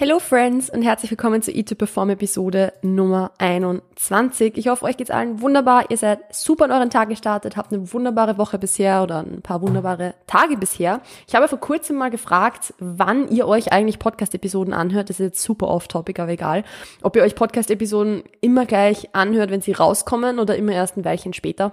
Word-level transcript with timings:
Hello 0.00 0.20
Friends 0.20 0.70
und 0.70 0.82
herzlich 0.82 1.10
willkommen 1.10 1.42
zur 1.42 1.56
Eat 1.56 1.70
to 1.70 1.74
Perform 1.74 2.10
Episode 2.10 2.72
Nummer 2.82 3.32
21. 3.38 4.56
Ich 4.56 4.68
hoffe, 4.68 4.84
euch 4.84 4.96
geht's 4.96 5.10
allen 5.10 5.40
wunderbar. 5.42 5.90
Ihr 5.90 5.96
seid 5.96 6.20
super 6.32 6.66
in 6.66 6.70
euren 6.70 6.88
Tag 6.88 7.08
gestartet, 7.08 7.56
habt 7.56 7.72
eine 7.72 7.92
wunderbare 7.92 8.38
Woche 8.38 8.60
bisher 8.60 9.02
oder 9.02 9.24
ein 9.24 9.42
paar 9.42 9.60
wunderbare 9.60 10.14
Tage 10.28 10.56
bisher. 10.56 11.00
Ich 11.26 11.34
habe 11.34 11.48
vor 11.48 11.58
kurzem 11.58 11.96
mal 11.96 12.10
gefragt, 12.10 12.74
wann 12.78 13.28
ihr 13.28 13.48
euch 13.48 13.72
eigentlich 13.72 13.98
Podcast-Episoden 13.98 14.72
anhört. 14.72 15.10
Das 15.10 15.18
ist 15.18 15.26
jetzt 15.26 15.42
super 15.42 15.66
off-topic, 15.66 16.22
aber 16.22 16.30
egal. 16.30 16.62
Ob 17.02 17.16
ihr 17.16 17.24
euch 17.24 17.34
Podcast-Episoden 17.34 18.22
immer 18.40 18.66
gleich 18.66 19.16
anhört, 19.16 19.50
wenn 19.50 19.62
sie 19.62 19.72
rauskommen 19.72 20.38
oder 20.38 20.54
immer 20.54 20.74
erst 20.74 20.96
ein 20.96 21.04
Weilchen 21.04 21.32
später 21.32 21.72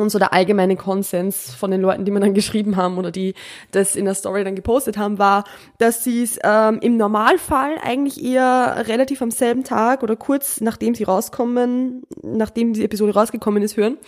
und 0.00 0.10
so 0.10 0.18
der 0.18 0.32
allgemeine 0.32 0.76
Konsens 0.76 1.54
von 1.54 1.70
den 1.70 1.80
Leuten, 1.80 2.04
die 2.04 2.10
mir 2.10 2.20
dann 2.20 2.34
geschrieben 2.34 2.76
haben 2.76 2.98
oder 2.98 3.10
die 3.10 3.34
das 3.70 3.96
in 3.96 4.04
der 4.04 4.14
Story 4.14 4.44
dann 4.44 4.56
gepostet 4.56 4.98
haben, 4.98 5.18
war, 5.18 5.44
dass 5.78 6.04
sie 6.04 6.22
es 6.22 6.38
ähm, 6.42 6.78
im 6.80 6.96
Normalfall 6.96 7.76
eigentlich 7.82 8.24
eher 8.24 8.84
relativ 8.88 9.22
am 9.22 9.30
selben 9.30 9.64
Tag 9.64 10.02
oder 10.02 10.16
kurz 10.16 10.60
nachdem 10.60 10.94
sie 10.94 11.04
rauskommen, 11.04 12.02
nachdem 12.22 12.72
die 12.72 12.84
Episode 12.84 13.14
rausgekommen 13.14 13.62
ist, 13.62 13.76
hören. 13.76 13.98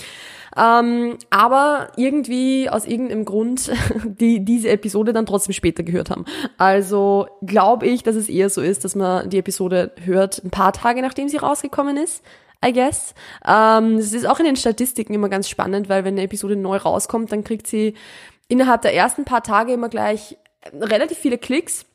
Ähm, 0.57 1.17
aber 1.31 1.89
irgendwie 1.97 2.69
aus 2.69 2.87
irgendeinem 2.87 3.25
Grund 3.25 3.71
die 4.05 4.45
diese 4.45 4.69
Episode 4.69 5.13
dann 5.13 5.27
trotzdem 5.27 5.55
später 5.55 5.83
gehört 5.83 6.11
haben. 6.11 6.25
Also 6.59 7.27
glaube 7.43 7.87
ich, 7.87 8.03
dass 8.03 8.17
es 8.17 8.29
eher 8.29 8.51
so 8.51 8.61
ist, 8.61 8.85
dass 8.85 8.95
man 8.95 9.31
die 9.31 9.39
Episode 9.39 9.93
hört 10.05 10.45
ein 10.45 10.51
paar 10.51 10.73
Tage 10.73 11.01
nachdem 11.01 11.29
sie 11.29 11.39
rausgekommen 11.39 11.97
ist. 11.97 12.23
I 12.65 12.73
guess. 12.73 13.15
Ähm, 13.47 13.97
das 13.97 14.13
ist 14.13 14.27
auch 14.27 14.39
in 14.39 14.47
den 14.47 14.57
Statistiken 14.57 15.15
immer 15.15 15.29
ganz 15.29 15.49
spannend, 15.49 15.89
weil 15.89 16.05
wenn 16.05 16.15
eine 16.15 16.23
Episode 16.23 16.57
neu 16.57 16.77
rauskommt, 16.77 17.33
dann 17.33 17.45
kriegt 17.45 17.67
sie 17.67 17.95
innerhalb 18.49 18.83
der 18.83 18.95
ersten 18.95 19.25
paar 19.25 19.43
Tage 19.43 19.73
immer 19.73 19.89
gleich 19.89 20.37
relativ 20.73 21.19
viele 21.19 21.39
Klicks. 21.39 21.87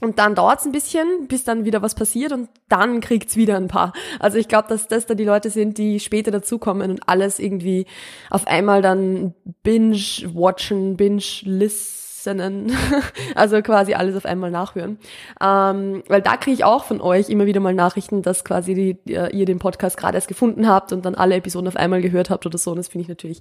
Und 0.00 0.20
dann 0.20 0.36
dauert 0.36 0.60
es 0.60 0.64
ein 0.64 0.70
bisschen, 0.70 1.26
bis 1.26 1.42
dann 1.42 1.64
wieder 1.64 1.82
was 1.82 1.96
passiert 1.96 2.30
und 2.30 2.48
dann 2.68 3.00
kriegt's 3.00 3.34
wieder 3.34 3.56
ein 3.56 3.66
paar. 3.66 3.92
Also 4.20 4.38
ich 4.38 4.46
glaube, 4.46 4.68
dass 4.68 4.86
das 4.86 5.06
da 5.06 5.14
die 5.14 5.24
Leute 5.24 5.50
sind, 5.50 5.76
die 5.76 5.98
später 5.98 6.30
dazukommen 6.30 6.88
und 6.88 7.08
alles 7.08 7.40
irgendwie 7.40 7.84
auf 8.30 8.46
einmal 8.46 8.80
dann 8.80 9.34
binge-watchen, 9.64 10.96
binge-listen 10.96 12.07
Listenen, 12.28 12.72
also 13.34 13.60
quasi 13.62 13.94
alles 13.94 14.16
auf 14.16 14.24
einmal 14.24 14.50
nachhören. 14.50 14.98
Ähm, 15.40 16.02
weil 16.08 16.22
da 16.22 16.36
kriege 16.36 16.54
ich 16.54 16.64
auch 16.64 16.84
von 16.84 17.00
euch 17.00 17.28
immer 17.28 17.46
wieder 17.46 17.60
mal 17.60 17.74
Nachrichten, 17.74 18.22
dass 18.22 18.44
quasi 18.44 18.74
die, 18.74 19.12
ihr 19.12 19.46
den 19.46 19.58
Podcast 19.58 19.96
gerade 19.96 20.16
erst 20.16 20.28
gefunden 20.28 20.68
habt 20.68 20.92
und 20.92 21.04
dann 21.04 21.14
alle 21.14 21.36
Episoden 21.36 21.68
auf 21.68 21.76
einmal 21.76 22.02
gehört 22.02 22.30
habt 22.30 22.46
oder 22.46 22.58
so. 22.58 22.70
Und 22.70 22.76
das 22.76 22.88
finde 22.88 23.02
ich 23.02 23.08
natürlich 23.08 23.40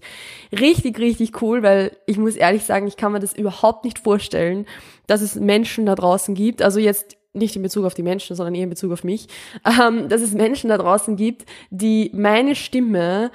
richtig, 0.51 0.99
richtig 0.99 1.41
cool, 1.41 1.63
weil 1.63 1.91
ich 2.05 2.17
muss 2.17 2.35
ehrlich 2.35 2.63
sagen, 2.63 2.87
ich 2.87 2.97
kann 2.97 3.11
mir 3.11 3.19
das 3.19 3.33
überhaupt 3.33 3.85
nicht 3.85 3.99
vorstellen, 3.99 4.65
dass 5.07 5.21
es 5.21 5.35
Menschen 5.35 5.85
da 5.85 5.95
draußen 5.95 6.35
gibt. 6.35 6.61
Also 6.61 6.79
jetzt 6.79 7.17
nicht 7.33 7.55
in 7.55 7.61
Bezug 7.61 7.85
auf 7.85 7.93
die 7.93 8.03
Menschen, 8.03 8.35
sondern 8.35 8.55
eher 8.55 8.63
in 8.63 8.69
Bezug 8.69 8.91
auf 8.91 9.03
mich, 9.03 9.27
ähm, 9.65 10.09
dass 10.09 10.21
es 10.21 10.33
Menschen 10.33 10.69
da 10.69 10.77
draußen 10.77 11.15
gibt, 11.15 11.45
die 11.69 12.11
meine 12.13 12.55
Stimme 12.55 13.31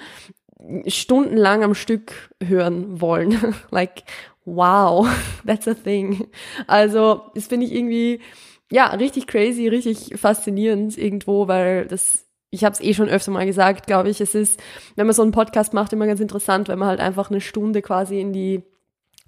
stundenlang 0.86 1.64
am 1.64 1.74
Stück 1.74 2.30
hören 2.42 3.00
wollen. 3.00 3.54
like, 3.70 4.04
wow, 4.44 5.08
that's 5.46 5.68
a 5.68 5.74
thing. 5.74 6.28
Also, 6.66 7.22
das 7.34 7.46
finde 7.46 7.66
ich 7.66 7.74
irgendwie, 7.74 8.20
ja, 8.70 8.86
richtig 8.88 9.26
crazy, 9.26 9.68
richtig 9.68 10.18
faszinierend 10.18 10.96
irgendwo, 10.96 11.48
weil 11.48 11.86
das, 11.86 12.26
ich 12.50 12.64
habe 12.64 12.74
es 12.74 12.80
eh 12.80 12.94
schon 12.94 13.08
öfter 13.08 13.30
mal 13.30 13.46
gesagt, 13.46 13.86
glaube 13.86 14.08
ich, 14.08 14.20
es 14.20 14.34
ist, 14.34 14.60
wenn 14.96 15.06
man 15.06 15.14
so 15.14 15.22
einen 15.22 15.32
Podcast 15.32 15.74
macht, 15.74 15.92
immer 15.92 16.06
ganz 16.06 16.20
interessant, 16.20 16.68
wenn 16.68 16.78
man 16.78 16.88
halt 16.88 17.00
einfach 17.00 17.30
eine 17.30 17.40
Stunde 17.40 17.82
quasi 17.82 18.20
in 18.20 18.32
die 18.32 18.62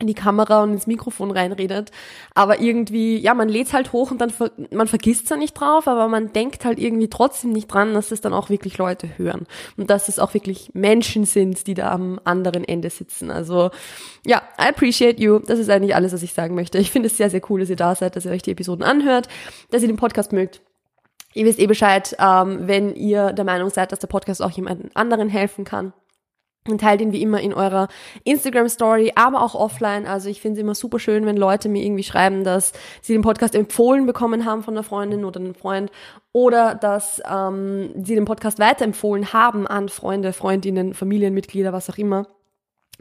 in 0.00 0.08
die 0.08 0.14
Kamera 0.14 0.62
und 0.62 0.72
ins 0.72 0.86
Mikrofon 0.86 1.30
reinredet. 1.30 1.92
Aber 2.34 2.60
irgendwie, 2.60 3.16
ja, 3.18 3.32
man 3.32 3.48
lädt 3.48 3.72
halt 3.72 3.92
hoch 3.92 4.10
und 4.10 4.20
dann, 4.20 4.30
ver 4.30 4.50
man 4.70 4.88
vergisst 4.88 5.30
ja 5.30 5.36
nicht 5.36 5.54
drauf, 5.54 5.86
aber 5.86 6.08
man 6.08 6.32
denkt 6.32 6.64
halt 6.64 6.78
irgendwie 6.78 7.08
trotzdem 7.08 7.52
nicht 7.52 7.68
dran, 7.68 7.94
dass 7.94 8.10
es 8.10 8.20
dann 8.20 8.32
auch 8.32 8.50
wirklich 8.50 8.76
Leute 8.76 9.08
hören. 9.16 9.46
Und 9.76 9.90
dass 9.90 10.08
es 10.08 10.18
auch 10.18 10.34
wirklich 10.34 10.70
Menschen 10.74 11.24
sind, 11.24 11.66
die 11.66 11.74
da 11.74 11.92
am 11.92 12.20
anderen 12.24 12.64
Ende 12.64 12.90
sitzen. 12.90 13.30
Also, 13.30 13.70
ja, 14.26 14.42
I 14.60 14.68
appreciate 14.68 15.22
you. 15.22 15.38
Das 15.38 15.58
ist 15.58 15.70
eigentlich 15.70 15.94
alles, 15.94 16.12
was 16.12 16.22
ich 16.22 16.32
sagen 16.32 16.54
möchte. 16.54 16.78
Ich 16.78 16.90
finde 16.90 17.06
es 17.06 17.16
sehr, 17.16 17.30
sehr 17.30 17.42
cool, 17.48 17.60
dass 17.60 17.70
ihr 17.70 17.76
da 17.76 17.94
seid, 17.94 18.16
dass 18.16 18.24
ihr 18.24 18.32
euch 18.32 18.42
die 18.42 18.52
Episoden 18.52 18.84
anhört, 18.84 19.28
dass 19.70 19.82
ihr 19.82 19.88
den 19.88 19.96
Podcast 19.96 20.32
mögt. 20.32 20.60
Ihr 21.34 21.44
wisst 21.46 21.58
eh 21.58 21.66
Bescheid, 21.66 22.16
ähm, 22.20 22.66
wenn 22.66 22.94
ihr 22.94 23.32
der 23.32 23.44
Meinung 23.44 23.70
seid, 23.70 23.92
dass 23.92 23.98
der 23.98 24.06
Podcast 24.06 24.42
auch 24.42 24.50
jemandem 24.50 24.90
anderen 24.94 25.28
helfen 25.28 25.64
kann 25.64 25.92
und 26.68 26.80
teilt 26.80 27.00
ihn 27.00 27.12
wie 27.12 27.22
immer 27.22 27.40
in 27.40 27.52
eurer 27.52 27.88
Instagram 28.24 28.68
Story, 28.68 29.12
aber 29.14 29.42
auch 29.42 29.54
offline. 29.54 30.06
Also 30.06 30.28
ich 30.28 30.40
finde 30.40 30.58
es 30.58 30.62
immer 30.62 30.74
super 30.74 30.98
schön, 30.98 31.26
wenn 31.26 31.36
Leute 31.36 31.68
mir 31.68 31.84
irgendwie 31.84 32.04
schreiben, 32.04 32.44
dass 32.44 32.72
sie 33.02 33.12
den 33.12 33.22
Podcast 33.22 33.54
empfohlen 33.54 34.06
bekommen 34.06 34.44
haben 34.44 34.62
von 34.62 34.74
einer 34.74 34.82
Freundin 34.82 35.24
oder 35.24 35.40
einem 35.40 35.54
Freund 35.54 35.90
oder 36.32 36.74
dass 36.74 37.22
ähm, 37.30 37.90
sie 38.02 38.14
den 38.14 38.24
Podcast 38.24 38.58
weiterempfohlen 38.58 39.32
haben 39.32 39.66
an 39.66 39.88
Freunde, 39.88 40.32
Freundinnen, 40.32 40.94
Familienmitglieder, 40.94 41.72
was 41.72 41.90
auch 41.90 41.98
immer. 41.98 42.26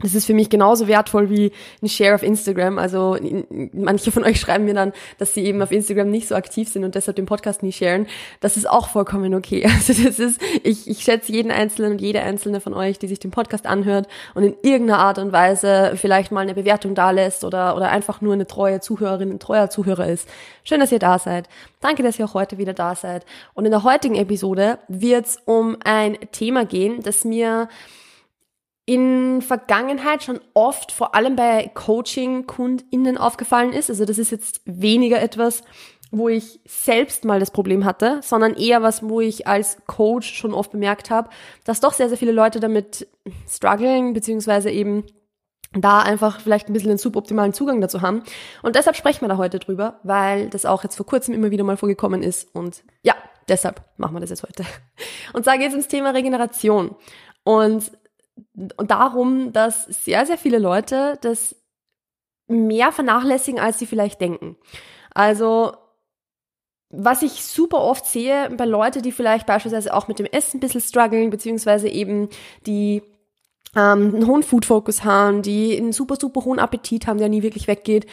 Das 0.00 0.14
ist 0.14 0.26
für 0.26 0.34
mich 0.34 0.50
genauso 0.50 0.88
wertvoll 0.88 1.30
wie 1.30 1.52
ein 1.80 1.88
Share 1.88 2.16
auf 2.16 2.22
Instagram. 2.22 2.78
Also 2.78 3.16
manche 3.72 4.10
von 4.10 4.24
euch 4.24 4.40
schreiben 4.40 4.64
mir 4.64 4.74
dann, 4.74 4.92
dass 5.18 5.34
sie 5.34 5.44
eben 5.44 5.62
auf 5.62 5.70
Instagram 5.70 6.10
nicht 6.10 6.26
so 6.26 6.34
aktiv 6.34 6.68
sind 6.68 6.84
und 6.84 6.96
deshalb 6.96 7.16
den 7.16 7.26
Podcast 7.26 7.62
nie 7.62 7.72
sharen. 7.72 8.06
Das 8.40 8.56
ist 8.56 8.68
auch 8.68 8.88
vollkommen 8.88 9.34
okay. 9.34 9.64
Also 9.84 10.02
das 10.02 10.18
ist, 10.18 10.40
ich, 10.62 10.88
ich 10.88 11.02
schätze 11.02 11.32
jeden 11.32 11.50
Einzelnen 11.50 11.92
und 11.92 12.00
jede 12.00 12.20
Einzelne 12.22 12.60
von 12.60 12.74
euch, 12.74 12.98
die 12.98 13.06
sich 13.06 13.18
den 13.18 13.30
Podcast 13.30 13.66
anhört 13.66 14.08
und 14.34 14.44
in 14.44 14.54
irgendeiner 14.62 14.98
Art 14.98 15.18
und 15.18 15.32
Weise 15.32 15.92
vielleicht 15.96 16.32
mal 16.32 16.40
eine 16.40 16.54
Bewertung 16.54 16.94
da 16.94 17.10
lässt 17.10 17.44
oder, 17.44 17.76
oder 17.76 17.90
einfach 17.90 18.20
nur 18.20 18.32
eine 18.32 18.46
treue 18.46 18.80
Zuhörerin, 18.80 19.30
ein 19.30 19.38
treuer 19.38 19.70
Zuhörer 19.70 20.06
ist. 20.06 20.28
Schön, 20.64 20.80
dass 20.80 20.92
ihr 20.92 20.98
da 20.98 21.18
seid. 21.18 21.48
Danke, 21.80 22.02
dass 22.02 22.18
ihr 22.18 22.24
auch 22.24 22.34
heute 22.34 22.58
wieder 22.58 22.72
da 22.72 22.94
seid. 22.94 23.26
Und 23.52 23.64
in 23.64 23.70
der 23.70 23.84
heutigen 23.84 24.14
Episode 24.14 24.78
wird 24.88 25.26
es 25.26 25.38
um 25.44 25.76
ein 25.84 26.16
Thema 26.32 26.64
gehen, 26.64 27.02
das 27.02 27.24
mir 27.24 27.68
in 28.86 29.40
Vergangenheit 29.40 30.22
schon 30.22 30.40
oft, 30.52 30.92
vor 30.92 31.14
allem 31.14 31.36
bei 31.36 31.70
Coaching-KundInnen 31.72 33.16
aufgefallen 33.16 33.72
ist. 33.72 33.88
Also 33.88 34.04
das 34.04 34.18
ist 34.18 34.30
jetzt 34.30 34.60
weniger 34.66 35.22
etwas, 35.22 35.62
wo 36.10 36.28
ich 36.28 36.60
selbst 36.66 37.24
mal 37.24 37.40
das 37.40 37.50
Problem 37.50 37.84
hatte, 37.84 38.20
sondern 38.22 38.54
eher 38.54 38.82
was, 38.82 39.02
wo 39.08 39.20
ich 39.20 39.46
als 39.46 39.78
Coach 39.86 40.34
schon 40.34 40.54
oft 40.54 40.70
bemerkt 40.72 41.10
habe, 41.10 41.30
dass 41.64 41.80
doch 41.80 41.92
sehr, 41.92 42.08
sehr 42.08 42.18
viele 42.18 42.32
Leute 42.32 42.60
damit 42.60 43.08
strugglen, 43.48 44.12
beziehungsweise 44.12 44.70
eben 44.70 45.04
da 45.72 46.00
einfach 46.00 46.40
vielleicht 46.40 46.68
ein 46.68 46.72
bisschen 46.72 46.90
den 46.90 46.98
suboptimalen 46.98 47.52
Zugang 47.52 47.80
dazu 47.80 48.00
haben. 48.00 48.22
Und 48.62 48.76
deshalb 48.76 48.96
sprechen 48.96 49.22
wir 49.22 49.28
da 49.28 49.38
heute 49.38 49.58
drüber, 49.58 49.98
weil 50.04 50.48
das 50.50 50.66
auch 50.66 50.84
jetzt 50.84 50.94
vor 50.94 51.06
kurzem 51.06 51.34
immer 51.34 51.50
wieder 51.50 51.64
mal 51.64 51.76
vorgekommen 51.76 52.22
ist. 52.22 52.54
Und 52.54 52.84
ja, 53.02 53.14
deshalb 53.48 53.82
machen 53.96 54.14
wir 54.14 54.20
das 54.20 54.30
jetzt 54.30 54.44
heute. 54.44 54.64
Und 55.32 55.44
zwar 55.44 55.58
geht 55.58 55.68
es 55.68 55.72
ums 55.72 55.88
Thema 55.88 56.10
Regeneration. 56.10 56.94
Und 57.42 57.90
und 58.03 58.03
darum, 58.54 59.52
dass 59.52 59.84
sehr, 59.84 60.26
sehr 60.26 60.38
viele 60.38 60.58
Leute 60.58 61.18
das 61.20 61.56
mehr 62.46 62.92
vernachlässigen, 62.92 63.60
als 63.60 63.78
sie 63.78 63.86
vielleicht 63.86 64.20
denken. 64.20 64.56
Also, 65.14 65.72
was 66.90 67.22
ich 67.22 67.44
super 67.44 67.80
oft 67.80 68.06
sehe 68.06 68.50
bei 68.50 68.64
Leuten, 68.64 69.02
die 69.02 69.12
vielleicht 69.12 69.46
beispielsweise 69.46 69.94
auch 69.94 70.08
mit 70.08 70.18
dem 70.18 70.26
Essen 70.26 70.58
ein 70.58 70.60
bisschen 70.60 70.80
strugglen, 70.80 71.30
beziehungsweise 71.30 71.88
eben 71.88 72.28
die 72.66 73.02
ähm, 73.74 74.14
einen 74.14 74.26
hohen 74.26 74.42
Food-Focus 74.42 75.04
haben, 75.04 75.42
die 75.42 75.76
einen 75.76 75.92
super, 75.92 76.16
super 76.16 76.44
hohen 76.44 76.58
Appetit 76.58 77.06
haben, 77.06 77.18
der 77.18 77.28
nie 77.28 77.42
wirklich 77.42 77.66
weggeht, 77.66 78.06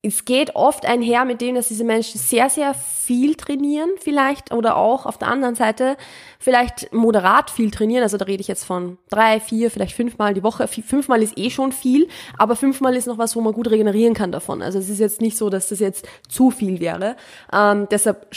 es 0.00 0.24
geht 0.24 0.54
oft 0.54 0.86
einher 0.86 1.24
mit 1.24 1.40
dem, 1.40 1.56
dass 1.56 1.68
diese 1.68 1.82
Menschen 1.82 2.20
sehr, 2.20 2.48
sehr 2.50 2.72
viel 2.72 3.34
trainieren 3.34 3.90
vielleicht 3.98 4.52
oder 4.52 4.76
auch 4.76 5.06
auf 5.06 5.18
der 5.18 5.26
anderen 5.26 5.56
Seite 5.56 5.96
vielleicht 6.38 6.92
moderat 6.92 7.50
viel 7.50 7.72
trainieren. 7.72 8.04
Also 8.04 8.16
da 8.16 8.24
rede 8.26 8.40
ich 8.40 8.46
jetzt 8.46 8.64
von 8.64 8.98
drei, 9.10 9.40
vier, 9.40 9.72
vielleicht 9.72 9.96
fünfmal 9.96 10.34
die 10.34 10.44
Woche. 10.44 10.68
Fünfmal 10.68 11.20
ist 11.20 11.36
eh 11.36 11.50
schon 11.50 11.72
viel, 11.72 12.06
aber 12.36 12.54
fünfmal 12.54 12.94
ist 12.94 13.08
noch 13.08 13.18
was, 13.18 13.34
wo 13.34 13.40
man 13.40 13.52
gut 13.52 13.70
regenerieren 13.70 14.14
kann 14.14 14.30
davon. 14.30 14.62
Also 14.62 14.78
es 14.78 14.88
ist 14.88 15.00
jetzt 15.00 15.20
nicht 15.20 15.36
so, 15.36 15.50
dass 15.50 15.68
das 15.68 15.80
jetzt 15.80 16.06
zu 16.28 16.52
viel 16.52 16.78
wäre. 16.78 17.16
Ähm, 17.52 17.88
deshalb 17.90 18.28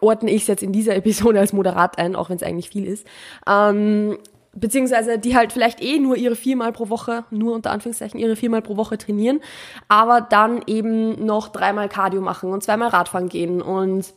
ordne 0.00 0.32
ich 0.32 0.42
es 0.42 0.48
jetzt 0.48 0.64
in 0.64 0.72
dieser 0.72 0.96
Episode 0.96 1.38
als 1.38 1.52
moderat 1.52 1.96
ein, 1.98 2.16
auch 2.16 2.28
wenn 2.28 2.36
es 2.36 2.42
eigentlich 2.42 2.70
viel 2.70 2.84
ist. 2.84 3.06
Ähm, 3.48 4.18
beziehungsweise 4.54 5.18
die 5.18 5.36
halt 5.36 5.52
vielleicht 5.52 5.82
eh 5.82 5.98
nur 5.98 6.16
ihre 6.16 6.36
viermal 6.36 6.72
pro 6.72 6.88
Woche, 6.88 7.24
nur 7.30 7.54
unter 7.54 7.70
Anführungszeichen 7.70 8.18
ihre 8.18 8.36
viermal 8.36 8.62
pro 8.62 8.76
Woche 8.76 8.98
trainieren, 8.98 9.40
aber 9.88 10.20
dann 10.20 10.62
eben 10.66 11.24
noch 11.24 11.48
dreimal 11.48 11.88
Cardio 11.88 12.20
machen 12.20 12.52
und 12.52 12.62
zweimal 12.62 12.88
Radfahren 12.88 13.28
gehen 13.28 13.62
und 13.62 14.12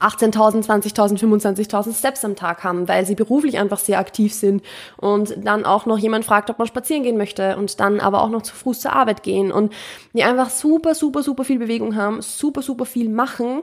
18.000, 0.00 0.66
20.000, 0.66 1.18
25.000 1.18 1.98
Steps 1.98 2.24
am 2.24 2.36
Tag 2.36 2.64
haben, 2.64 2.86
weil 2.86 3.06
sie 3.06 3.14
beruflich 3.14 3.58
einfach 3.58 3.78
sehr 3.78 3.98
aktiv 3.98 4.34
sind 4.34 4.62
und 4.98 5.34
dann 5.42 5.64
auch 5.64 5.86
noch 5.86 5.98
jemand 5.98 6.24
fragt, 6.24 6.50
ob 6.50 6.58
man 6.58 6.68
spazieren 6.68 7.02
gehen 7.02 7.16
möchte 7.16 7.56
und 7.56 7.80
dann 7.80 8.00
aber 8.00 8.20
auch 8.22 8.28
noch 8.28 8.42
zu 8.42 8.54
Fuß 8.54 8.80
zur 8.80 8.92
Arbeit 8.92 9.22
gehen 9.22 9.50
und 9.50 9.72
die 10.12 10.22
einfach 10.22 10.50
super, 10.50 10.94
super, 10.94 11.22
super 11.22 11.44
viel 11.44 11.58
Bewegung 11.58 11.96
haben, 11.96 12.20
super, 12.20 12.62
super 12.62 12.84
viel 12.84 13.08
machen 13.08 13.62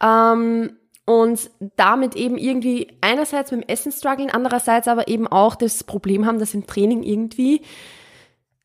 ähm, 0.00 0.76
und 1.04 1.50
damit 1.76 2.14
eben 2.14 2.38
irgendwie 2.38 2.88
einerseits 3.00 3.50
mit 3.50 3.62
dem 3.62 3.68
Essen 3.68 3.92
strugglen, 3.92 4.30
andererseits 4.30 4.88
aber 4.88 5.08
eben 5.08 5.26
auch 5.26 5.54
das 5.54 5.84
Problem 5.84 6.26
haben, 6.26 6.38
dass 6.38 6.54
im 6.54 6.66
Training 6.66 7.02
irgendwie 7.02 7.62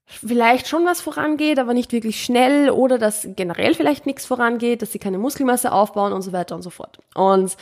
vielleicht 0.05 0.67
schon 0.67 0.85
was 0.85 1.01
vorangeht, 1.01 1.59
aber 1.59 1.73
nicht 1.73 1.91
wirklich 1.91 2.23
schnell 2.23 2.69
oder 2.69 2.97
dass 2.97 3.27
generell 3.35 3.73
vielleicht 3.73 4.05
nichts 4.05 4.25
vorangeht, 4.25 4.81
dass 4.81 4.91
sie 4.91 4.99
keine 4.99 5.17
Muskelmasse 5.17 5.71
aufbauen 5.71 6.13
und 6.13 6.21
so 6.21 6.31
weiter 6.31 6.55
und 6.55 6.61
so 6.61 6.69
fort. 6.69 6.99
Und 7.13 7.57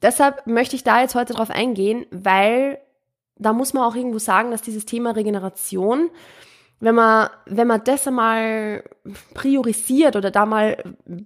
deshalb 0.00 0.46
möchte 0.46 0.76
ich 0.76 0.84
da 0.84 1.00
jetzt 1.00 1.14
heute 1.14 1.32
drauf 1.32 1.50
eingehen, 1.50 2.06
weil 2.10 2.78
da 3.36 3.52
muss 3.52 3.72
man 3.72 3.84
auch 3.84 3.96
irgendwo 3.96 4.18
sagen, 4.18 4.50
dass 4.50 4.62
dieses 4.62 4.84
Thema 4.84 5.12
Regeneration, 5.12 6.10
wenn 6.78 6.94
man, 6.94 7.30
wenn 7.46 7.66
man 7.66 7.82
das 7.82 8.06
einmal 8.06 8.84
priorisiert 9.34 10.14
oder 10.14 10.30
da 10.30 10.46
mal 10.46 10.76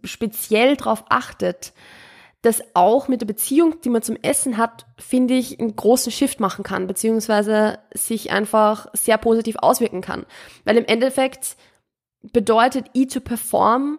speziell 0.05 0.77
drauf 0.77 1.05
achtet, 1.09 1.73
das 2.45 2.63
auch 2.75 3.09
mit 3.09 3.21
der 3.21 3.27
Beziehung, 3.27 3.81
die 3.83 3.89
man 3.89 4.03
zum 4.03 4.17
Essen 4.17 4.59
hat, 4.59 4.87
finde 4.99 5.35
ich, 5.35 5.59
einen 5.59 5.75
großen 5.75 6.13
Shift 6.13 6.41
machen 6.41 6.63
kann, 6.63 6.87
beziehungsweise 6.87 7.79
sich 7.93 8.31
einfach 8.33 8.87
sehr 8.93 9.19
positiv 9.19 9.57
auswirken 9.57 10.03
kann. 10.03 10.27
Weil 10.65 10.77
im 10.77 10.85
Endeffekt 10.85 11.57
bedeutet 12.33 12.87
Eat 12.95 13.13
to 13.13 13.21
Perform 13.21 13.99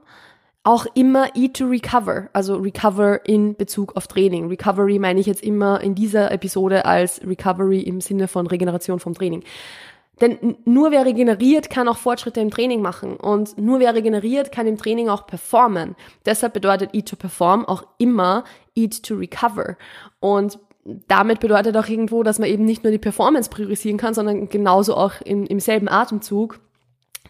auch 0.63 0.87
immer 0.95 1.35
Eat 1.35 1.57
to 1.57 1.65
Recover, 1.65 2.29
also 2.33 2.55
Recover 2.55 3.25
in 3.27 3.55
Bezug 3.55 3.95
auf 3.95 4.07
Training. 4.07 4.47
Recovery 4.47 4.97
meine 4.97 5.19
ich 5.19 5.27
jetzt 5.27 5.43
immer 5.43 5.81
in 5.81 5.93
dieser 5.93 6.31
Episode 6.31 6.85
als 6.85 7.21
Recovery 7.25 7.81
im 7.81 8.01
Sinne 8.01 8.27
von 8.27 8.47
Regeneration 8.47 8.99
vom 8.99 9.13
Training. 9.13 9.43
Denn 10.21 10.57
nur 10.65 10.91
wer 10.91 11.05
regeneriert, 11.05 11.69
kann 11.69 11.87
auch 11.87 11.97
Fortschritte 11.97 12.39
im 12.39 12.51
Training 12.51 12.81
machen. 12.81 13.17
Und 13.17 13.57
nur 13.57 13.79
wer 13.79 13.93
regeneriert, 13.93 14.51
kann 14.51 14.67
im 14.67 14.77
Training 14.77 15.09
auch 15.09 15.27
performen. 15.27 15.95
Deshalb 16.25 16.53
bedeutet 16.53 16.93
Eat 16.93 17.09
to 17.09 17.15
Perform 17.15 17.65
auch 17.65 17.85
immer 17.97 18.45
Eat 18.75 19.03
to 19.03 19.15
Recover. 19.15 19.77
Und 20.19 20.59
damit 21.07 21.39
bedeutet 21.39 21.75
auch 21.75 21.87
irgendwo, 21.87 22.23
dass 22.23 22.39
man 22.39 22.47
eben 22.47 22.63
nicht 22.63 22.83
nur 22.83 22.91
die 22.91 22.99
Performance 22.99 23.49
priorisieren 23.49 23.97
kann, 23.97 24.13
sondern 24.13 24.49
genauso 24.49 24.95
auch 24.95 25.19
im, 25.21 25.45
im 25.45 25.59
selben 25.59 25.89
Atemzug 25.89 26.59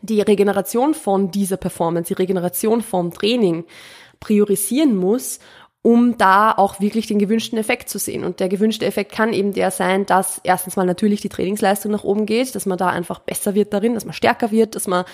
die 0.02 0.22
Regeneration 0.22 0.94
von 0.94 1.32
dieser 1.32 1.58
Performance, 1.58 2.10
die 2.10 2.22
Regeneration 2.22 2.82
vom 2.82 3.12
Training 3.12 3.66
priorisieren 4.20 4.96
muss 4.96 5.40
um 5.86 6.18
da 6.18 6.52
auch 6.52 6.80
wirklich 6.80 7.06
den 7.06 7.20
gewünschten 7.20 7.60
Effekt 7.60 7.90
zu 7.90 8.00
sehen. 8.00 8.24
Und 8.24 8.40
der 8.40 8.50
gewünschte 8.50 8.88
Effekt 8.88 9.12
kann 9.12 9.34
eben 9.34 9.54
der 9.54 9.70
sein, 9.70 10.08
dass 10.08 10.42
erstens 10.44 10.76
mal 10.76 10.86
natürlich 10.88 11.22
die 11.22 11.30
Trainingsleistung 11.30 11.92
nach 11.92 12.04
oben 12.04 12.26
geht, 12.26 12.56
dass 12.56 12.66
man 12.66 12.80
da 12.80 12.88
einfach 12.88 13.20
besser 13.20 13.54
wird 13.54 13.72
darin, 13.72 13.94
dass 13.94 14.04
man 14.04 14.16
stärker 14.16 14.50
wird, 14.50 14.76
dass 14.76 14.88
man 14.88 15.06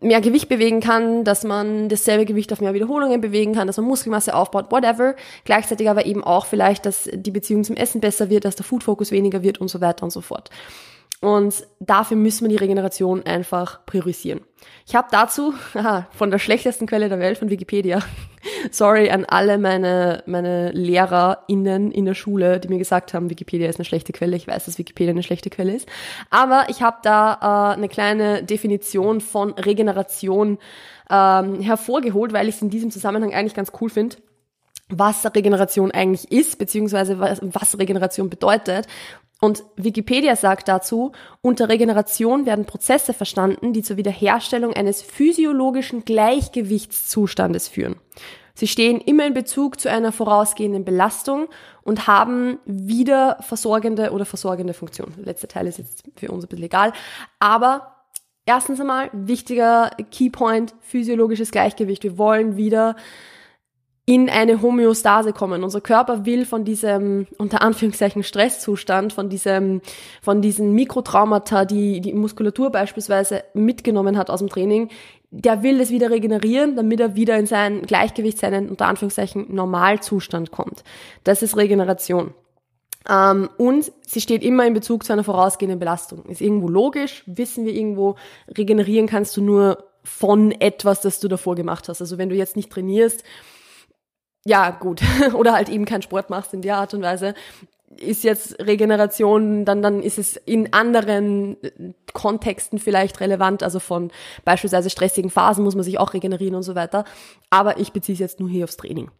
mehr 0.00 0.22
Gewicht 0.22 0.48
bewegen 0.48 0.80
kann, 0.80 1.24
dass 1.24 1.44
man 1.44 1.90
dasselbe 1.90 2.24
Gewicht 2.24 2.50
auf 2.50 2.62
mehr 2.62 2.72
Wiederholungen 2.72 3.20
bewegen 3.20 3.54
kann, 3.54 3.66
dass 3.66 3.76
man 3.76 3.84
Muskelmasse 3.84 4.34
aufbaut, 4.34 4.72
whatever. 4.72 5.16
Gleichzeitig 5.44 5.90
aber 5.90 6.06
eben 6.06 6.24
auch 6.24 6.46
vielleicht, 6.46 6.86
dass 6.86 7.06
die 7.12 7.30
Beziehung 7.30 7.62
zum 7.62 7.76
Essen 7.76 8.00
besser 8.00 8.30
wird, 8.30 8.46
dass 8.46 8.56
der 8.56 8.64
Food-Fokus 8.64 9.10
weniger 9.10 9.42
wird 9.42 9.58
und 9.58 9.68
so 9.68 9.82
weiter 9.82 10.04
und 10.04 10.12
so 10.12 10.22
fort. 10.22 10.48
Und 11.20 11.66
dafür 11.80 12.16
müssen 12.16 12.44
wir 12.44 12.48
die 12.48 12.56
Regeneration 12.56 13.24
einfach 13.26 13.84
priorisieren. 13.84 14.40
Ich 14.86 14.94
habe 14.94 15.08
dazu 15.10 15.52
aha, 15.74 16.08
von 16.12 16.30
der 16.30 16.38
schlechtesten 16.38 16.86
Quelle 16.86 17.10
der 17.10 17.18
Welt, 17.18 17.36
von 17.36 17.50
Wikipedia, 17.50 18.00
sorry 18.70 19.10
an 19.10 19.26
alle 19.26 19.58
meine, 19.58 20.22
meine 20.24 20.70
LehrerInnen 20.72 21.92
in 21.92 22.06
der 22.06 22.14
Schule, 22.14 22.58
die 22.58 22.68
mir 22.68 22.78
gesagt 22.78 23.12
haben, 23.12 23.28
Wikipedia 23.28 23.68
ist 23.68 23.76
eine 23.76 23.84
schlechte 23.84 24.12
Quelle. 24.12 24.36
Ich 24.36 24.48
weiß, 24.48 24.64
dass 24.64 24.78
Wikipedia 24.78 25.10
eine 25.10 25.22
schlechte 25.22 25.50
Quelle 25.50 25.74
ist. 25.74 25.86
Aber 26.30 26.66
ich 26.68 26.80
habe 26.80 26.96
da 27.02 27.72
äh, 27.72 27.76
eine 27.76 27.88
kleine 27.88 28.42
Definition 28.42 29.20
von 29.20 29.52
Regeneration 29.52 30.58
ähm, 31.10 31.60
hervorgeholt, 31.60 32.32
weil 32.32 32.48
ich 32.48 32.54
es 32.54 32.62
in 32.62 32.70
diesem 32.70 32.90
Zusammenhang 32.90 33.34
eigentlich 33.34 33.54
ganz 33.54 33.72
cool 33.78 33.90
finde 33.90 34.16
was 34.90 35.24
Regeneration 35.24 35.90
eigentlich 35.90 36.30
ist, 36.30 36.58
beziehungsweise 36.58 37.18
was, 37.18 37.40
was 37.42 37.78
Regeneration 37.78 38.30
bedeutet. 38.30 38.86
Und 39.40 39.64
Wikipedia 39.76 40.36
sagt 40.36 40.68
dazu, 40.68 41.12
unter 41.40 41.68
Regeneration 41.68 42.44
werden 42.44 42.66
Prozesse 42.66 43.14
verstanden, 43.14 43.72
die 43.72 43.82
zur 43.82 43.96
Wiederherstellung 43.96 44.74
eines 44.74 45.00
physiologischen 45.00 46.04
Gleichgewichtszustandes 46.04 47.68
führen. 47.68 47.96
Sie 48.54 48.66
stehen 48.66 49.00
immer 49.00 49.26
in 49.26 49.32
Bezug 49.32 49.80
zu 49.80 49.90
einer 49.90 50.12
vorausgehenden 50.12 50.84
Belastung 50.84 51.48
und 51.82 52.06
haben 52.06 52.58
wieder 52.66 53.38
versorgende 53.40 54.10
oder 54.10 54.26
versorgende 54.26 54.74
Funktion. 54.74 55.14
Der 55.16 55.24
letzte 55.24 55.48
Teil 55.48 55.66
ist 55.66 55.78
jetzt 55.78 56.02
für 56.16 56.30
uns 56.30 56.44
ein 56.44 56.48
bisschen 56.48 56.66
egal. 56.66 56.92
Aber 57.38 57.96
erstens 58.44 58.78
einmal, 58.78 59.08
wichtiger 59.14 59.90
Keypoint, 60.10 60.74
physiologisches 60.80 61.50
Gleichgewicht. 61.50 62.02
Wir 62.02 62.18
wollen 62.18 62.58
wieder 62.58 62.96
in 64.10 64.28
eine 64.28 64.60
Homöostase 64.60 65.32
kommen. 65.32 65.62
Unser 65.62 65.80
Körper 65.80 66.26
will 66.26 66.44
von 66.44 66.64
diesem, 66.64 67.28
unter 67.38 67.62
Anführungszeichen, 67.62 68.24
Stresszustand, 68.24 69.12
von 69.12 69.28
diesem, 69.28 69.82
von 70.20 70.42
diesen 70.42 70.74
Mikrotraumata, 70.74 71.64
die 71.64 72.00
die 72.00 72.12
Muskulatur 72.12 72.70
beispielsweise 72.70 73.44
mitgenommen 73.54 74.18
hat 74.18 74.28
aus 74.28 74.40
dem 74.40 74.48
Training, 74.48 74.88
der 75.30 75.62
will 75.62 75.78
das 75.78 75.90
wieder 75.90 76.10
regenerieren, 76.10 76.74
damit 76.74 76.98
er 76.98 77.14
wieder 77.14 77.38
in 77.38 77.46
sein 77.46 77.82
Gleichgewicht, 77.82 78.38
seinen, 78.38 78.68
unter 78.68 78.88
Anführungszeichen, 78.88 79.46
Normalzustand 79.54 80.50
kommt. 80.50 80.82
Das 81.22 81.42
ist 81.42 81.56
Regeneration. 81.56 82.34
Ähm, 83.08 83.48
und 83.58 83.92
sie 84.04 84.20
steht 84.20 84.42
immer 84.42 84.66
in 84.66 84.74
Bezug 84.74 85.04
zu 85.04 85.12
einer 85.12 85.22
vorausgehenden 85.22 85.78
Belastung. 85.78 86.24
Ist 86.24 86.40
irgendwo 86.40 86.66
logisch, 86.66 87.22
wissen 87.26 87.64
wir 87.64 87.74
irgendwo, 87.74 88.16
regenerieren 88.58 89.06
kannst 89.06 89.36
du 89.36 89.40
nur 89.40 89.84
von 90.02 90.50
etwas, 90.50 91.00
das 91.00 91.20
du 91.20 91.28
davor 91.28 91.54
gemacht 91.54 91.88
hast. 91.88 92.00
Also 92.00 92.18
wenn 92.18 92.28
du 92.28 92.34
jetzt 92.34 92.56
nicht 92.56 92.72
trainierst, 92.72 93.22
ja, 94.44 94.70
gut. 94.70 95.02
Oder 95.34 95.52
halt 95.52 95.68
eben 95.68 95.84
keinen 95.84 96.02
Sport 96.02 96.30
machst 96.30 96.54
in 96.54 96.62
der 96.62 96.76
Art 96.76 96.94
und 96.94 97.02
Weise, 97.02 97.34
ist 97.96 98.24
jetzt 98.24 98.58
Regeneration, 98.60 99.64
dann, 99.64 99.82
dann 99.82 100.00
ist 100.02 100.18
es 100.18 100.36
in 100.36 100.72
anderen 100.72 101.62
äh, 101.62 101.92
Kontexten 102.12 102.78
vielleicht 102.78 103.20
relevant, 103.20 103.62
also 103.62 103.80
von 103.80 104.10
beispielsweise 104.44 104.90
stressigen 104.90 105.30
Phasen 105.30 105.64
muss 105.64 105.74
man 105.74 105.84
sich 105.84 105.98
auch 105.98 106.14
regenerieren 106.14 106.54
und 106.54 106.62
so 106.62 106.74
weiter. 106.74 107.04
Aber 107.50 107.78
ich 107.78 107.92
beziehe 107.92 108.14
es 108.14 108.20
jetzt 108.20 108.40
nur 108.40 108.48
hier 108.48 108.64
aufs 108.64 108.76
Training. 108.76 109.10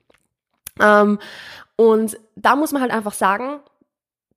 Ähm, 0.80 1.18
und 1.76 2.16
da 2.36 2.56
muss 2.56 2.72
man 2.72 2.82
halt 2.82 2.92
einfach 2.92 3.12
sagen, 3.12 3.60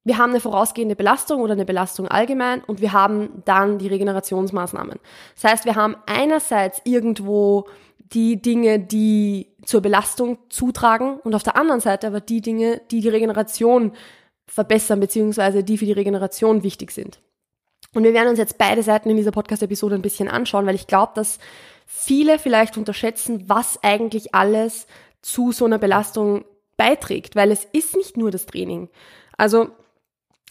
wir 0.04 0.18
haben 0.18 0.32
eine 0.32 0.42
vorausgehende 0.42 0.96
Belastung 0.96 1.42
oder 1.42 1.54
eine 1.54 1.66
Belastung 1.66 2.08
allgemein 2.08 2.62
und 2.64 2.82
wir 2.82 2.92
haben 2.92 3.42
dann 3.46 3.78
die 3.78 3.88
Regenerationsmaßnahmen. 3.88 5.00
Das 5.36 5.52
heißt, 5.52 5.66
wir 5.66 5.76
haben 5.76 5.96
einerseits 6.06 6.82
irgendwo 6.84 7.68
die 8.14 8.42
Dinge, 8.42 8.80
die 8.80 9.48
zur 9.66 9.82
Belastung 9.82 10.38
zutragen 10.50 11.18
und 11.20 11.36
auf 11.36 11.44
der 11.44 11.56
anderen 11.56 11.82
Seite 11.82 12.08
aber 12.08 12.22
die 12.22 12.42
Dinge, 12.42 12.82
die 12.92 13.02
die 13.02 13.10
Regeneration 13.10 13.94
verbessern, 14.48 15.00
beziehungsweise 15.00 15.64
die 15.64 15.78
für 15.78 15.86
die 15.86 15.94
Regeneration 15.94 16.64
wichtig 16.64 16.92
sind. 16.92 17.20
Und 17.94 18.04
wir 18.04 18.14
werden 18.14 18.30
uns 18.30 18.40
jetzt 18.40 18.58
beide 18.58 18.84
Seiten 18.84 19.10
in 19.10 19.18
dieser 19.18 19.32
Podcast-Episode 19.32 19.96
ein 19.96 20.02
bisschen 20.02 20.28
anschauen, 20.28 20.66
weil 20.66 20.76
ich 20.76 20.88
glaube, 20.88 21.14
dass 21.16 21.40
viele 21.86 22.40
vielleicht 22.40 22.78
unterschätzen, 22.78 23.48
was 23.48 23.84
eigentlich 23.84 24.34
alles 24.34 24.88
zu 25.22 25.52
so 25.52 25.66
einer 25.66 25.78
Belastung 25.78 26.46
beiträgt, 26.76 27.36
weil 27.36 27.52
es 27.52 27.66
ist 27.72 27.96
nicht 27.96 28.18
nur 28.18 28.32
das 28.32 28.46
Training. 28.46 28.90
Also 29.38 29.70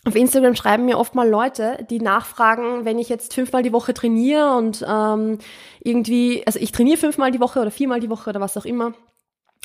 auf 0.04 0.16
Instagram 0.16 0.56
schreiben 0.56 0.84
mir 0.84 0.98
oft 0.98 1.14
mal 1.14 1.28
Leute, 1.28 1.86
die 1.88 2.00
nachfragen, 2.00 2.84
wenn 2.84 2.98
ich 2.98 3.08
jetzt 3.08 3.34
fünfmal 3.34 3.62
die 3.62 3.72
Woche 3.72 3.94
trainiere 3.94 4.56
und 4.56 4.84
ähm, 4.88 5.38
irgendwie, 5.80 6.44
also 6.44 6.58
ich 6.58 6.72
trainiere 6.72 6.98
fünfmal 6.98 7.30
die 7.30 7.40
Woche 7.40 7.60
oder 7.60 7.70
viermal 7.70 8.00
die 8.00 8.10
Woche 8.10 8.30
oder 8.30 8.40
was 8.40 8.56
auch 8.56 8.64
immer. 8.64 8.94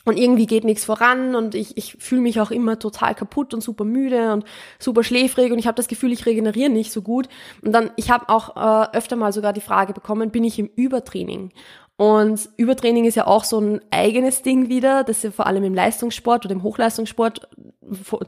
Und 0.06 0.18
irgendwie 0.18 0.46
geht 0.46 0.64
nichts 0.64 0.86
voran 0.86 1.36
und 1.36 1.54
ich, 1.54 1.76
ich 1.76 1.98
fühle 2.00 2.22
mich 2.22 2.40
auch 2.40 2.52
immer 2.52 2.80
total 2.80 3.14
kaputt 3.14 3.54
und 3.54 3.62
super 3.62 3.84
müde 3.84 4.32
und 4.32 4.46
super 4.80 5.04
schläfrig 5.04 5.52
und 5.52 5.60
ich 5.60 5.68
habe 5.68 5.76
das 5.76 5.90
Gefühl, 5.90 6.14
ich 6.14 6.26
regeneriere 6.26 6.70
nicht 6.70 6.94
so 6.94 7.02
gut. 7.02 7.28
Und 7.62 7.74
dann, 7.74 7.90
ich 7.98 8.10
habe 8.10 8.30
auch 8.30 8.56
äh, 8.56 8.96
öfter 8.96 9.18
mal 9.18 9.34
sogar 9.34 9.52
die 9.52 9.60
Frage 9.60 9.92
bekommen, 9.92 10.30
bin 10.30 10.46
ich 10.46 10.60
im 10.60 10.70
Übertraining? 10.76 11.52
Und 11.98 12.48
Übertraining 12.58 13.06
ist 13.06 13.16
ja 13.16 13.26
auch 13.26 13.44
so 13.44 13.60
ein 13.60 13.82
eigenes 13.90 14.44
Ding 14.44 14.70
wieder, 14.70 15.04
das 15.04 15.24
ja 15.24 15.32
vor 15.32 15.48
allem 15.48 15.64
im 15.64 15.74
Leistungssport 15.74 16.46
oder 16.46 16.54
im 16.54 16.64
Hochleistungssport 16.64 17.50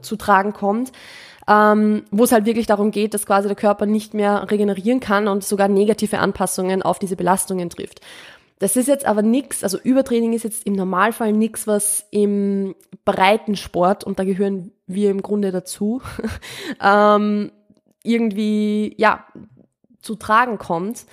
zu 0.02 0.16
tragen 0.16 0.52
kommt 0.52 0.90
ähm, 1.48 2.04
wo 2.10 2.24
es 2.24 2.32
halt 2.32 2.46
wirklich 2.46 2.66
darum 2.66 2.90
geht, 2.90 3.14
dass 3.14 3.26
quasi 3.26 3.48
der 3.48 3.56
Körper 3.56 3.86
nicht 3.86 4.14
mehr 4.14 4.50
regenerieren 4.50 5.00
kann 5.00 5.28
und 5.28 5.44
sogar 5.44 5.68
negative 5.68 6.18
Anpassungen 6.18 6.82
auf 6.82 6.98
diese 6.98 7.16
Belastungen 7.16 7.70
trifft. 7.70 8.00
Das 8.58 8.76
ist 8.76 8.88
jetzt 8.88 9.06
aber 9.06 9.22
nichts, 9.22 9.64
also 9.64 9.78
Übertraining 9.78 10.34
ist 10.34 10.44
jetzt 10.44 10.66
im 10.66 10.74
Normalfall 10.74 11.32
nichts, 11.32 11.66
was 11.66 12.06
im 12.10 12.74
breiten 13.06 13.56
Sport, 13.56 14.04
und 14.04 14.18
da 14.18 14.24
gehören 14.24 14.72
wir 14.86 15.10
im 15.10 15.22
Grunde 15.22 15.50
dazu, 15.50 16.02
ähm, 16.82 17.50
irgendwie, 18.02 18.94
ja, 18.98 19.24
zu 20.02 20.14
tragen 20.14 20.58
kommt, 20.58 21.06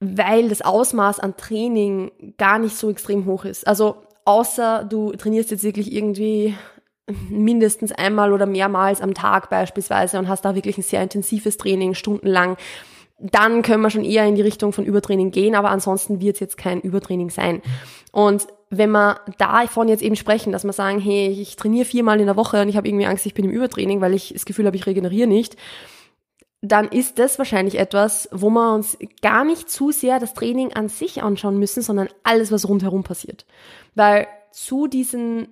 weil 0.00 0.48
das 0.48 0.62
Ausmaß 0.62 1.20
an 1.20 1.36
Training 1.36 2.10
gar 2.38 2.58
nicht 2.58 2.76
so 2.76 2.90
extrem 2.90 3.24
hoch 3.24 3.44
ist. 3.44 3.66
Also 3.66 3.96
außer 4.24 4.84
du 4.84 5.12
trainierst 5.12 5.50
jetzt 5.50 5.64
wirklich 5.64 5.92
irgendwie 5.92 6.54
mindestens 7.28 7.92
einmal 7.92 8.32
oder 8.32 8.46
mehrmals 8.46 9.00
am 9.00 9.14
Tag 9.14 9.48
beispielsweise 9.48 10.18
und 10.18 10.28
hast 10.28 10.44
da 10.44 10.54
wirklich 10.54 10.76
ein 10.76 10.82
sehr 10.82 11.02
intensives 11.02 11.56
Training, 11.56 11.94
stundenlang, 11.94 12.56
dann 13.18 13.62
können 13.62 13.82
wir 13.82 13.90
schon 13.90 14.04
eher 14.04 14.26
in 14.26 14.34
die 14.34 14.42
Richtung 14.42 14.72
von 14.72 14.84
Übertraining 14.84 15.30
gehen, 15.30 15.54
aber 15.54 15.70
ansonsten 15.70 16.20
wird 16.20 16.34
es 16.34 16.40
jetzt 16.40 16.58
kein 16.58 16.80
Übertraining 16.80 17.30
sein. 17.30 17.62
Und 18.12 18.46
wenn 18.68 18.90
wir 18.90 19.20
davon 19.38 19.88
jetzt 19.88 20.02
eben 20.02 20.16
sprechen, 20.16 20.52
dass 20.52 20.64
wir 20.64 20.72
sagen, 20.72 21.00
hey, 21.00 21.28
ich 21.28 21.56
trainiere 21.56 21.86
viermal 21.86 22.20
in 22.20 22.26
der 22.26 22.36
Woche 22.36 22.60
und 22.60 22.68
ich 22.68 22.76
habe 22.76 22.88
irgendwie 22.88 23.06
Angst, 23.06 23.24
ich 23.24 23.34
bin 23.34 23.44
im 23.44 23.52
Übertraining, 23.52 24.00
weil 24.00 24.12
ich 24.12 24.32
das 24.32 24.44
Gefühl 24.44 24.66
habe, 24.66 24.76
ich 24.76 24.86
regeneriere 24.86 25.28
nicht, 25.28 25.56
dann 26.60 26.88
ist 26.88 27.18
das 27.18 27.38
wahrscheinlich 27.38 27.78
etwas, 27.78 28.28
wo 28.32 28.50
wir 28.50 28.74
uns 28.74 28.98
gar 29.22 29.44
nicht 29.44 29.70
zu 29.70 29.92
sehr 29.92 30.18
das 30.18 30.34
Training 30.34 30.72
an 30.72 30.88
sich 30.88 31.22
anschauen 31.22 31.58
müssen, 31.58 31.82
sondern 31.82 32.08
alles, 32.22 32.50
was 32.50 32.68
rundherum 32.68 33.02
passiert. 33.02 33.46
Weil 33.94 34.26
zu 34.50 34.88
diesen, 34.88 35.48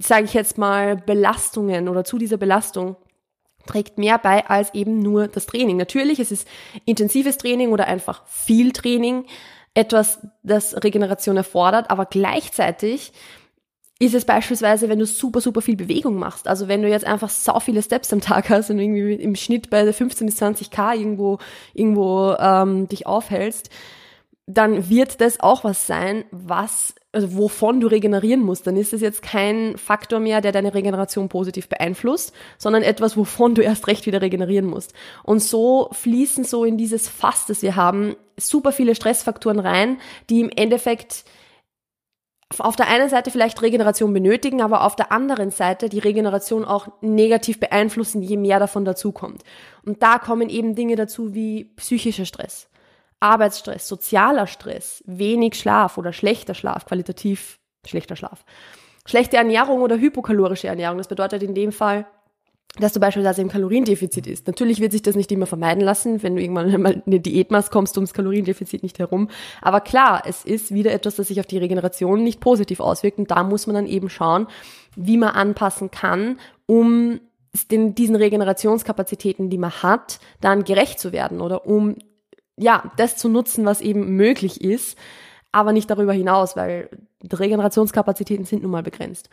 sage 0.00 0.24
ich 0.24 0.34
jetzt 0.34 0.58
mal, 0.58 0.96
Belastungen 0.96 1.88
oder 1.88 2.04
zu 2.04 2.18
dieser 2.18 2.36
Belastung 2.36 2.96
trägt 3.66 3.98
mehr 3.98 4.18
bei 4.18 4.46
als 4.46 4.74
eben 4.74 5.00
nur 5.00 5.28
das 5.28 5.46
Training. 5.46 5.76
Natürlich, 5.76 6.18
es 6.18 6.32
ist 6.32 6.48
intensives 6.86 7.38
Training 7.38 7.72
oder 7.72 7.86
einfach 7.86 8.26
viel 8.26 8.72
Training, 8.72 9.26
etwas, 9.74 10.26
das 10.42 10.82
Regeneration 10.82 11.36
erfordert, 11.36 11.90
aber 11.90 12.06
gleichzeitig 12.06 13.12
ist 14.00 14.14
es 14.14 14.24
beispielsweise, 14.24 14.88
wenn 14.88 14.98
du 14.98 15.06
super, 15.06 15.42
super 15.42 15.60
viel 15.60 15.76
Bewegung 15.76 16.16
machst. 16.16 16.48
Also 16.48 16.68
wenn 16.68 16.80
du 16.80 16.88
jetzt 16.88 17.06
einfach 17.06 17.28
so 17.28 17.60
viele 17.60 17.82
Steps 17.82 18.12
am 18.12 18.22
Tag 18.22 18.48
hast 18.48 18.70
und 18.70 18.78
irgendwie 18.78 19.12
im 19.14 19.36
Schnitt 19.36 19.68
bei 19.68 19.92
15 19.92 20.26
bis 20.26 20.36
20 20.36 20.70
K 20.70 20.94
irgendwo, 20.94 21.38
irgendwo 21.74 22.34
ähm, 22.38 22.88
dich 22.88 23.06
aufhältst, 23.06 23.68
dann 24.46 24.88
wird 24.88 25.20
das 25.20 25.40
auch 25.40 25.64
was 25.64 25.86
sein, 25.86 26.24
was, 26.30 26.94
also 27.12 27.36
wovon 27.36 27.80
du 27.80 27.88
regenerieren 27.88 28.40
musst. 28.40 28.66
Dann 28.66 28.76
ist 28.76 28.92
es 28.92 29.00
jetzt 29.00 29.22
kein 29.22 29.76
Faktor 29.76 30.20
mehr, 30.20 30.40
der 30.40 30.52
deine 30.52 30.74
Regeneration 30.74 31.28
positiv 31.28 31.68
beeinflusst, 31.68 32.32
sondern 32.56 32.82
etwas, 32.82 33.16
wovon 33.16 33.54
du 33.54 33.62
erst 33.62 33.88
recht 33.88 34.06
wieder 34.06 34.22
regenerieren 34.22 34.66
musst. 34.66 34.94
Und 35.24 35.40
so 35.40 35.88
fließen 35.92 36.44
so 36.44 36.64
in 36.64 36.76
dieses 36.76 37.08
Fass, 37.08 37.46
das 37.46 37.62
wir 37.62 37.76
haben, 37.76 38.14
super 38.36 38.72
viele 38.72 38.94
Stressfaktoren 38.94 39.58
rein, 39.58 39.98
die 40.28 40.40
im 40.40 40.50
Endeffekt 40.50 41.24
auf 42.58 42.74
der 42.74 42.88
einen 42.88 43.08
Seite 43.08 43.30
vielleicht 43.30 43.62
Regeneration 43.62 44.12
benötigen, 44.12 44.60
aber 44.60 44.84
auf 44.84 44.96
der 44.96 45.12
anderen 45.12 45.50
Seite 45.50 45.88
die 45.88 46.00
Regeneration 46.00 46.64
auch 46.64 46.88
negativ 47.00 47.60
beeinflussen, 47.60 48.22
je 48.22 48.36
mehr 48.36 48.58
davon 48.58 48.84
dazukommt. 48.84 49.44
Und 49.84 50.02
da 50.02 50.18
kommen 50.18 50.48
eben 50.48 50.74
Dinge 50.74 50.96
dazu 50.96 51.32
wie 51.32 51.64
psychischer 51.76 52.24
Stress, 52.24 52.68
Arbeitsstress, 53.20 53.86
sozialer 53.86 54.46
Stress, 54.46 55.04
wenig 55.06 55.54
Schlaf 55.54 55.98
oder 55.98 56.12
schlechter 56.12 56.54
Schlaf, 56.54 56.86
qualitativ 56.86 57.58
schlechter 57.86 58.16
Schlaf. 58.16 58.44
Schlechte 59.06 59.36
Ernährung 59.36 59.82
oder 59.82 59.98
hypokalorische 59.98 60.68
Ernährung, 60.68 60.98
das 60.98 61.08
bedeutet 61.08 61.42
in 61.42 61.54
dem 61.54 61.72
Fall 61.72 62.06
dass 62.78 62.92
du 62.92 63.00
beispielsweise 63.00 63.42
im 63.42 63.48
Kaloriendefizit 63.48 64.26
ist. 64.26 64.46
Natürlich 64.46 64.80
wird 64.80 64.92
sich 64.92 65.02
das 65.02 65.16
nicht 65.16 65.32
immer 65.32 65.46
vermeiden 65.46 65.82
lassen. 65.82 66.22
Wenn 66.22 66.36
du 66.36 66.42
irgendwann 66.42 66.80
mal 66.80 67.02
eine 67.04 67.20
Diät 67.20 67.50
machst, 67.50 67.70
kommst 67.70 67.96
du 67.96 68.00
ums 68.00 68.14
Kaloriendefizit 68.14 68.82
nicht 68.82 68.98
herum. 68.98 69.28
Aber 69.60 69.80
klar, 69.80 70.22
es 70.24 70.44
ist 70.44 70.72
wieder 70.72 70.92
etwas, 70.92 71.16
das 71.16 71.28
sich 71.28 71.40
auf 71.40 71.46
die 71.46 71.58
Regeneration 71.58 72.22
nicht 72.22 72.40
positiv 72.40 72.80
auswirkt. 72.80 73.18
Und 73.18 73.30
da 73.30 73.42
muss 73.42 73.66
man 73.66 73.74
dann 73.74 73.86
eben 73.86 74.08
schauen, 74.08 74.46
wie 74.94 75.16
man 75.16 75.30
anpassen 75.30 75.90
kann, 75.90 76.38
um 76.66 77.20
den, 77.70 77.96
diesen 77.96 78.14
Regenerationskapazitäten, 78.14 79.50
die 79.50 79.58
man 79.58 79.72
hat, 79.82 80.20
dann 80.40 80.62
gerecht 80.62 81.00
zu 81.00 81.12
werden 81.12 81.40
oder 81.40 81.66
um 81.66 81.96
ja, 82.60 82.92
das 82.96 83.16
zu 83.16 83.28
nutzen, 83.28 83.64
was 83.64 83.80
eben 83.80 84.16
möglich 84.16 84.60
ist, 84.60 84.98
aber 85.50 85.72
nicht 85.72 85.90
darüber 85.90 86.12
hinaus, 86.12 86.56
weil 86.56 86.88
Regenerationskapazitäten 87.32 88.44
sind 88.44 88.62
nun 88.62 88.70
mal 88.70 88.82
begrenzt. 88.82 89.28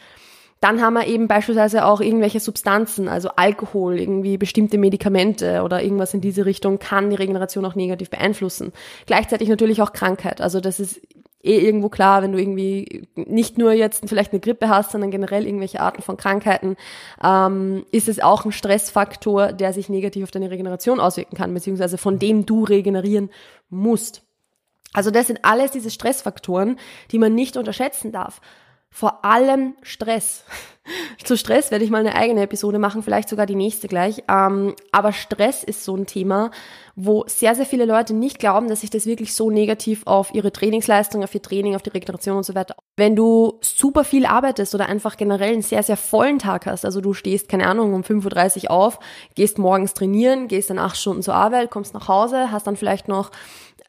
Dann 0.59 0.81
haben 0.81 0.93
wir 0.93 1.05
eben 1.05 1.27
beispielsweise 1.27 1.85
auch 1.85 2.01
irgendwelche 2.01 2.39
Substanzen, 2.39 3.07
also 3.07 3.29
Alkohol, 3.35 3.99
irgendwie 3.99 4.37
bestimmte 4.37 4.79
Medikamente 4.79 5.61
oder 5.61 5.83
irgendwas 5.83 6.15
in 6.15 6.21
diese 6.21 6.45
Richtung 6.45 6.79
kann 6.79 7.11
die 7.11 7.15
Regeneration 7.15 7.63
auch 7.65 7.75
negativ 7.75 8.09
beeinflussen. 8.09 8.73
Gleichzeitig 9.05 9.49
natürlich 9.49 9.83
auch 9.83 9.93
Krankheit. 9.93 10.41
Also 10.41 10.59
das 10.59 10.79
ist 10.79 10.99
eh 11.47 11.59
irgendwo 11.59 11.89
klar, 11.89 12.21
wenn 12.21 12.31
du 12.31 12.39
irgendwie 12.39 13.07
nicht 13.15 13.57
nur 13.57 13.71
jetzt 13.73 14.07
vielleicht 14.07 14.31
eine 14.31 14.39
Grippe 14.39 14.69
hast, 14.69 14.91
sondern 14.91 15.11
generell 15.11 15.45
irgendwelche 15.45 15.79
Arten 15.79 16.01
von 16.01 16.17
Krankheiten, 16.17 16.75
ähm, 17.23 17.85
ist 17.91 18.07
es 18.07 18.19
auch 18.19 18.45
ein 18.45 18.51
Stressfaktor, 18.51 19.53
der 19.53 19.73
sich 19.73 19.89
negativ 19.89 20.23
auf 20.23 20.31
deine 20.31 20.51
Regeneration 20.51 20.99
auswirken 20.99 21.37
kann, 21.37 21.53
beziehungsweise 21.53 21.97
von 21.97 22.19
dem 22.19 22.45
du 22.45 22.63
regenerieren 22.63 23.29
musst. 23.69 24.23
Also 24.93 25.11
das 25.11 25.27
sind 25.27 25.43
alles 25.43 25.71
diese 25.71 25.91
Stressfaktoren, 25.91 26.77
die 27.11 27.19
man 27.19 27.35
nicht 27.35 27.57
unterschätzen 27.57 28.11
darf 28.11 28.41
vor 28.89 29.23
allem 29.25 29.75
Stress. 29.81 30.43
Zu 31.23 31.35
Stress 31.35 31.71
werde 31.71 31.83
ich 31.83 31.91
mal 31.91 31.99
eine 31.99 32.15
eigene 32.15 32.41
Episode 32.41 32.79
machen, 32.79 33.03
vielleicht 33.03 33.27
sogar 33.27 33.45
die 33.45 33.55
nächste 33.55 33.87
gleich. 33.87 34.23
Ähm, 34.29 34.73
aber 34.91 35.11
Stress 35.11 35.63
ist 35.63 35.83
so 35.83 35.95
ein 35.95 36.05
Thema, 36.05 36.51
wo 36.95 37.25
sehr, 37.27 37.55
sehr 37.55 37.65
viele 37.65 37.85
Leute 37.85 38.13
nicht 38.13 38.39
glauben, 38.39 38.69
dass 38.69 38.81
sich 38.81 38.89
das 38.89 39.05
wirklich 39.05 39.33
so 39.33 39.49
negativ 39.51 40.03
auf 40.05 40.33
ihre 40.33 40.51
Trainingsleistung, 40.51 41.23
auf 41.23 41.35
ihr 41.35 41.41
Training, 41.41 41.75
auf 41.75 41.81
die 41.81 41.89
Regeneration 41.89 42.37
und 42.37 42.43
so 42.43 42.55
weiter. 42.55 42.75
Wenn 42.95 43.15
du 43.15 43.59
super 43.61 44.03
viel 44.03 44.25
arbeitest 44.25 44.73
oder 44.73 44.87
einfach 44.87 45.17
generell 45.17 45.53
einen 45.53 45.61
sehr, 45.61 45.83
sehr 45.83 45.97
vollen 45.97 46.39
Tag 46.39 46.65
hast, 46.65 46.85
also 46.85 47.01
du 47.01 47.13
stehst, 47.13 47.49
keine 47.49 47.67
Ahnung, 47.67 47.93
um 47.93 48.01
5.30 48.01 48.65
Uhr 48.65 48.71
auf, 48.71 48.99
gehst 49.35 49.57
morgens 49.57 49.93
trainieren, 49.93 50.47
gehst 50.47 50.69
dann 50.69 50.79
acht 50.79 50.97
Stunden 50.97 51.21
zur 51.21 51.35
Arbeit, 51.35 51.69
kommst 51.69 51.93
nach 51.93 52.07
Hause, 52.07 52.51
hast 52.51 52.65
dann 52.65 52.77
vielleicht 52.77 53.07
noch 53.07 53.31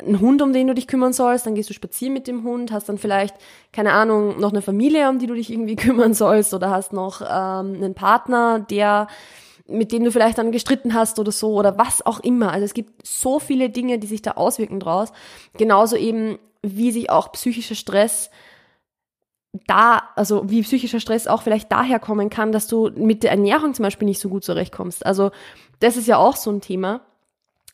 einen 0.01 0.21
Hund, 0.21 0.43
um 0.43 0.53
den 0.53 0.69
du 0.69 0.75
dich 0.75 0.87
kümmern 0.87 1.13
sollst, 1.13 1.47
dann 1.47 1.55
gehst 1.55 1.71
du 1.71 1.75
spazieren 1.75 2.15
mit 2.15 2.27
dem 2.27 2.45
Hund, 2.45 2.71
hast 2.71 2.89
dann 2.89 2.99
vielleicht, 2.99 3.35
keine 3.73 3.93
Ahnung, 3.93 4.39
noch 4.39 4.51
eine 4.51 4.63
Familie, 4.63 5.09
um 5.09 5.19
die 5.19 5.27
du 5.27 5.35
dich 5.35 5.51
irgendwie 5.51 5.77
kümmern 5.77 6.15
sollst 6.15 6.55
oder 6.55 6.71
hast 6.71 6.93
noch 6.93 7.21
ähm, 7.21 7.75
einen 7.75 7.95
Partner, 7.95 8.61
der 8.61 9.09
mit 9.71 9.93
dem 9.93 10.03
du 10.03 10.11
vielleicht 10.11 10.39
dann 10.39 10.51
gestritten 10.51 10.95
hast 10.95 11.19
oder 11.19 11.31
so 11.31 11.53
oder 11.53 11.77
was 11.77 12.05
auch 12.05 12.21
immer. 12.21 12.53
Also 12.53 12.65
es 12.65 12.73
gibt 12.73 13.07
so 13.07 13.39
viele 13.39 13.69
Dinge, 13.69 13.99
die 13.99 14.07
sich 14.07 14.23
da 14.23 14.33
auswirken 14.33 14.81
draus. 14.81 15.13
Genauso 15.59 15.97
eben, 15.97 16.39
wie 16.63 16.91
sich 16.91 17.11
auch 17.11 17.33
psychischer 17.33 17.75
Stress 17.75 18.31
da, 19.67 20.03
also 20.17 20.49
wie 20.49 20.63
psychischer 20.63 21.01
Stress 21.01 21.27
auch 21.27 21.43
vielleicht 21.43 21.71
daher 21.71 21.99
kommen 21.99 22.31
kann, 22.31 22.51
dass 22.51 22.67
du 22.67 22.91
mit 22.95 23.23
der 23.23 23.31
Ernährung 23.31 23.75
zum 23.75 23.83
Beispiel 23.83 24.07
nicht 24.07 24.21
so 24.21 24.31
gut 24.31 24.43
zurechtkommst. 24.45 25.05
Also 25.05 25.33
das 25.81 25.99
ist 25.99 26.07
ja 26.07 26.17
auch 26.17 26.37
so 26.37 26.51
ein 26.51 26.63
Thema 26.63 27.03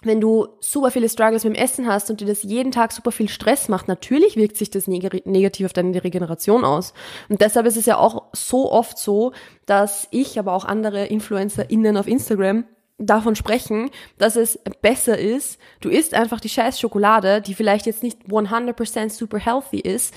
wenn 0.06 0.20
du 0.20 0.49
super 0.61 0.90
viele 0.90 1.08
Struggles 1.08 1.44
mit 1.44 1.54
dem 1.54 1.62
Essen 1.62 1.87
hast 1.87 2.11
und 2.11 2.20
dir 2.20 2.26
das 2.26 2.42
jeden 2.42 2.73
Tag 2.73 2.92
super 2.92 3.12
viel 3.12 3.28
Stress 3.28 3.68
macht, 3.68 3.88
natürlich 3.88 4.37
wirkt 4.37 4.56
sich 4.56 4.70
das 4.70 4.87
neg 4.87 5.26
negativ 5.26 5.66
auf 5.66 5.73
deine 5.73 6.02
Regeneration 6.02 6.64
aus. 6.64 6.94
Und 7.28 7.40
deshalb 7.40 7.66
ist 7.66 7.76
es 7.76 7.87
ja 7.87 7.99
auch 7.99 8.25
so 8.32 8.70
oft 8.70 8.99
so, 8.99 9.32
dass 9.66 10.08
ich, 10.11 10.38
aber 10.38 10.52
auch 10.52 10.64
andere 10.64 11.06
InfluencerInnen 11.06 11.96
auf 11.96 12.06
Instagram 12.06 12.64
davon 12.99 13.34
sprechen, 13.34 13.90
dass 14.18 14.37
es 14.37 14.58
besser 14.80 15.18
ist, 15.18 15.58
du 15.80 15.88
isst 15.88 16.14
einfach 16.14 16.40
die 16.40 16.49
scheiß 16.49 16.78
Schokolade, 16.78 17.40
die 17.40 17.54
vielleicht 17.54 17.87
jetzt 17.87 18.02
nicht 18.02 18.20
100% 18.28 19.11
super 19.11 19.38
healthy 19.38 19.80
ist, 19.80 20.14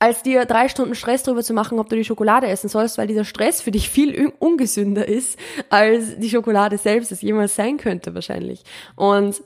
als 0.00 0.22
dir 0.22 0.46
drei 0.46 0.68
Stunden 0.68 0.94
Stress 0.94 1.22
darüber 1.22 1.44
zu 1.44 1.52
machen, 1.52 1.78
ob 1.78 1.90
du 1.90 1.94
die 1.94 2.04
Schokolade 2.04 2.48
essen 2.48 2.68
sollst, 2.68 2.96
weil 2.98 3.06
dieser 3.06 3.26
Stress 3.26 3.60
für 3.60 3.70
dich 3.70 3.90
viel 3.90 4.32
ungesünder 4.38 5.06
ist, 5.06 5.38
als 5.68 6.18
die 6.18 6.30
Schokolade 6.30 6.78
selbst 6.78 7.12
es 7.12 7.20
jemals 7.20 7.54
sein 7.54 7.76
könnte 7.76 8.14
wahrscheinlich. 8.14 8.62
Und 8.96 9.42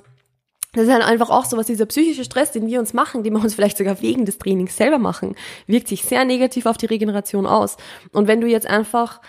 das 0.72 0.84
ist 0.84 0.92
halt 0.92 1.04
einfach 1.04 1.30
auch 1.30 1.44
so, 1.44 1.56
was 1.56 1.66
dieser 1.66 1.86
psychische 1.86 2.24
Stress, 2.24 2.52
den 2.52 2.66
wir 2.68 2.78
uns 2.78 2.92
machen, 2.94 3.24
den 3.24 3.32
wir 3.32 3.42
uns 3.42 3.54
vielleicht 3.54 3.78
sogar 3.78 4.00
wegen 4.00 4.26
des 4.26 4.38
Trainings 4.38 4.76
selber 4.76 4.98
machen, 4.98 5.34
wirkt 5.66 5.88
sich 5.88 6.02
sehr 6.02 6.24
negativ 6.24 6.66
auf 6.66 6.76
die 6.76 6.86
Regeneration 6.86 7.46
aus. 7.46 7.76
Und 8.12 8.28
wenn 8.28 8.40
du 8.40 8.46
jetzt 8.46 8.66
einfach, 8.66 9.20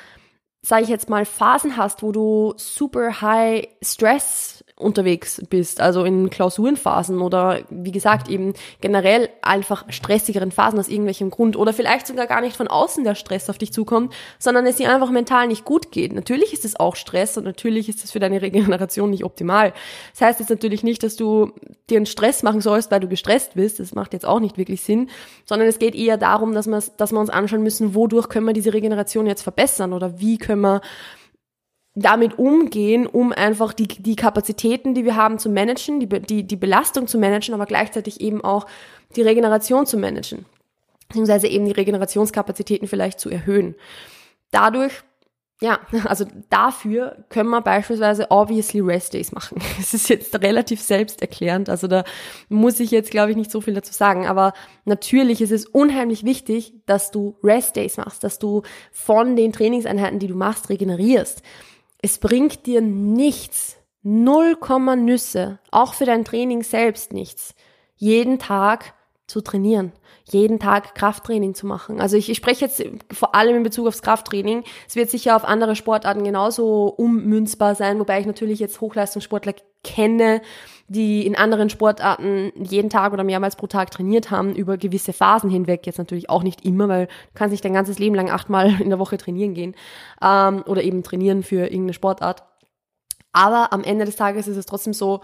sage 0.61 0.83
ich 0.83 0.89
jetzt 0.89 1.09
mal, 1.09 1.25
Phasen 1.25 1.77
hast, 1.77 2.03
wo 2.03 2.11
du 2.11 2.53
super 2.57 3.21
high 3.21 3.67
Stress 3.81 4.64
unterwegs 4.77 5.41
bist, 5.49 5.79
also 5.79 6.03
in 6.03 6.29
Klausurenphasen 6.29 7.21
oder 7.21 7.61
wie 7.69 7.93
gesagt 7.93 8.27
eben 8.27 8.53
generell 8.81 9.29
einfach 9.41 9.85
stressigeren 9.87 10.51
Phasen 10.51 10.77
aus 10.77 10.89
irgendwelchem 10.89 11.29
Grund 11.29 11.55
oder 11.55 11.71
vielleicht 11.71 12.07
sogar 12.07 12.27
gar 12.27 12.41
nicht 12.41 12.57
von 12.57 12.67
außen 12.67 13.05
der 13.05 13.15
Stress 13.15 13.49
auf 13.49 13.57
dich 13.57 13.71
zukommt, 13.71 14.13
sondern 14.37 14.65
es 14.65 14.75
dir 14.75 14.93
einfach 14.93 15.11
mental 15.11 15.47
nicht 15.47 15.63
gut 15.63 15.91
geht. 15.91 16.11
Natürlich 16.11 16.51
ist 16.51 16.65
es 16.65 16.77
auch 16.77 16.97
Stress 16.97 17.37
und 17.37 17.45
natürlich 17.45 17.87
ist 17.87 18.03
es 18.03 18.11
für 18.11 18.19
deine 18.19 18.41
Regeneration 18.41 19.11
nicht 19.11 19.23
optimal. 19.23 19.71
Das 20.11 20.21
heißt 20.21 20.39
jetzt 20.41 20.49
natürlich 20.49 20.83
nicht, 20.83 21.03
dass 21.03 21.15
du 21.15 21.53
dir 21.89 21.95
einen 21.95 22.05
Stress 22.05 22.43
machen 22.43 22.59
sollst, 22.59 22.91
weil 22.91 22.99
du 22.99 23.07
gestresst 23.07 23.53
bist. 23.53 23.79
Das 23.79 23.95
macht 23.95 24.11
jetzt 24.11 24.25
auch 24.25 24.41
nicht 24.41 24.57
wirklich 24.57 24.81
Sinn, 24.81 25.09
sondern 25.45 25.69
es 25.69 25.79
geht 25.79 25.95
eher 25.95 26.17
darum, 26.17 26.53
dass 26.53 26.65
dass 26.97 27.11
wir 27.13 27.19
uns 27.19 27.29
anschauen 27.29 27.63
müssen, 27.63 27.95
wodurch 27.95 28.27
können 28.27 28.45
wir 28.45 28.53
diese 28.53 28.73
Regeneration 28.73 29.25
jetzt 29.25 29.43
verbessern 29.43 29.93
oder 29.93 30.19
wie 30.19 30.37
können 30.37 30.61
wir 30.61 30.81
damit 31.95 32.37
umgehen, 32.37 33.07
um 33.07 33.31
einfach 33.31 33.73
die, 33.73 33.87
die 33.87 34.17
Kapazitäten, 34.17 34.93
die 34.93 35.05
wir 35.05 35.15
haben, 35.15 35.39
zu 35.39 35.49
managen, 35.49 36.01
die, 36.01 36.07
die, 36.07 36.43
die 36.43 36.55
Belastung 36.57 37.07
zu 37.07 37.17
managen, 37.17 37.53
aber 37.53 37.65
gleichzeitig 37.65 38.19
eben 38.19 38.43
auch 38.43 38.67
die 39.15 39.21
Regeneration 39.21 39.85
zu 39.85 39.97
managen, 39.97 40.45
beziehungsweise 41.07 41.47
eben 41.47 41.65
die 41.65 41.71
Regenerationskapazitäten 41.71 42.89
vielleicht 42.89 43.21
zu 43.21 43.29
erhöhen. 43.29 43.75
Dadurch, 44.51 44.91
ja, 45.61 45.79
also 46.03 46.25
dafür 46.49 47.23
können 47.29 47.49
wir 47.49 47.61
beispielsweise 47.61 48.29
obviously 48.29 48.81
Rest 48.81 49.13
Days 49.13 49.31
machen. 49.31 49.61
Es 49.79 49.93
ist 49.93 50.09
jetzt 50.09 50.35
relativ 50.41 50.81
selbsterklärend, 50.81 51.69
also 51.69 51.87
da 51.87 52.03
muss 52.49 52.81
ich 52.81 52.91
jetzt, 52.91 53.09
glaube 53.09 53.31
ich, 53.31 53.37
nicht 53.37 53.51
so 53.51 53.61
viel 53.61 53.73
dazu 53.73 53.93
sagen, 53.93 54.27
aber 54.27 54.51
natürlich 54.83 55.39
ist 55.39 55.53
es 55.53 55.65
unheimlich 55.65 56.25
wichtig, 56.25 56.73
dass 56.87 57.11
du 57.11 57.37
Rest 57.41 57.77
Days 57.77 57.95
machst, 57.95 58.25
dass 58.25 58.37
du 58.37 58.63
von 58.91 59.37
den 59.37 59.53
Trainingseinheiten, 59.53 60.19
die 60.19 60.27
du 60.27 60.35
machst, 60.35 60.67
regenerierst 60.67 61.41
es 62.05 62.19
bringt 62.19 62.67
dir 62.67 62.81
nichts, 62.81 63.77
null 64.03 64.57
Komma 64.57 64.95
Nüsse, 64.95 65.57
auch 65.71 65.95
für 65.95 66.05
dein 66.05 66.23
Training 66.23 66.61
selbst 66.61 67.13
nichts, 67.13 67.55
jeden 67.95 68.37
Tag 68.37 68.93
zu 69.25 69.41
trainieren, 69.41 69.91
jeden 70.23 70.59
Tag 70.59 70.93
Krafttraining 70.93 71.55
zu 71.55 71.65
machen. 71.65 71.99
Also 71.99 72.15
ich, 72.15 72.29
ich 72.29 72.37
spreche 72.37 72.65
jetzt 72.65 72.83
vor 73.11 73.33
allem 73.33 73.55
in 73.55 73.63
Bezug 73.63 73.87
aufs 73.87 74.03
Krafttraining. 74.03 74.63
Es 74.87 74.95
wird 74.95 75.09
sicher 75.09 75.35
auf 75.35 75.45
andere 75.45 75.75
Sportarten 75.75 76.23
genauso 76.23 76.89
ummünzbar 76.89 77.73
sein, 77.73 77.99
wobei 77.99 78.19
ich 78.19 78.27
natürlich 78.27 78.59
jetzt 78.59 78.81
Hochleistungssportler 78.81 79.55
kenne, 79.83 80.43
die 80.87 81.25
in 81.25 81.35
anderen 81.35 81.69
Sportarten 81.69 82.51
jeden 82.55 82.89
Tag 82.89 83.11
oder 83.11 83.23
mehrmals 83.23 83.55
pro 83.55 83.67
Tag 83.67 83.91
trainiert 83.91 84.29
haben, 84.29 84.55
über 84.55 84.77
gewisse 84.77 85.13
Phasen 85.13 85.49
hinweg. 85.49 85.85
Jetzt 85.85 85.97
natürlich 85.97 86.29
auch 86.29 86.43
nicht 86.43 86.63
immer, 86.63 86.87
weil 86.87 87.07
du 87.07 87.11
kannst 87.33 87.51
nicht 87.51 87.65
dein 87.65 87.73
ganzes 87.73 87.97
Leben 87.99 88.15
lang 88.15 88.29
achtmal 88.29 88.69
in 88.81 88.89
der 88.89 88.99
Woche 88.99 89.17
trainieren 89.17 89.53
gehen 89.53 89.75
ähm, 90.21 90.63
oder 90.67 90.83
eben 90.83 91.03
trainieren 91.03 91.43
für 91.43 91.63
irgendeine 91.63 91.93
Sportart. 91.93 92.43
Aber 93.33 93.73
am 93.73 93.83
Ende 93.83 94.05
des 94.05 94.15
Tages 94.15 94.47
ist 94.47 94.57
es 94.57 94.65
trotzdem 94.65 94.93
so, 94.93 95.21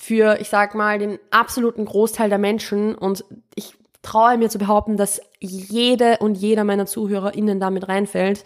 für, 0.00 0.40
ich 0.40 0.48
sag 0.48 0.74
mal, 0.74 0.98
den 0.98 1.18
absoluten 1.30 1.84
Großteil 1.84 2.30
der 2.30 2.38
Menschen 2.38 2.94
und 2.94 3.22
ich 3.54 3.74
traue 4.00 4.38
mir 4.38 4.48
zu 4.48 4.58
behaupten, 4.58 4.96
dass 4.96 5.20
jede 5.40 6.16
und 6.18 6.36
jeder 6.36 6.64
meiner 6.64 6.86
ZuhörerInnen 6.86 7.60
damit 7.60 7.86
reinfällt, 7.86 8.44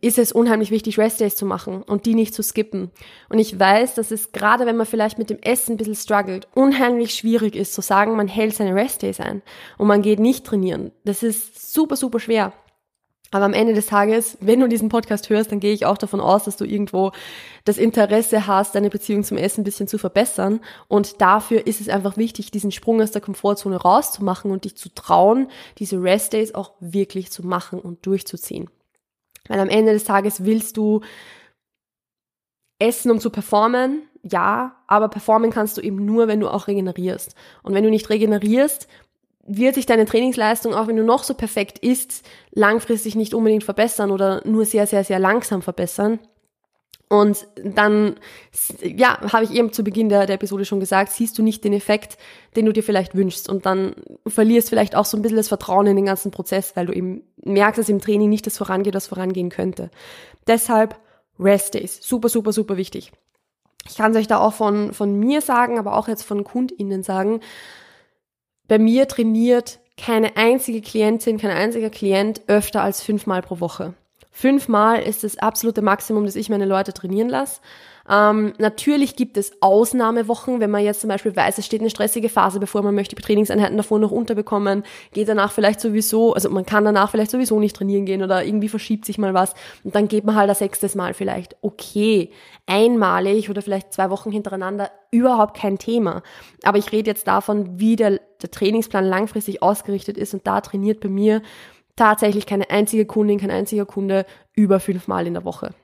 ist 0.00 0.18
es 0.18 0.32
unheimlich 0.32 0.70
wichtig, 0.70 0.98
Restdays 0.98 1.36
zu 1.36 1.46
machen 1.46 1.82
und 1.82 2.06
die 2.06 2.14
nicht 2.14 2.34
zu 2.34 2.42
skippen. 2.42 2.90
Und 3.28 3.38
ich 3.38 3.58
weiß, 3.58 3.94
dass 3.94 4.10
es 4.10 4.32
gerade, 4.32 4.66
wenn 4.66 4.76
man 4.76 4.86
vielleicht 4.86 5.18
mit 5.18 5.30
dem 5.30 5.38
Essen 5.42 5.72
ein 5.72 5.76
bisschen 5.76 5.94
struggelt, 5.94 6.48
unheimlich 6.54 7.14
schwierig 7.14 7.56
ist 7.56 7.74
zu 7.74 7.80
sagen, 7.80 8.16
man 8.16 8.28
hält 8.28 8.54
seine 8.54 8.74
Restdays 8.74 9.20
ein 9.20 9.42
und 9.78 9.86
man 9.86 10.02
geht 10.02 10.20
nicht 10.20 10.46
trainieren. 10.46 10.92
Das 11.04 11.22
ist 11.22 11.72
super, 11.72 11.96
super 11.96 12.20
schwer. 12.20 12.52
Aber 13.32 13.44
am 13.44 13.52
Ende 13.52 13.74
des 13.74 13.86
Tages, 13.86 14.36
wenn 14.40 14.58
du 14.58 14.68
diesen 14.68 14.88
Podcast 14.88 15.30
hörst, 15.30 15.52
dann 15.52 15.60
gehe 15.60 15.72
ich 15.72 15.86
auch 15.86 15.98
davon 15.98 16.20
aus, 16.20 16.44
dass 16.44 16.56
du 16.56 16.64
irgendwo 16.64 17.12
das 17.64 17.78
Interesse 17.78 18.48
hast, 18.48 18.74
deine 18.74 18.90
Beziehung 18.90 19.22
zum 19.22 19.36
Essen 19.36 19.60
ein 19.60 19.64
bisschen 19.64 19.86
zu 19.86 19.98
verbessern. 19.98 20.60
Und 20.88 21.20
dafür 21.20 21.66
ist 21.66 21.80
es 21.80 21.88
einfach 21.88 22.16
wichtig, 22.16 22.50
diesen 22.50 22.72
Sprung 22.72 23.00
aus 23.00 23.12
der 23.12 23.20
Komfortzone 23.20 23.76
rauszumachen 23.76 24.50
und 24.50 24.64
dich 24.64 24.76
zu 24.76 24.88
trauen, 24.92 25.48
diese 25.78 26.02
Restdays 26.02 26.56
auch 26.56 26.72
wirklich 26.80 27.30
zu 27.30 27.46
machen 27.46 27.78
und 27.78 28.04
durchzuziehen. 28.04 28.68
Weil 29.50 29.58
am 29.58 29.68
Ende 29.68 29.92
des 29.92 30.04
Tages 30.04 30.44
willst 30.44 30.76
du 30.76 31.00
essen, 32.78 33.10
um 33.10 33.18
zu 33.18 33.30
performen, 33.30 34.02
ja, 34.22 34.76
aber 34.86 35.08
performen 35.08 35.50
kannst 35.50 35.76
du 35.76 35.80
eben 35.80 36.04
nur, 36.04 36.28
wenn 36.28 36.38
du 36.38 36.48
auch 36.48 36.68
regenerierst. 36.68 37.34
Und 37.64 37.74
wenn 37.74 37.82
du 37.82 37.90
nicht 37.90 38.08
regenerierst, 38.10 38.86
wird 39.44 39.74
sich 39.74 39.86
deine 39.86 40.06
Trainingsleistung, 40.06 40.72
auch 40.72 40.86
wenn 40.86 40.96
du 40.96 41.02
noch 41.02 41.24
so 41.24 41.34
perfekt 41.34 41.80
isst, 41.80 42.24
langfristig 42.52 43.16
nicht 43.16 43.34
unbedingt 43.34 43.64
verbessern 43.64 44.12
oder 44.12 44.40
nur 44.46 44.64
sehr, 44.66 44.86
sehr, 44.86 45.02
sehr 45.02 45.18
langsam 45.18 45.62
verbessern. 45.62 46.20
Und 47.10 47.48
dann, 47.56 48.14
ja, 48.82 49.20
habe 49.32 49.42
ich 49.42 49.50
eben 49.50 49.72
zu 49.72 49.82
Beginn 49.82 50.08
der, 50.08 50.26
der 50.26 50.36
Episode 50.36 50.64
schon 50.64 50.78
gesagt, 50.78 51.10
siehst 51.10 51.36
du 51.36 51.42
nicht 51.42 51.64
den 51.64 51.72
Effekt, 51.72 52.16
den 52.54 52.66
du 52.66 52.72
dir 52.72 52.84
vielleicht 52.84 53.16
wünschst. 53.16 53.48
Und 53.48 53.66
dann 53.66 53.96
verlierst 54.28 54.68
vielleicht 54.68 54.94
auch 54.94 55.04
so 55.04 55.16
ein 55.16 55.22
bisschen 55.22 55.36
das 55.36 55.48
Vertrauen 55.48 55.88
in 55.88 55.96
den 55.96 56.04
ganzen 56.04 56.30
Prozess, 56.30 56.76
weil 56.76 56.86
du 56.86 56.92
eben 56.92 57.24
merkst, 57.42 57.80
dass 57.80 57.88
im 57.88 58.00
Training 58.00 58.28
nicht 58.28 58.46
das 58.46 58.56
vorangeht, 58.56 58.94
was 58.94 59.08
vorangehen 59.08 59.50
könnte. 59.50 59.90
Deshalb 60.46 61.00
Rest 61.40 61.74
Days. 61.74 61.98
Super, 62.00 62.28
super, 62.28 62.52
super 62.52 62.76
wichtig. 62.76 63.10
Ich 63.88 63.96
kann 63.96 64.12
es 64.12 64.16
euch 64.16 64.28
da 64.28 64.38
auch 64.38 64.52
von, 64.52 64.92
von 64.92 65.18
mir 65.18 65.40
sagen, 65.40 65.80
aber 65.80 65.96
auch 65.96 66.06
jetzt 66.06 66.22
von 66.22 66.44
KundInnen 66.44 67.02
sagen, 67.02 67.40
bei 68.68 68.78
mir 68.78 69.08
trainiert 69.08 69.80
keine 69.96 70.36
einzige 70.36 70.80
Klientin, 70.80 71.38
kein 71.38 71.50
einziger 71.50 71.90
Klient 71.90 72.42
öfter 72.46 72.82
als 72.82 73.02
fünfmal 73.02 73.42
pro 73.42 73.58
Woche. 73.58 73.94
Fünfmal 74.30 75.02
ist 75.02 75.24
das 75.24 75.38
absolute 75.38 75.82
Maximum, 75.82 76.24
das 76.24 76.36
ich 76.36 76.48
meine 76.48 76.64
Leute 76.64 76.92
trainieren 76.92 77.28
lasse. 77.28 77.60
Ähm, 78.08 78.54
natürlich 78.58 79.14
gibt 79.14 79.36
es 79.36 79.52
Ausnahmewochen, 79.60 80.58
wenn 80.58 80.70
man 80.70 80.82
jetzt 80.82 81.00
zum 81.00 81.08
Beispiel 81.08 81.34
weiß, 81.34 81.58
es 81.58 81.66
steht 81.66 81.80
eine 81.80 81.90
stressige 81.90 82.28
Phase, 82.28 82.58
bevor 82.58 82.82
man 82.82 82.94
möchte 82.94 83.14
die 83.14 83.22
Trainingseinheiten 83.22 83.76
davor 83.76 83.98
noch 83.98 84.10
unterbekommen, 84.10 84.84
geht 85.12 85.28
danach 85.28 85.52
vielleicht 85.52 85.80
sowieso, 85.80 86.34
also 86.34 86.50
man 86.50 86.66
kann 86.66 86.84
danach 86.84 87.10
vielleicht 87.10 87.30
sowieso 87.30 87.60
nicht 87.60 87.76
trainieren 87.76 88.06
gehen 88.06 88.22
oder 88.22 88.44
irgendwie 88.44 88.68
verschiebt 88.68 89.04
sich 89.04 89.18
mal 89.18 89.34
was 89.34 89.54
und 89.84 89.94
dann 89.94 90.08
geht 90.08 90.24
man 90.24 90.34
halt 90.34 90.50
das 90.50 90.58
sechstes 90.58 90.94
Mal 90.94 91.14
vielleicht. 91.14 91.56
Okay, 91.60 92.30
einmalig 92.66 93.48
oder 93.50 93.62
vielleicht 93.62 93.92
zwei 93.92 94.10
Wochen 94.10 94.32
hintereinander, 94.32 94.90
überhaupt 95.12 95.56
kein 95.56 95.78
Thema. 95.78 96.22
Aber 96.64 96.78
ich 96.78 96.90
rede 96.90 97.10
jetzt 97.10 97.26
davon, 97.28 97.78
wie 97.78 97.94
der, 97.96 98.20
der 98.42 98.50
Trainingsplan 98.50 99.04
langfristig 99.04 99.62
ausgerichtet 99.62 100.16
ist 100.16 100.34
und 100.34 100.46
da 100.46 100.60
trainiert 100.60 101.00
bei 101.00 101.08
mir 101.08 101.42
tatsächlich 102.00 102.46
keine 102.46 102.70
einzige 102.70 103.06
Kundin, 103.06 103.38
kein 103.38 103.50
einziger 103.50 103.86
Kunde 103.86 104.26
über 104.54 104.80
fünfmal 104.80 105.26
in 105.26 105.34
der 105.34 105.44
Woche 105.44 105.74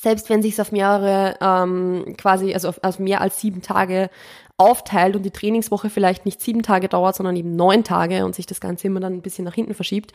selbst 0.00 0.30
wenn 0.30 0.42
sich 0.42 0.54
es 0.54 0.60
auf 0.60 0.72
mehrere, 0.72 1.36
ähm, 1.40 2.14
quasi, 2.16 2.54
also 2.54 2.68
auf, 2.68 2.80
auf 2.82 2.98
mehr 2.98 3.20
als 3.20 3.40
sieben 3.40 3.62
Tage 3.62 4.10
aufteilt 4.56 5.16
und 5.16 5.22
die 5.22 5.30
Trainingswoche 5.30 5.90
vielleicht 5.90 6.24
nicht 6.24 6.40
sieben 6.40 6.62
Tage 6.62 6.88
dauert, 6.88 7.16
sondern 7.16 7.36
eben 7.36 7.56
neun 7.56 7.84
Tage 7.84 8.24
und 8.24 8.34
sich 8.34 8.46
das 8.46 8.60
Ganze 8.60 8.86
immer 8.86 9.00
dann 9.00 9.14
ein 9.14 9.22
bisschen 9.22 9.44
nach 9.44 9.54
hinten 9.54 9.74
verschiebt, 9.74 10.12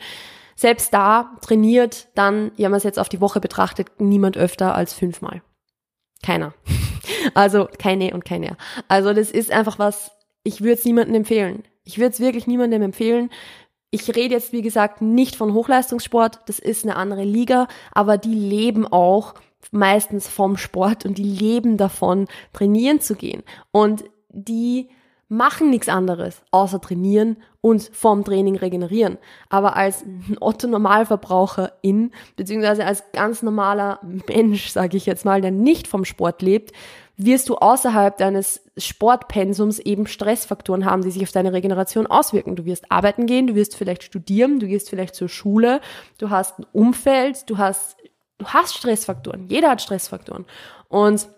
selbst 0.54 0.92
da 0.94 1.36
trainiert 1.40 2.08
dann, 2.14 2.52
ja, 2.56 2.68
man 2.68 2.78
es 2.78 2.84
jetzt 2.84 2.98
auf 2.98 3.08
die 3.08 3.20
Woche 3.20 3.40
betrachtet, 3.40 4.00
niemand 4.00 4.36
öfter 4.36 4.74
als 4.74 4.92
fünfmal. 4.92 5.42
Keiner. 6.22 6.54
Also 7.34 7.68
keine 7.78 8.14
und 8.14 8.24
keine. 8.24 8.56
Also 8.88 9.12
das 9.12 9.30
ist 9.30 9.52
einfach 9.52 9.78
was, 9.78 10.10
ich 10.42 10.60
würde 10.60 10.74
es 10.74 10.84
niemandem 10.84 11.14
empfehlen. 11.14 11.62
Ich 11.84 11.98
würde 11.98 12.12
es 12.12 12.20
wirklich 12.20 12.48
niemandem 12.48 12.82
empfehlen. 12.82 13.30
Ich 13.90 14.14
rede 14.14 14.34
jetzt, 14.34 14.52
wie 14.52 14.62
gesagt, 14.62 15.00
nicht 15.00 15.36
von 15.36 15.54
Hochleistungssport, 15.54 16.40
das 16.46 16.58
ist 16.58 16.84
eine 16.84 16.96
andere 16.96 17.24
Liga, 17.24 17.68
aber 17.92 18.18
die 18.18 18.34
leben 18.34 18.86
auch 18.86 19.34
meistens 19.70 20.28
vom 20.28 20.56
Sport 20.56 21.04
und 21.04 21.18
die 21.18 21.24
leben 21.24 21.76
davon, 21.76 22.26
trainieren 22.52 23.00
zu 23.00 23.14
gehen. 23.14 23.42
Und 23.72 24.04
die 24.30 24.88
machen 25.28 25.70
nichts 25.70 25.88
anderes 25.88 26.42
außer 26.52 26.80
trainieren 26.80 27.38
und 27.60 27.82
vom 27.92 28.24
Training 28.24 28.56
regenerieren. 28.56 29.18
Aber 29.48 29.76
als 29.76 30.04
Otto 30.40 30.68
Normalverbraucherin, 30.68 32.12
beziehungsweise 32.36 32.84
als 32.84 33.02
ganz 33.12 33.42
normaler 33.42 34.00
Mensch, 34.28 34.68
sage 34.68 34.96
ich 34.96 35.06
jetzt 35.06 35.24
mal, 35.24 35.40
der 35.40 35.50
nicht 35.50 35.88
vom 35.88 36.04
Sport 36.04 36.42
lebt, 36.42 36.72
wirst 37.16 37.48
du 37.48 37.56
außerhalb 37.56 38.16
deines 38.18 38.62
Sportpensums 38.76 39.78
eben 39.78 40.06
Stressfaktoren 40.06 40.84
haben, 40.84 41.02
die 41.02 41.10
sich 41.10 41.22
auf 41.22 41.32
deine 41.32 41.52
Regeneration 41.52 42.06
auswirken. 42.06 42.56
Du 42.56 42.66
wirst 42.66 42.90
arbeiten 42.90 43.26
gehen, 43.26 43.46
du 43.46 43.54
wirst 43.54 43.76
vielleicht 43.76 44.02
studieren, 44.02 44.60
du 44.60 44.66
gehst 44.66 44.90
vielleicht 44.90 45.14
zur 45.14 45.28
Schule, 45.28 45.80
du 46.18 46.30
hast 46.30 46.58
ein 46.58 46.66
Umfeld, 46.72 47.48
du 47.48 47.58
hast 47.58 47.96
du 48.38 48.46
hast 48.46 48.74
Stressfaktoren. 48.74 49.48
Jeder 49.48 49.70
hat 49.70 49.82
Stressfaktoren. 49.82 50.44
Und 50.88 51.28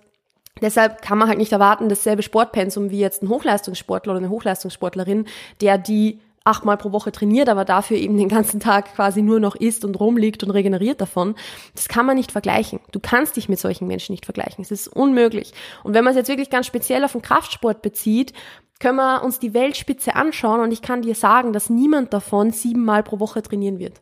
deshalb 0.61 1.03
kann 1.03 1.19
man 1.19 1.29
halt 1.29 1.39
nicht 1.39 1.53
erwarten, 1.53 1.89
dasselbe 1.89 2.23
Sportpensum 2.23 2.91
wie 2.91 2.99
jetzt 2.99 3.23
ein 3.23 3.29
Hochleistungssportler 3.29 4.13
oder 4.13 4.21
eine 4.21 4.31
Hochleistungssportlerin, 4.31 5.27
der 5.61 5.79
die 5.79 6.21
achtmal 6.45 6.77
pro 6.77 6.93
Woche 6.93 7.13
trainiert, 7.13 7.49
aber 7.49 7.65
dafür 7.65 7.97
eben 7.97 8.17
den 8.17 8.29
ganzen 8.29 8.61
Tag 8.61 8.95
quasi 8.95 9.23
nur 9.23 9.41
noch 9.41 9.55
isst 9.55 9.85
und 9.85 9.99
rumliegt 9.99 10.43
und 10.43 10.51
regeneriert 10.51 11.01
davon. 11.01 11.35
Das 11.75 11.89
kann 11.89 12.07
man 12.07 12.17
nicht 12.17 12.33
vergleichen. 12.33 12.81
Du 12.93 13.01
kannst 13.01 13.37
dich 13.37 13.49
mit 13.49 13.59
solchen 13.59 13.87
Menschen 13.87 14.13
nicht 14.13 14.25
vergleichen. 14.25 14.63
Es 14.63 14.71
ist 14.71 14.89
unmöglich. 14.89 15.53
Und 15.85 15.95
wenn 15.95 16.05
man 16.05 16.13
es 16.13 16.17
jetzt 16.17 16.29
wirklich 16.29 16.51
ganz 16.51 16.67
speziell 16.67 17.05
auf 17.05 17.13
den 17.13 17.23
Kraftsport 17.23 17.83
bezieht, 17.83 18.33
können 18.81 18.97
wir 18.97 19.23
uns 19.25 19.39
die 19.39 19.55
Weltspitze 19.55 20.15
anschauen 20.15 20.61
und 20.61 20.73
ich 20.73 20.83
kann 20.83 21.03
dir 21.03 21.15
sagen, 21.15 21.53
dass 21.53 21.69
niemand 21.69 22.13
davon 22.13 22.53
siebenmal 22.53 23.03
pro 23.03 23.19
Woche 23.19 23.43
trainieren 23.43 23.79
wird. 23.79 24.01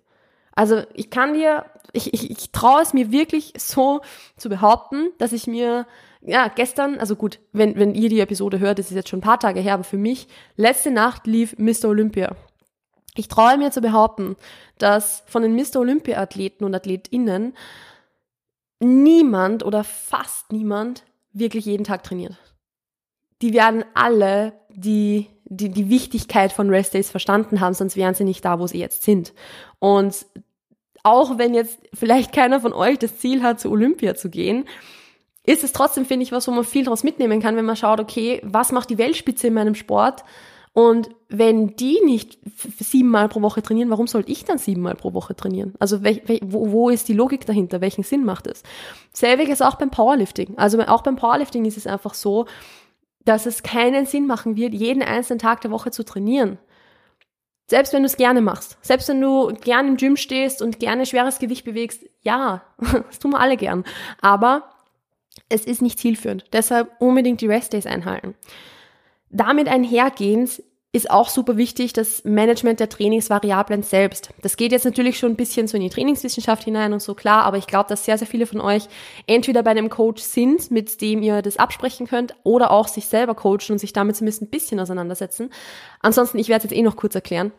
Also 0.57 0.83
ich 0.94 1.11
kann 1.11 1.35
dir, 1.35 1.66
ich, 1.92 2.12
ich, 2.14 2.31
ich 2.31 2.51
traue 2.51 2.83
es 2.83 2.92
mir 2.94 3.12
wirklich 3.12 3.53
so 3.59 4.01
zu 4.37 4.49
behaupten, 4.49 5.11
dass 5.18 5.33
ich 5.33 5.46
mir, 5.46 5.87
ja, 6.26 6.48
gestern, 6.48 6.98
also 6.98 7.16
gut, 7.16 7.38
wenn, 7.52 7.76
wenn 7.76 7.94
ihr 7.94 8.08
die 8.08 8.20
Episode 8.20 8.58
hört, 8.58 8.78
das 8.78 8.90
ist 8.90 8.96
jetzt 8.96 9.08
schon 9.08 9.20
ein 9.20 9.22
paar 9.22 9.40
Tage 9.40 9.60
her, 9.60 9.74
aber 9.74 9.84
für 9.84 9.96
mich, 9.96 10.28
letzte 10.56 10.90
Nacht 10.90 11.26
lief 11.26 11.56
Mr. 11.58 11.88
Olympia. 11.88 12.36
Ich 13.14 13.28
traue 13.28 13.56
mir 13.56 13.70
zu 13.70 13.80
behaupten, 13.80 14.36
dass 14.78 15.22
von 15.26 15.42
den 15.42 15.54
Mr. 15.54 15.76
Olympia-Athleten 15.76 16.64
und 16.64 16.74
AthletInnen 16.74 17.54
niemand 18.80 19.64
oder 19.64 19.84
fast 19.84 20.52
niemand 20.52 21.04
wirklich 21.32 21.64
jeden 21.64 21.84
Tag 21.84 22.02
trainiert. 22.02 22.36
Die 23.40 23.54
werden 23.54 23.84
alle 23.94 24.52
die 24.70 25.28
die, 25.48 25.68
die 25.68 25.88
Wichtigkeit 25.88 26.52
von 26.52 26.68
Rest 26.70 26.94
Days 26.94 27.10
verstanden 27.10 27.60
haben, 27.60 27.74
sonst 27.74 27.96
wären 27.96 28.14
sie 28.14 28.24
nicht 28.24 28.44
da, 28.44 28.58
wo 28.58 28.66
sie 28.66 28.80
jetzt 28.80 29.02
sind. 29.02 29.32
Und 29.78 30.26
auch 31.02 31.38
wenn 31.38 31.54
jetzt 31.54 31.78
vielleicht 31.94 32.32
keiner 32.32 32.60
von 32.60 32.72
euch 32.72 32.98
das 32.98 33.18
Ziel 33.18 33.42
hat, 33.42 33.60
zu 33.60 33.70
Olympia 33.70 34.16
zu 34.16 34.28
gehen, 34.28 34.64
ist 35.46 35.64
es 35.64 35.72
trotzdem, 35.72 36.04
finde 36.04 36.24
ich, 36.24 36.32
was, 36.32 36.46
wo 36.48 36.52
man 36.52 36.64
viel 36.64 36.85
daraus 36.85 37.04
mitnehmen 37.04 37.40
kann, 37.40 37.56
wenn 37.56 37.64
man 37.64 37.76
schaut, 37.76 38.00
okay, 38.00 38.40
was 38.44 38.72
macht 38.72 38.90
die 38.90 38.98
Weltspitze 38.98 39.46
in 39.46 39.54
meinem 39.54 39.74
Sport? 39.74 40.24
Und 40.72 41.09
wenn 41.30 41.74
die 41.76 42.00
nicht 42.04 42.38
siebenmal 42.80 43.30
pro 43.30 43.40
Woche 43.40 43.62
trainieren, 43.62 43.88
warum 43.88 44.09
sollte 44.09 44.30
ich 44.30 44.44
dann 44.44 44.59
siebenmal 44.59 44.94
pro 44.94 45.14
Woche 45.14 45.35
trainieren? 45.35 45.74
Also 45.78 46.04
wo, 46.04 46.70
wo 46.70 46.90
ist 46.90 47.09
die 47.09 47.14
Logik 47.14 47.46
dahinter? 47.46 47.80
Welchen 47.80 48.02
Sinn 48.02 48.24
macht 48.26 48.46
es? 48.46 48.62
Selbiges 49.12 49.62
auch 49.62 49.76
beim 49.76 49.90
Powerlifting. 49.90 50.59
Also 50.59 50.78
auch 50.82 51.02
beim 51.02 51.16
Powerlifting 51.16 51.64
ist 51.64 51.78
es 51.78 51.87
einfach 51.87 52.12
so, 52.12 52.44
dass 53.24 53.46
es 53.46 53.62
keinen 53.62 54.04
Sinn 54.04 54.26
machen 54.26 54.56
wird, 54.56 54.74
jeden 54.74 55.02
einzelnen 55.02 55.38
Tag 55.38 55.62
der 55.62 55.70
Woche 55.70 55.92
zu 55.92 56.04
trainieren. 56.04 56.59
Selbst 57.68 57.92
wenn 57.92 58.02
du 58.02 58.06
es 58.06 58.18
gerne 58.18 58.42
machst, 58.42 58.76
selbst 58.82 59.09
wenn 59.09 59.20
du 59.20 59.54
gern 59.54 59.88
im 59.88 59.96
Gym 59.96 60.16
stehst 60.16 60.61
und 60.61 60.78
gerne 60.78 61.06
schweres 61.06 61.38
Gewicht 61.38 61.64
bewegst, 61.64 62.04
ja, 62.20 62.62
das 62.78 63.18
tun 63.18 63.32
wir 63.32 63.40
alle 63.40 63.56
gern. 63.56 63.85
Aber 64.20 64.64
es 65.49 65.64
ist 65.64 65.83
nicht 65.83 65.99
zielführend. 65.99 66.44
Deshalb 66.53 66.90
unbedingt 67.01 67.40
die 67.40 67.46
Rest 67.46 67.72
Days 67.72 67.87
einhalten. 67.87 68.35
Damit 69.31 69.68
einhergehend 69.68 70.62
ist 70.96 71.11
auch 71.11 71.29
super 71.29 71.59
wichtig, 71.59 71.92
das 71.92 72.25
Management 72.25 72.81
der 72.81 72.88
Trainingsvariablen 72.88 73.83
selbst. 73.83 74.31
Das 74.40 74.57
geht 74.57 74.72
jetzt 74.72 74.87
natürlich 74.87 75.18
schon 75.18 75.33
ein 75.33 75.37
bisschen 75.37 75.68
so 75.68 75.77
in 75.77 75.83
die 75.83 75.90
Trainingswissenschaft 75.90 76.64
hinein 76.64 76.94
und 76.94 77.03
so 77.03 77.14
klar, 77.14 77.44
aber 77.44 77.59
ich 77.59 77.66
glaube, 77.66 77.88
dass 77.90 78.07
sehr, 78.07 78.16
sehr 78.16 78.27
viele 78.27 78.46
von 78.46 78.62
euch 78.62 78.85
entweder 79.27 79.62
bei 79.62 79.72
einem 79.72 79.90
Coach 79.90 80.22
sind, 80.22 80.70
mit 80.70 81.03
dem 81.03 81.22
ihr 81.22 81.42
das 81.42 81.59
absprechen 81.59 82.07
könnt, 82.07 82.35
oder 82.44 82.70
auch 82.70 82.88
sich 82.88 83.07
selber 83.07 83.35
coachen 83.35 83.72
und 83.72 83.79
sich 83.79 83.92
damit 83.92 84.16
zumindest 84.16 84.42
ein 84.42 84.49
bisschen 84.49 84.81
auseinandersetzen. 84.81 85.51
Ansonsten, 86.01 86.38
ich 86.38 86.49
werde 86.49 86.64
es 86.64 86.70
jetzt 86.70 86.79
eh 86.79 86.83
noch 86.83 86.96
kurz 86.96 87.14
erklären. 87.14 87.53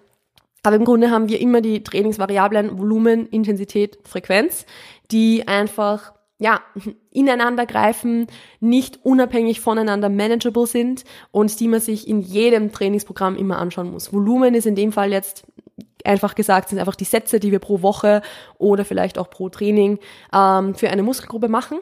Aber 0.64 0.76
im 0.76 0.86
Grunde 0.86 1.12
haben 1.12 1.30
wir 1.30 1.40
immer 1.40 1.62
die 1.62 1.84
Trainingsvariablen 1.84 2.80
Volumen, 2.80 3.28
Intensität, 3.28 4.00
Frequenz, 4.04 4.66
die 5.12 5.48
einfach 5.48 6.14
ja, 6.40 6.62
ineinander 7.12 7.66
greifen, 7.66 8.28
nicht 8.60 9.00
unabhängig 9.04 9.60
voneinander 9.60 10.10
manageable 10.10 10.68
sind 10.68 11.04
und 11.32 11.60
die 11.60 11.68
man 11.68 11.80
sich 11.80 12.08
in 12.08 12.22
jedem 12.22 12.72
Trainingsprogramm 12.72 13.36
immer 13.36 13.58
anschauen 13.58 13.92
muss. 13.92 14.14
Volumen 14.14 14.54
ist 14.54 14.68
in 14.68 14.76
dem 14.76 14.92
Fall 14.92 15.12
jetzt 15.12 15.46
einfach 16.04 16.36
gesagt, 16.36 16.70
sind 16.70 16.80
einfach 16.80 16.96
die 16.96 17.06
Sätze, 17.06 17.40
die 17.40 17.52
wir 17.52 17.60
pro 17.60 17.82
Woche 17.82 18.22
oder 18.58 18.86
vielleicht 18.86 19.18
auch 19.18 19.30
pro 19.30 19.50
Training 19.50 20.00
ähm, 20.34 20.76
für 20.76 20.90
eine 20.90 21.04
Muskelgruppe 21.04 21.50
machen. 21.50 21.80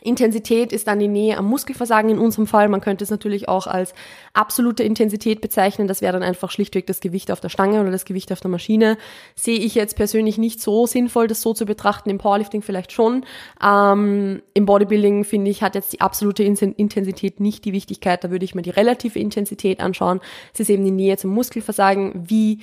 Intensität 0.00 0.72
ist 0.72 0.86
dann 0.86 0.98
die 0.98 1.08
Nähe 1.08 1.36
am 1.36 1.46
Muskelversagen 1.46 2.10
in 2.10 2.18
unserem 2.18 2.46
Fall. 2.46 2.68
Man 2.68 2.80
könnte 2.80 3.04
es 3.04 3.10
natürlich 3.10 3.48
auch 3.48 3.66
als 3.66 3.94
absolute 4.32 4.82
Intensität 4.82 5.40
bezeichnen. 5.40 5.88
Das 5.88 6.02
wäre 6.02 6.12
dann 6.12 6.22
einfach 6.22 6.50
schlichtweg 6.50 6.86
das 6.86 7.00
Gewicht 7.00 7.30
auf 7.30 7.40
der 7.40 7.48
Stange 7.48 7.80
oder 7.80 7.90
das 7.90 8.04
Gewicht 8.04 8.32
auf 8.32 8.40
der 8.40 8.50
Maschine. 8.50 8.98
Sehe 9.34 9.58
ich 9.58 9.74
jetzt 9.74 9.96
persönlich 9.96 10.38
nicht 10.38 10.60
so 10.60 10.86
sinnvoll, 10.86 11.26
das 11.26 11.42
so 11.42 11.54
zu 11.54 11.66
betrachten. 11.66 12.10
Im 12.10 12.18
Powerlifting 12.18 12.62
vielleicht 12.62 12.92
schon. 12.92 13.24
Ähm, 13.62 14.42
Im 14.54 14.66
Bodybuilding 14.66 15.24
finde 15.24 15.50
ich, 15.50 15.62
hat 15.62 15.74
jetzt 15.74 15.92
die 15.92 16.00
absolute 16.00 16.42
Intensität 16.42 17.40
nicht 17.40 17.64
die 17.64 17.72
Wichtigkeit. 17.72 18.22
Da 18.22 18.30
würde 18.30 18.44
ich 18.44 18.54
mir 18.54 18.62
die 18.62 18.70
relative 18.70 19.18
Intensität 19.18 19.80
anschauen. 19.80 20.20
Es 20.52 20.60
ist 20.60 20.70
eben 20.70 20.84
die 20.84 20.90
Nähe 20.90 21.16
zum 21.16 21.30
Muskelversagen. 21.30 22.28
Wie 22.28 22.60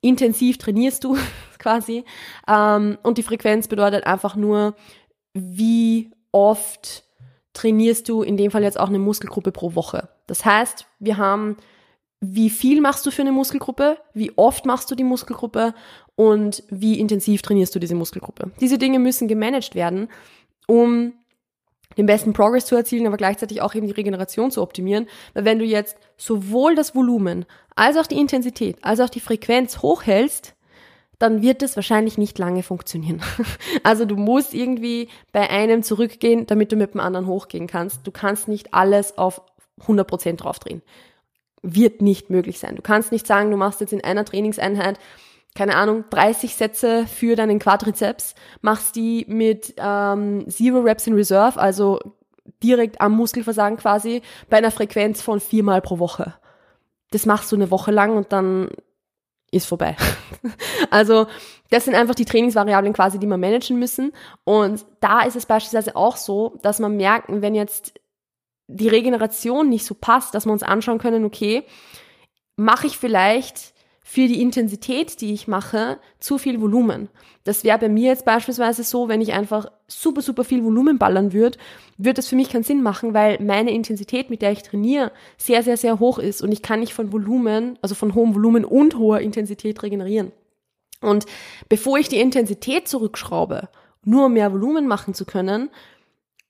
intensiv 0.00 0.58
trainierst 0.58 1.04
du 1.04 1.16
quasi? 1.58 2.04
Ähm, 2.48 2.98
und 3.02 3.18
die 3.18 3.22
Frequenz 3.22 3.68
bedeutet 3.68 4.06
einfach 4.06 4.36
nur, 4.36 4.74
wie 5.34 6.10
oft 6.32 7.04
trainierst 7.52 8.08
du 8.08 8.22
in 8.22 8.36
dem 8.36 8.50
Fall 8.50 8.62
jetzt 8.62 8.78
auch 8.78 8.88
eine 8.88 8.98
Muskelgruppe 8.98 9.52
pro 9.52 9.74
Woche. 9.74 10.08
Das 10.26 10.44
heißt, 10.44 10.86
wir 11.00 11.16
haben, 11.16 11.56
wie 12.20 12.50
viel 12.50 12.80
machst 12.80 13.04
du 13.06 13.10
für 13.10 13.22
eine 13.22 13.32
Muskelgruppe, 13.32 13.98
wie 14.14 14.32
oft 14.36 14.64
machst 14.64 14.90
du 14.90 14.94
die 14.94 15.04
Muskelgruppe 15.04 15.74
und 16.14 16.62
wie 16.70 17.00
intensiv 17.00 17.42
trainierst 17.42 17.74
du 17.74 17.78
diese 17.78 17.94
Muskelgruppe. 17.94 18.52
Diese 18.60 18.78
Dinge 18.78 18.98
müssen 18.98 19.28
gemanagt 19.28 19.74
werden, 19.74 20.08
um 20.66 21.14
den 21.96 22.06
besten 22.06 22.32
Progress 22.32 22.66
zu 22.66 22.76
erzielen, 22.76 23.06
aber 23.06 23.16
gleichzeitig 23.16 23.60
auch 23.60 23.74
eben 23.74 23.86
die 23.86 23.92
Regeneration 23.92 24.50
zu 24.50 24.62
optimieren. 24.62 25.08
Weil 25.34 25.44
wenn 25.44 25.58
du 25.58 25.64
jetzt 25.64 25.96
sowohl 26.16 26.74
das 26.74 26.94
Volumen 26.94 27.44
als 27.74 27.96
auch 27.96 28.06
die 28.06 28.18
Intensität 28.18 28.76
als 28.82 29.00
auch 29.00 29.08
die 29.08 29.20
Frequenz 29.20 29.82
hochhältst, 29.82 30.54
dann 31.18 31.42
wird 31.42 31.62
es 31.62 31.76
wahrscheinlich 31.76 32.18
nicht 32.18 32.38
lange 32.38 32.62
funktionieren. 32.62 33.20
Also 33.82 34.04
du 34.04 34.16
musst 34.16 34.54
irgendwie 34.54 35.08
bei 35.32 35.48
einem 35.50 35.82
zurückgehen, 35.82 36.46
damit 36.46 36.72
du 36.72 36.76
mit 36.76 36.94
dem 36.94 37.00
anderen 37.00 37.26
hochgehen 37.26 37.66
kannst. 37.66 38.06
Du 38.06 38.10
kannst 38.10 38.48
nicht 38.48 38.74
alles 38.74 39.16
auf 39.16 39.42
100% 39.86 40.36
draufdrehen. 40.36 40.82
Wird 41.62 42.02
nicht 42.02 42.30
möglich 42.30 42.58
sein. 42.58 42.76
Du 42.76 42.82
kannst 42.82 43.12
nicht 43.12 43.26
sagen, 43.26 43.50
du 43.50 43.56
machst 43.56 43.80
jetzt 43.80 43.92
in 43.92 44.04
einer 44.04 44.24
Trainingseinheit 44.24 44.98
keine 45.54 45.74
Ahnung, 45.74 46.04
30 46.10 46.54
Sätze 46.54 47.06
für 47.08 47.34
deinen 47.34 47.58
Quadrizeps, 47.58 48.36
machst 48.60 48.94
die 48.94 49.24
mit 49.28 49.74
ähm, 49.76 50.48
Zero 50.48 50.80
Reps 50.80 51.08
in 51.08 51.14
Reserve, 51.14 51.58
also 51.58 51.98
direkt 52.62 53.00
am 53.00 53.12
Muskelversagen 53.12 53.76
quasi, 53.76 54.22
bei 54.48 54.58
einer 54.58 54.70
Frequenz 54.70 55.20
von 55.20 55.40
viermal 55.40 55.80
pro 55.80 55.98
Woche. 55.98 56.34
Das 57.10 57.26
machst 57.26 57.50
du 57.50 57.56
eine 57.56 57.72
Woche 57.72 57.90
lang 57.90 58.16
und 58.16 58.32
dann 58.32 58.68
ist 59.50 59.66
vorbei. 59.66 59.96
also 60.90 61.26
das 61.70 61.84
sind 61.84 61.94
einfach 61.94 62.14
die 62.14 62.24
Trainingsvariablen 62.24 62.92
quasi, 62.92 63.18
die 63.18 63.26
wir 63.26 63.36
managen 63.36 63.78
müssen. 63.78 64.12
Und 64.44 64.84
da 65.00 65.22
ist 65.22 65.36
es 65.36 65.46
beispielsweise 65.46 65.96
auch 65.96 66.16
so, 66.16 66.58
dass 66.62 66.78
man 66.78 66.96
merken, 66.96 67.42
wenn 67.42 67.54
jetzt 67.54 67.94
die 68.68 68.88
Regeneration 68.88 69.68
nicht 69.68 69.84
so 69.84 69.94
passt, 69.94 70.34
dass 70.34 70.46
wir 70.46 70.52
uns 70.52 70.62
anschauen 70.62 70.98
können, 70.98 71.24
okay, 71.24 71.64
mache 72.56 72.86
ich 72.86 72.98
vielleicht 72.98 73.74
für 74.10 74.26
die 74.26 74.40
Intensität, 74.40 75.20
die 75.20 75.34
ich 75.34 75.48
mache, 75.48 75.98
zu 76.18 76.38
viel 76.38 76.62
Volumen. 76.62 77.10
Das 77.44 77.62
wäre 77.62 77.76
bei 77.76 77.90
mir 77.90 78.08
jetzt 78.08 78.24
beispielsweise 78.24 78.82
so, 78.82 79.06
wenn 79.06 79.20
ich 79.20 79.34
einfach 79.34 79.70
super, 79.86 80.22
super 80.22 80.44
viel 80.44 80.64
Volumen 80.64 80.96
ballern 80.96 81.34
würde, 81.34 81.58
würde 81.98 82.14
das 82.14 82.28
für 82.28 82.34
mich 82.34 82.48
keinen 82.48 82.62
Sinn 82.62 82.82
machen, 82.82 83.12
weil 83.12 83.38
meine 83.42 83.70
Intensität, 83.70 84.30
mit 84.30 84.40
der 84.40 84.52
ich 84.52 84.62
trainiere, 84.62 85.12
sehr, 85.36 85.62
sehr, 85.62 85.76
sehr 85.76 85.98
hoch 85.98 86.18
ist 86.18 86.40
und 86.40 86.52
ich 86.52 86.62
kann 86.62 86.80
nicht 86.80 86.94
von 86.94 87.12
Volumen, 87.12 87.78
also 87.82 87.94
von 87.94 88.14
hohem 88.14 88.34
Volumen 88.34 88.64
und 88.64 88.96
hoher 88.96 89.20
Intensität 89.20 89.82
regenerieren. 89.82 90.32
Und 91.02 91.26
bevor 91.68 91.98
ich 91.98 92.08
die 92.08 92.18
Intensität 92.18 92.88
zurückschraube, 92.88 93.68
nur 94.06 94.24
um 94.24 94.32
mehr 94.32 94.54
Volumen 94.54 94.86
machen 94.86 95.12
zu 95.12 95.26
können, 95.26 95.68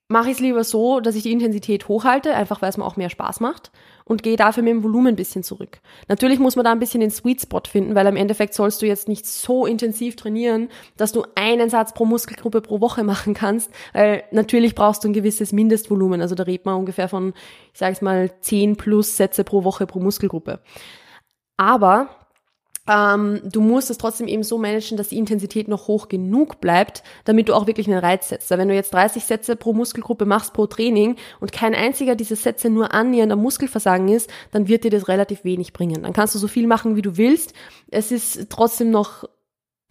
mache 0.07 0.29
ich 0.29 0.35
es 0.35 0.39
lieber 0.39 0.63
so, 0.63 1.01
dass 1.01 1.15
ich 1.15 1.23
die 1.23 1.33
Intensität 1.33 1.89
hochhalte, 1.89 2.35
einfach 2.35 2.61
weil 2.61 2.69
es 2.69 2.77
mir 2.77 2.85
auch 2.85 2.95
mehr 2.95 3.09
Spaß 3.09 3.41
macht 3.41 3.69
und 4.09 4.23
gehe 4.23 4.35
dafür 4.35 4.63
mit 4.63 4.71
dem 4.71 4.83
Volumen 4.83 5.09
ein 5.09 5.15
bisschen 5.15 5.43
zurück. 5.43 5.79
Natürlich 6.07 6.39
muss 6.39 6.55
man 6.55 6.65
da 6.65 6.71
ein 6.71 6.79
bisschen 6.79 6.99
den 6.99 7.11
Sweet 7.11 7.41
Spot 7.41 7.61
finden, 7.65 7.93
weil 7.93 8.07
am 8.07 8.15
Endeffekt 8.15 8.55
sollst 8.55 8.81
du 8.81 8.87
jetzt 8.87 9.07
nicht 9.07 9.25
so 9.25 9.67
intensiv 9.67 10.15
trainieren, 10.15 10.69
dass 10.97 11.11
du 11.11 11.23
einen 11.35 11.69
Satz 11.69 11.93
pro 11.93 12.05
Muskelgruppe 12.05 12.61
pro 12.61 12.81
Woche 12.81 13.03
machen 13.03 13.35
kannst, 13.35 13.71
weil 13.93 14.23
natürlich 14.31 14.73
brauchst 14.73 15.03
du 15.03 15.09
ein 15.09 15.13
gewisses 15.13 15.53
Mindestvolumen. 15.53 16.21
Also 16.21 16.33
da 16.33 16.43
redet 16.43 16.65
man 16.65 16.75
ungefähr 16.75 17.07
von, 17.07 17.33
ich 17.71 17.79
sage 17.79 17.93
es 17.93 18.01
mal, 18.01 18.31
10 18.41 18.77
plus 18.77 19.15
Sätze 19.15 19.43
pro 19.43 19.63
Woche 19.63 19.85
pro 19.85 19.99
Muskelgruppe. 19.99 20.59
Aber 21.57 22.09
ähm, 22.89 23.41
du 23.43 23.61
musst 23.61 23.91
es 23.91 23.99
trotzdem 23.99 24.27
eben 24.27 24.41
so 24.41 24.57
managen, 24.57 24.97
dass 24.97 25.09
die 25.09 25.17
Intensität 25.17 25.67
noch 25.67 25.87
hoch 25.87 26.09
genug 26.09 26.59
bleibt, 26.59 27.03
damit 27.23 27.47
du 27.47 27.53
auch 27.53 27.67
wirklich 27.67 27.87
einen 27.87 27.99
Reiz 27.99 28.29
setzt. 28.29 28.49
Wenn 28.49 28.67
du 28.67 28.73
jetzt 28.73 28.93
30 28.93 29.23
Sätze 29.23 29.55
pro 29.55 29.73
Muskelgruppe 29.73 30.25
machst 30.25 30.53
pro 30.53 30.65
Training 30.65 31.15
und 31.39 31.51
kein 31.51 31.75
einziger 31.75 32.15
dieser 32.15 32.35
Sätze 32.35 32.69
nur 32.69 32.93
annähernd 32.93 33.31
am 33.31 33.41
Muskelversagen 33.41 34.07
ist, 34.09 34.29
dann 34.51 34.67
wird 34.67 34.83
dir 34.83 34.89
das 34.89 35.07
relativ 35.07 35.43
wenig 35.43 35.71
bringen. 35.71 36.01
Dann 36.01 36.13
kannst 36.13 36.33
du 36.33 36.39
so 36.39 36.47
viel 36.47 36.65
machen, 36.65 36.95
wie 36.95 37.03
du 37.03 37.15
willst. 37.15 37.53
Es 37.91 38.11
ist 38.11 38.49
trotzdem 38.49 38.89
noch 38.89 39.25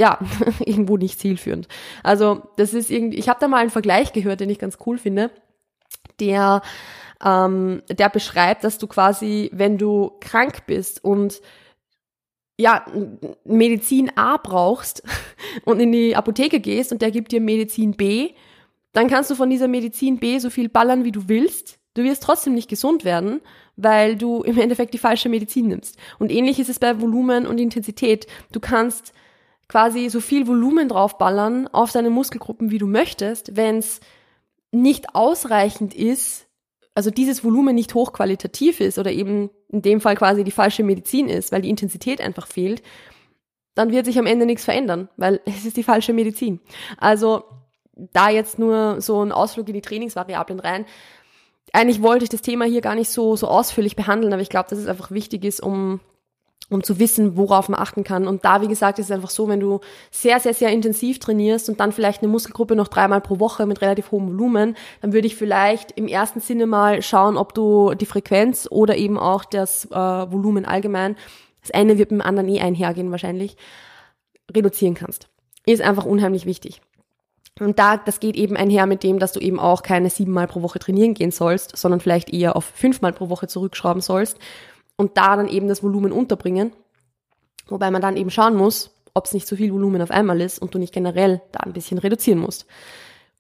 ja, 0.00 0.18
irgendwo 0.58 0.96
nicht 0.96 1.20
zielführend. 1.20 1.68
Also, 2.02 2.42
das 2.56 2.74
ist 2.74 2.90
irgendwie, 2.90 3.18
ich 3.18 3.28
habe 3.28 3.40
da 3.40 3.48
mal 3.48 3.58
einen 3.58 3.70
Vergleich 3.70 4.12
gehört, 4.12 4.40
den 4.40 4.50
ich 4.50 4.58
ganz 4.58 4.78
cool 4.86 4.98
finde, 4.98 5.30
der 6.18 6.62
ähm, 7.24 7.82
der 7.88 8.08
beschreibt, 8.08 8.64
dass 8.64 8.78
du 8.78 8.86
quasi, 8.86 9.50
wenn 9.52 9.76
du 9.78 10.12
krank 10.20 10.66
bist 10.66 11.02
und 11.02 11.40
ja, 12.58 12.84
Medizin 13.44 14.10
A 14.16 14.36
brauchst 14.36 15.02
und 15.64 15.80
in 15.80 15.92
die 15.92 16.16
Apotheke 16.16 16.60
gehst 16.60 16.92
und 16.92 17.00
der 17.00 17.10
gibt 17.10 17.32
dir 17.32 17.40
Medizin 17.40 17.92
B, 17.92 18.32
dann 18.92 19.08
kannst 19.08 19.30
du 19.30 19.34
von 19.34 19.48
dieser 19.48 19.68
Medizin 19.68 20.18
B 20.18 20.38
so 20.38 20.50
viel 20.50 20.68
ballern, 20.68 21.04
wie 21.04 21.12
du 21.12 21.28
willst. 21.28 21.78
Du 21.94 22.02
wirst 22.02 22.22
trotzdem 22.22 22.54
nicht 22.54 22.68
gesund 22.68 23.04
werden, 23.04 23.40
weil 23.76 24.16
du 24.16 24.42
im 24.42 24.58
Endeffekt 24.58 24.92
die 24.92 24.98
falsche 24.98 25.28
Medizin 25.28 25.68
nimmst. 25.68 25.96
Und 26.18 26.32
ähnlich 26.32 26.58
ist 26.58 26.68
es 26.68 26.78
bei 26.78 27.00
Volumen 27.00 27.46
und 27.46 27.58
Intensität. 27.58 28.26
Du 28.50 28.60
kannst 28.60 29.12
quasi 29.68 30.08
so 30.08 30.20
viel 30.20 30.46
Volumen 30.46 30.88
draufballern 30.88 31.68
auf 31.68 31.92
deine 31.92 32.10
Muskelgruppen, 32.10 32.70
wie 32.70 32.78
du 32.78 32.86
möchtest. 32.86 33.56
Wenn 33.56 33.78
es 33.78 34.00
nicht 34.72 35.14
ausreichend 35.14 35.94
ist, 35.94 36.47
also 36.98 37.12
dieses 37.12 37.44
Volumen 37.44 37.76
nicht 37.76 37.94
hochqualitativ 37.94 38.80
ist 38.80 38.98
oder 38.98 39.12
eben 39.12 39.50
in 39.68 39.82
dem 39.82 40.00
Fall 40.00 40.16
quasi 40.16 40.42
die 40.42 40.50
falsche 40.50 40.82
Medizin 40.82 41.28
ist, 41.28 41.52
weil 41.52 41.62
die 41.62 41.70
Intensität 41.70 42.20
einfach 42.20 42.48
fehlt, 42.48 42.82
dann 43.76 43.92
wird 43.92 44.06
sich 44.06 44.18
am 44.18 44.26
Ende 44.26 44.46
nichts 44.46 44.64
verändern, 44.64 45.08
weil 45.16 45.40
es 45.46 45.64
ist 45.64 45.76
die 45.76 45.84
falsche 45.84 46.12
Medizin. 46.12 46.58
Also 46.96 47.44
da 47.94 48.30
jetzt 48.30 48.58
nur 48.58 49.00
so 49.00 49.24
ein 49.24 49.30
Ausflug 49.30 49.68
in 49.68 49.74
die 49.74 49.80
Trainingsvariablen 49.80 50.58
rein. 50.58 50.86
Eigentlich 51.72 52.02
wollte 52.02 52.24
ich 52.24 52.30
das 52.30 52.42
Thema 52.42 52.64
hier 52.64 52.80
gar 52.80 52.96
nicht 52.96 53.10
so, 53.10 53.36
so 53.36 53.46
ausführlich 53.46 53.94
behandeln, 53.94 54.32
aber 54.32 54.42
ich 54.42 54.50
glaube, 54.50 54.68
dass 54.68 54.80
es 54.80 54.88
einfach 54.88 55.12
wichtig 55.12 55.44
ist, 55.44 55.60
um 55.60 56.00
um 56.70 56.82
zu 56.82 56.98
wissen, 56.98 57.36
worauf 57.36 57.68
man 57.68 57.80
achten 57.80 58.04
kann. 58.04 58.26
Und 58.26 58.44
da, 58.44 58.60
wie 58.60 58.68
gesagt, 58.68 58.98
ist 58.98 59.06
es 59.06 59.10
einfach 59.10 59.30
so, 59.30 59.48
wenn 59.48 59.60
du 59.60 59.80
sehr, 60.10 60.38
sehr, 60.38 60.52
sehr 60.52 60.70
intensiv 60.70 61.18
trainierst 61.18 61.68
und 61.68 61.80
dann 61.80 61.92
vielleicht 61.92 62.22
eine 62.22 62.30
Muskelgruppe 62.30 62.76
noch 62.76 62.88
dreimal 62.88 63.20
pro 63.20 63.40
Woche 63.40 63.64
mit 63.64 63.80
relativ 63.80 64.10
hohem 64.10 64.28
Volumen, 64.28 64.76
dann 65.00 65.12
würde 65.12 65.26
ich 65.26 65.36
vielleicht 65.36 65.92
im 65.92 66.08
ersten 66.08 66.40
Sinne 66.40 66.66
mal 66.66 67.00
schauen, 67.00 67.36
ob 67.36 67.54
du 67.54 67.94
die 67.94 68.06
Frequenz 68.06 68.68
oder 68.70 68.96
eben 68.96 69.18
auch 69.18 69.44
das 69.44 69.86
äh, 69.86 69.94
Volumen 69.94 70.66
allgemein, 70.66 71.16
das 71.62 71.70
eine 71.70 71.98
wird 71.98 72.10
mit 72.10 72.20
dem 72.20 72.26
anderen 72.26 72.48
eh 72.48 72.60
einhergehen 72.60 73.10
wahrscheinlich, 73.10 73.56
reduzieren 74.54 74.94
kannst. 74.94 75.28
Ist 75.64 75.82
einfach 75.82 76.04
unheimlich 76.04 76.44
wichtig. 76.46 76.80
Und 77.60 77.78
da, 77.78 77.96
das 77.96 78.20
geht 78.20 78.36
eben 78.36 78.56
einher 78.56 78.86
mit 78.86 79.02
dem, 79.02 79.18
dass 79.18 79.32
du 79.32 79.40
eben 79.40 79.58
auch 79.58 79.82
keine 79.82 80.10
siebenmal 80.10 80.46
pro 80.46 80.62
Woche 80.62 80.78
trainieren 80.78 81.14
gehen 81.14 81.32
sollst, 81.32 81.76
sondern 81.76 82.00
vielleicht 82.00 82.32
eher 82.32 82.54
auf 82.54 82.64
fünfmal 82.64 83.12
pro 83.12 83.30
Woche 83.30 83.48
zurückschrauben 83.48 84.00
sollst 84.00 84.38
und 84.98 85.16
da 85.16 85.36
dann 85.36 85.48
eben 85.48 85.68
das 85.68 85.82
Volumen 85.82 86.12
unterbringen. 86.12 86.72
Wobei 87.68 87.90
man 87.90 88.02
dann 88.02 88.18
eben 88.18 88.30
schauen 88.30 88.56
muss, 88.56 88.90
ob 89.14 89.24
es 89.24 89.32
nicht 89.32 89.46
zu 89.46 89.56
viel 89.56 89.72
Volumen 89.72 90.02
auf 90.02 90.10
einmal 90.10 90.40
ist 90.42 90.58
und 90.58 90.74
du 90.74 90.78
nicht 90.78 90.92
generell 90.92 91.40
da 91.52 91.60
ein 91.60 91.72
bisschen 91.72 91.98
reduzieren 91.98 92.40
musst. 92.40 92.66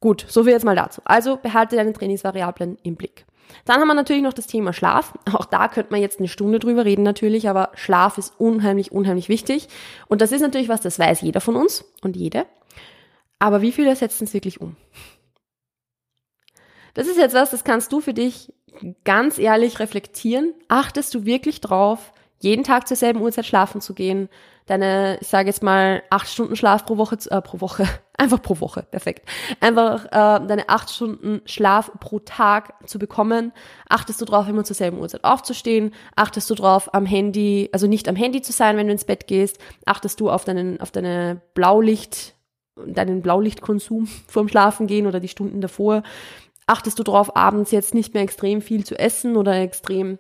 Gut, 0.00 0.24
so 0.28 0.44
viel 0.44 0.52
jetzt 0.52 0.64
mal 0.64 0.76
dazu. 0.76 1.02
Also 1.04 1.36
behalte 1.36 1.76
deine 1.76 1.92
Trainingsvariablen 1.92 2.78
im 2.82 2.96
Blick. 2.96 3.26
Dann 3.64 3.80
haben 3.80 3.88
wir 3.88 3.94
natürlich 3.94 4.22
noch 4.22 4.32
das 4.32 4.46
Thema 4.46 4.72
Schlaf. 4.72 5.14
Auch 5.32 5.44
da 5.46 5.68
könnte 5.68 5.90
man 5.90 6.00
jetzt 6.00 6.20
eine 6.20 6.28
Stunde 6.28 6.58
drüber 6.58 6.84
reden 6.84 7.02
natürlich, 7.02 7.48
aber 7.48 7.70
Schlaf 7.74 8.18
ist 8.18 8.34
unheimlich, 8.38 8.92
unheimlich 8.92 9.28
wichtig. 9.28 9.68
Und 10.06 10.20
das 10.20 10.32
ist 10.32 10.40
natürlich 10.40 10.68
was, 10.68 10.80
das 10.80 10.98
weiß 10.98 11.22
jeder 11.22 11.40
von 11.40 11.56
uns 11.56 11.84
und 12.02 12.16
jede. 12.16 12.46
Aber 13.38 13.62
wie 13.62 13.72
viele 13.72 13.94
setzen 13.96 14.24
es 14.24 14.34
wirklich 14.34 14.60
um? 14.60 14.76
Das 16.98 17.06
ist 17.06 17.16
jetzt 17.16 17.36
was, 17.36 17.52
das 17.52 17.62
kannst 17.62 17.92
du 17.92 18.00
für 18.00 18.12
dich 18.12 18.52
ganz 19.04 19.38
ehrlich 19.38 19.78
reflektieren. 19.78 20.52
Achtest 20.66 21.14
du 21.14 21.24
wirklich 21.24 21.60
drauf, 21.60 22.12
jeden 22.40 22.64
Tag 22.64 22.88
zur 22.88 22.96
selben 22.96 23.20
Uhrzeit 23.20 23.46
schlafen 23.46 23.80
zu 23.80 23.94
gehen? 23.94 24.28
Deine, 24.66 25.16
ich 25.20 25.28
sage 25.28 25.46
jetzt 25.46 25.62
mal, 25.62 26.02
acht 26.10 26.28
Stunden 26.28 26.56
Schlaf 26.56 26.86
pro 26.86 26.96
Woche, 26.96 27.16
äh, 27.30 27.40
pro 27.40 27.60
Woche, 27.60 27.84
einfach 28.18 28.42
pro 28.42 28.58
Woche, 28.58 28.82
perfekt. 28.82 29.28
Einfach 29.60 30.06
äh, 30.06 30.44
deine 30.44 30.68
acht 30.68 30.90
Stunden 30.90 31.40
Schlaf 31.44 31.92
pro 32.00 32.18
Tag 32.18 32.74
zu 32.88 32.98
bekommen. 32.98 33.52
Achtest 33.88 34.20
du 34.20 34.24
drauf, 34.24 34.48
immer 34.48 34.64
zur 34.64 34.74
selben 34.74 34.98
Uhrzeit 34.98 35.22
aufzustehen? 35.22 35.94
Achtest 36.16 36.50
du 36.50 36.56
drauf, 36.56 36.92
am 36.94 37.06
Handy, 37.06 37.68
also 37.72 37.86
nicht 37.86 38.08
am 38.08 38.16
Handy 38.16 38.42
zu 38.42 38.50
sein, 38.50 38.76
wenn 38.76 38.88
du 38.88 38.92
ins 38.92 39.04
Bett 39.04 39.28
gehst? 39.28 39.58
Achtest 39.86 40.18
du 40.18 40.30
auf 40.30 40.44
deinen, 40.44 40.80
auf 40.80 40.90
deine 40.90 41.42
Blaulicht, 41.54 42.34
deinen 42.74 43.22
Blaulichtkonsum 43.22 44.06
vorm 44.26 44.48
Schlafen 44.48 44.88
gehen 44.88 45.06
oder 45.06 45.20
die 45.20 45.28
Stunden 45.28 45.60
davor? 45.60 46.02
Achtest 46.68 46.98
du 46.98 47.02
darauf, 47.02 47.36
abends 47.36 47.70
jetzt 47.70 47.94
nicht 47.94 48.14
mehr 48.14 48.22
extrem 48.22 48.62
viel 48.62 48.84
zu 48.84 48.98
essen 48.98 49.36
oder 49.36 49.54
extrem 49.56 50.18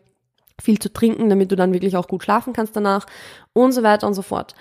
viel 0.60 0.78
zu 0.78 0.92
trinken, 0.92 1.28
damit 1.28 1.52
du 1.52 1.56
dann 1.56 1.72
wirklich 1.72 1.96
auch 1.96 2.08
gut 2.08 2.24
schlafen 2.24 2.52
kannst 2.52 2.74
danach 2.74 3.06
und 3.52 3.72
so 3.72 3.82
weiter 3.82 4.06
und 4.06 4.14
so 4.14 4.22
fort. 4.22 4.54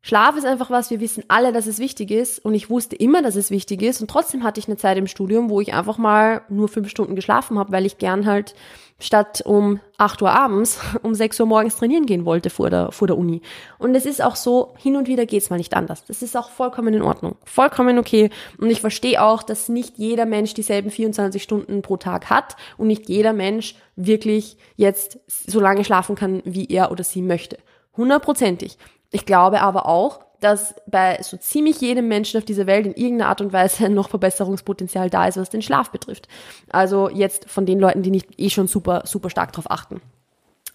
Schlaf 0.00 0.36
ist 0.36 0.46
einfach 0.46 0.70
was, 0.70 0.90
wir 0.90 1.00
wissen 1.00 1.24
alle, 1.26 1.52
dass 1.52 1.66
es 1.66 1.80
wichtig 1.80 2.12
ist 2.12 2.38
und 2.38 2.54
ich 2.54 2.70
wusste 2.70 2.94
immer, 2.94 3.22
dass 3.22 3.34
es 3.34 3.50
wichtig 3.50 3.82
ist 3.82 4.00
und 4.00 4.08
trotzdem 4.08 4.44
hatte 4.44 4.60
ich 4.60 4.68
eine 4.68 4.76
Zeit 4.76 4.96
im 4.98 5.08
Studium, 5.08 5.50
wo 5.50 5.60
ich 5.60 5.74
einfach 5.74 5.98
mal 5.98 6.42
nur 6.48 6.68
fünf 6.68 6.88
Stunden 6.88 7.16
geschlafen 7.16 7.58
habe, 7.58 7.72
weil 7.72 7.86
ich 7.86 7.98
gern 7.98 8.24
halt 8.24 8.54
statt 8.98 9.42
um 9.44 9.80
acht 9.98 10.22
Uhr 10.22 10.30
abends 10.30 10.80
um 11.02 11.14
sechs 11.14 11.38
Uhr 11.38 11.46
morgens 11.46 11.76
trainieren 11.76 12.06
gehen 12.06 12.24
wollte 12.24 12.50
vor 12.50 12.70
der, 12.70 12.92
vor 12.92 13.06
der 13.06 13.18
Uni. 13.18 13.42
Und 13.78 13.94
es 13.94 14.06
ist 14.06 14.22
auch 14.22 14.36
so, 14.36 14.74
hin 14.78 14.96
und 14.96 15.08
wieder 15.08 15.26
geht's 15.26 15.50
mal 15.50 15.56
nicht 15.56 15.74
anders. 15.74 16.04
Das 16.04 16.22
ist 16.22 16.36
auch 16.36 16.50
vollkommen 16.50 16.94
in 16.94 17.02
Ordnung. 17.02 17.36
Vollkommen 17.44 17.98
okay. 17.98 18.30
Und 18.58 18.70
ich 18.70 18.80
verstehe 18.80 19.22
auch, 19.22 19.42
dass 19.42 19.68
nicht 19.68 19.98
jeder 19.98 20.26
Mensch 20.26 20.54
dieselben 20.54 20.90
24 20.90 21.42
Stunden 21.42 21.82
pro 21.82 21.96
Tag 21.96 22.30
hat 22.30 22.56
und 22.78 22.86
nicht 22.86 23.08
jeder 23.08 23.32
Mensch 23.32 23.76
wirklich 23.96 24.56
jetzt 24.76 25.18
so 25.26 25.60
lange 25.60 25.84
schlafen 25.84 26.16
kann, 26.16 26.42
wie 26.44 26.66
er 26.66 26.90
oder 26.90 27.04
sie 27.04 27.22
möchte. 27.22 27.58
Hundertprozentig. 27.96 28.78
Ich 29.10 29.24
glaube 29.24 29.60
aber 29.60 29.86
auch, 29.86 30.20
dass 30.46 30.76
bei 30.86 31.18
so 31.22 31.36
ziemlich 31.36 31.80
jedem 31.80 32.06
Menschen 32.06 32.38
auf 32.38 32.44
dieser 32.44 32.68
Welt 32.68 32.86
in 32.86 32.94
irgendeiner 32.94 33.30
Art 33.30 33.40
und 33.40 33.52
Weise 33.52 33.88
noch 33.88 34.08
Verbesserungspotenzial 34.08 35.10
da 35.10 35.26
ist, 35.26 35.36
was 35.36 35.50
den 35.50 35.62
Schlaf 35.62 35.90
betrifft. 35.90 36.28
Also 36.70 37.10
jetzt 37.10 37.50
von 37.50 37.66
den 37.66 37.80
Leuten, 37.80 38.04
die 38.04 38.12
nicht 38.12 38.28
eh 38.38 38.48
schon 38.48 38.68
super, 38.68 39.02
super 39.06 39.28
stark 39.28 39.52
drauf 39.52 39.68
achten. 39.68 40.00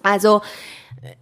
Also 0.04 0.42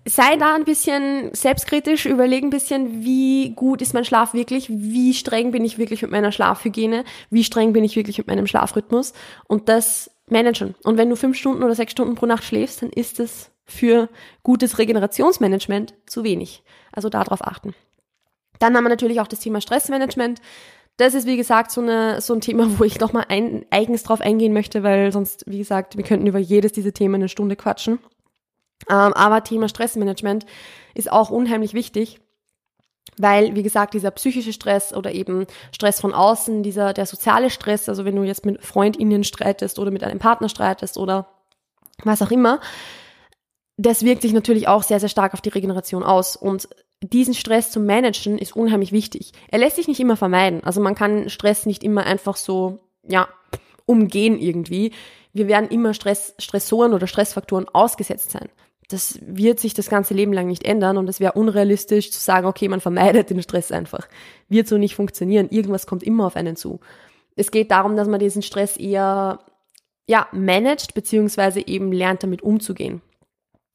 sei 0.06 0.36
da 0.38 0.56
ein 0.56 0.64
bisschen 0.64 1.30
selbstkritisch, 1.34 2.08
überlege 2.08 2.48
ein 2.48 2.50
bisschen, 2.50 3.04
wie 3.04 3.52
gut 3.52 3.84
ist 3.84 3.94
mein 3.94 4.06
Schlaf 4.06 4.34
wirklich, 4.34 4.68
wie 4.70 5.14
streng 5.14 5.52
bin 5.52 5.64
ich 5.64 5.78
wirklich 5.78 6.02
mit 6.02 6.10
meiner 6.10 6.32
Schlafhygiene, 6.32 7.04
wie 7.30 7.44
streng 7.44 7.72
bin 7.72 7.84
ich 7.84 7.96
wirklich 7.96 8.18
mit 8.18 8.28
meinem 8.28 8.48
Schlafrhythmus 8.48 9.14
und 9.48 9.70
das 9.70 10.10
managen. 10.28 10.74
Und 10.84 10.98
wenn 10.98 11.10
du 11.10 11.16
fünf 11.16 11.38
Stunden 11.38 11.62
oder 11.62 11.76
sechs 11.76 11.92
Stunden 11.92 12.16
pro 12.16 12.26
Nacht 12.26 12.44
schläfst, 12.44 12.82
dann 12.82 12.90
ist 12.90 13.20
es 13.20 13.52
für 13.66 14.10
gutes 14.42 14.80
Regenerationsmanagement 14.80 15.94
zu 16.08 16.24
wenig. 16.24 16.64
Also 16.92 17.10
darauf 17.10 17.46
achten. 17.46 17.76
Dann 18.60 18.76
haben 18.76 18.84
wir 18.84 18.90
natürlich 18.90 19.20
auch 19.20 19.28
das 19.28 19.40
Thema 19.40 19.62
Stressmanagement. 19.62 20.42
Das 20.98 21.14
ist, 21.14 21.26
wie 21.26 21.38
gesagt, 21.38 21.72
so, 21.72 21.82
eine, 21.82 22.20
so 22.20 22.34
ein 22.34 22.42
Thema, 22.42 22.78
wo 22.78 22.84
ich 22.84 23.00
nochmal 23.00 23.26
ein, 23.30 23.66
eigens 23.72 24.04
drauf 24.04 24.20
eingehen 24.20 24.54
möchte, 24.54 24.84
weil 24.84 25.12
sonst, 25.12 25.46
wie 25.48 25.58
gesagt, 25.58 25.96
wir 25.96 26.04
könnten 26.04 26.28
über 26.28 26.40
jedes 26.40 26.74
dieser 26.74 26.94
Themen 26.94 27.16
eine 27.16 27.30
Stunde 27.30 27.56
quatschen. 27.56 28.00
Ähm, 28.90 29.14
aber 29.14 29.44
Thema 29.44 29.70
Stressmanagement 29.70 30.46
ist 30.94 31.12
auch 31.12 31.30
unheimlich 31.30 31.74
wichtig, 31.74 32.20
weil, 33.18 33.56
wie 33.56 33.64
gesagt, 33.64 33.94
dieser 33.94 34.12
psychische 34.12 34.54
Stress 34.54 34.94
oder 34.94 35.14
eben 35.14 35.46
Stress 35.72 36.00
von 36.00 36.14
außen, 36.14 36.64
dieser, 36.64 36.94
der 36.94 37.06
soziale 37.06 37.50
Stress, 37.50 37.90
also 37.90 38.06
wenn 38.06 38.16
du 38.16 38.24
jetzt 38.24 38.46
mit 38.46 38.64
FreundInnen 38.64 39.24
streitest 39.24 39.80
oder 39.80 39.92
mit 39.92 40.04
einem 40.04 40.20
Partner 40.20 40.50
streitest 40.50 40.98
oder 40.98 41.28
was 42.04 42.22
auch 42.22 42.32
immer, 42.32 42.60
das 43.78 44.04
wirkt 44.04 44.22
sich 44.22 44.34
natürlich 44.34 44.68
auch 44.68 44.84
sehr, 44.84 45.00
sehr 45.00 45.10
stark 45.10 45.34
auf 45.34 45.42
die 45.42 45.50
Regeneration 45.50 46.04
aus. 46.04 46.36
Und 46.36 46.68
diesen 47.02 47.34
Stress 47.34 47.72
zu 47.72 47.80
managen 47.80 48.38
ist 48.38 48.56
unheimlich 48.56 48.92
wichtig. 48.92 49.32
Er 49.50 49.60
lässt 49.60 49.78
sich 49.78 49.88
nicht 49.88 50.00
immer 50.00 50.18
vermeiden. 50.18 50.64
Also 50.64 50.82
man 50.82 50.96
kann 50.96 51.30
Stress 51.30 51.66
nicht 51.66 51.84
immer 51.84 52.06
einfach 52.06 52.36
so, 52.36 52.80
ja, 53.08 53.30
umgehen 53.86 54.38
irgendwie. 54.38 54.92
Wir 55.34 55.48
werden 55.48 55.70
immer 55.70 55.94
Stress, 55.94 56.36
Stressoren 56.40 56.94
oder 56.94 57.08
Stressfaktoren 57.08 57.68
ausgesetzt 57.70 58.32
sein. 58.32 58.50
Das 58.90 59.20
wird 59.22 59.60
sich 59.60 59.74
das 59.74 59.90
ganze 59.90 60.14
Leben 60.14 60.34
lang 60.34 60.48
nicht 60.48 60.66
ändern 60.66 60.98
und 60.98 61.08
es 61.08 61.20
wäre 61.20 61.34
unrealistisch 61.34 62.12
zu 62.12 62.20
sagen, 62.20 62.48
okay, 62.48 62.68
man 62.68 62.82
vermeidet 62.82 63.30
den 63.30 63.42
Stress 63.42 63.72
einfach. 63.72 64.08
Wird 64.48 64.68
so 64.68 64.78
nicht 64.78 64.96
funktionieren. 64.96 65.50
Irgendwas 65.50 65.86
kommt 65.86 66.04
immer 66.04 66.26
auf 66.26 66.36
einen 66.36 66.56
zu. 66.56 66.80
Es 67.36 67.52
geht 67.52 67.72
darum, 67.72 67.96
dass 67.96 68.08
man 68.08 68.20
diesen 68.20 68.42
Stress 68.42 68.78
eher, 68.78 69.40
ja, 70.08 70.28
managt, 70.32 70.96
beziehungsweise 70.96 71.66
eben 71.66 71.92
lernt, 71.92 72.24
damit 72.24 72.42
umzugehen. 72.42 73.02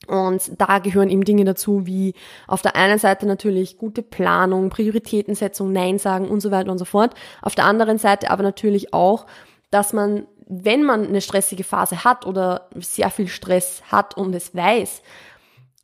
Und 0.06 0.52
da 0.58 0.78
gehören 0.78 1.10
eben 1.10 1.24
Dinge 1.24 1.44
dazu, 1.44 1.86
wie 1.86 2.14
auf 2.46 2.62
der 2.62 2.76
einen 2.76 2.98
Seite 2.98 3.26
natürlich 3.26 3.78
gute 3.78 4.02
Planung, 4.02 4.70
Prioritätensetzung, 4.70 5.72
Nein 5.72 5.98
sagen 5.98 6.28
und 6.28 6.40
so 6.40 6.50
weiter 6.50 6.70
und 6.70 6.78
so 6.78 6.84
fort. 6.84 7.14
Auf 7.42 7.54
der 7.54 7.64
anderen 7.64 7.98
Seite 7.98 8.30
aber 8.30 8.42
natürlich 8.42 8.92
auch, 8.92 9.26
dass 9.70 9.92
man, 9.92 10.26
wenn 10.46 10.82
man 10.82 11.06
eine 11.06 11.20
stressige 11.20 11.64
Phase 11.64 12.04
hat 12.04 12.26
oder 12.26 12.68
sehr 12.76 13.10
viel 13.10 13.28
Stress 13.28 13.82
hat 13.90 14.16
und 14.16 14.34
es 14.34 14.54
weiß, 14.54 15.02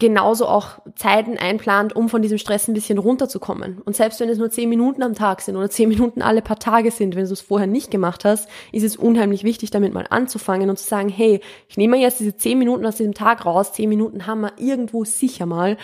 genauso 0.01 0.47
auch 0.47 0.81
Zeiten 0.97 1.39
einplant, 1.39 1.95
um 1.95 2.09
von 2.09 2.23
diesem 2.23 2.39
Stress 2.39 2.67
ein 2.67 2.75
bisschen 2.75 2.99
runterzukommen. 2.99 3.81
Und 3.83 3.95
selbst 3.95 4.19
wenn 4.19 4.29
es 4.29 4.39
nur 4.39 4.51
zehn 4.51 4.69
Minuten 4.69 5.03
am 5.03 5.15
Tag 5.15 5.43
sind 5.43 5.57
oder 5.57 5.71
zehn 5.71 5.89
Minuten 5.89 6.23
alle 6.23 6.43
paar 6.43 6.59
Tage 6.59 6.91
sind, 6.91 7.15
wenn 7.15 7.27
du 7.27 7.33
es 7.33 7.41
vorher 7.41 7.69
nicht 7.69 7.91
gemacht 7.91 8.25
hast, 8.25 8.49
ist 8.73 8.83
es 8.83 8.97
unheimlich 8.97 9.45
wichtig, 9.45 9.71
damit 9.71 9.95
mal 9.95 10.07
anzufangen 10.11 10.71
und 10.71 10.79
zu 10.79 10.89
sagen, 10.89 11.09
hey, 11.09 11.41
ich 11.69 11.77
nehme 11.77 11.99
jetzt 11.99 12.19
diese 12.19 12.37
zehn 12.37 12.59
Minuten 12.59 12.85
aus 12.85 12.97
diesem 12.97 13.15
Tag 13.15 13.47
raus, 13.47 13.73
zehn 13.73 13.89
Minuten 13.89 14.27
haben 14.27 14.41
wir 14.41 14.53
irgendwo 14.57 15.05
sicher 15.05 15.47
mal. 15.47 15.77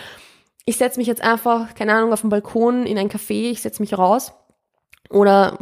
Ich 0.65 0.75
setze 0.77 0.99
mich 0.99 1.07
jetzt 1.07 1.23
einfach, 1.23 1.75
keine 1.75 1.93
Ahnung, 1.93 2.11
auf 2.11 2.21
den 2.21 2.29
Balkon 2.29 2.85
in 2.85 2.97
ein 2.97 3.09
Café, 3.09 3.51
ich 3.51 3.61
setze 3.61 3.81
mich 3.81 3.97
raus 3.97 4.33
oder 5.09 5.57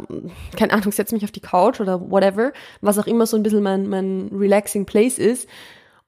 keine 0.56 0.72
Ahnung, 0.72 0.90
setze 0.90 1.14
mich 1.14 1.22
auf 1.22 1.30
die 1.30 1.40
Couch 1.40 1.80
oder 1.80 2.10
whatever, 2.10 2.52
was 2.80 2.98
auch 2.98 3.06
immer 3.06 3.26
so 3.26 3.36
ein 3.36 3.44
bisschen 3.44 3.62
mein, 3.62 3.86
mein 3.86 4.30
relaxing 4.32 4.86
place 4.86 5.18
ist 5.18 5.48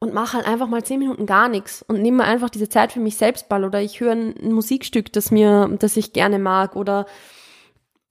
und 0.01 0.15
mache 0.15 0.37
halt 0.37 0.47
einfach 0.47 0.69
mal 0.69 0.85
zehn 0.85 1.01
Minuten 1.01 1.27
gar 1.27 1.49
nichts 1.49 1.83
und 1.83 2.01
nehme 2.01 2.25
einfach 2.25 2.51
diese 2.51 2.69
Zeit 2.69 2.93
für 2.93 3.01
mich 3.01 3.17
selbst 3.17 3.49
ball 3.49 3.65
oder 3.65 3.81
ich 3.81 4.01
höre 4.01 4.13
ein, 4.13 4.35
ein 4.41 4.53
Musikstück, 4.53 5.13
das 5.13 5.31
mir, 5.31 5.69
das 5.79 5.97
ich 5.97 6.13
gerne 6.13 6.39
mag 6.39 6.77
oder 6.77 7.07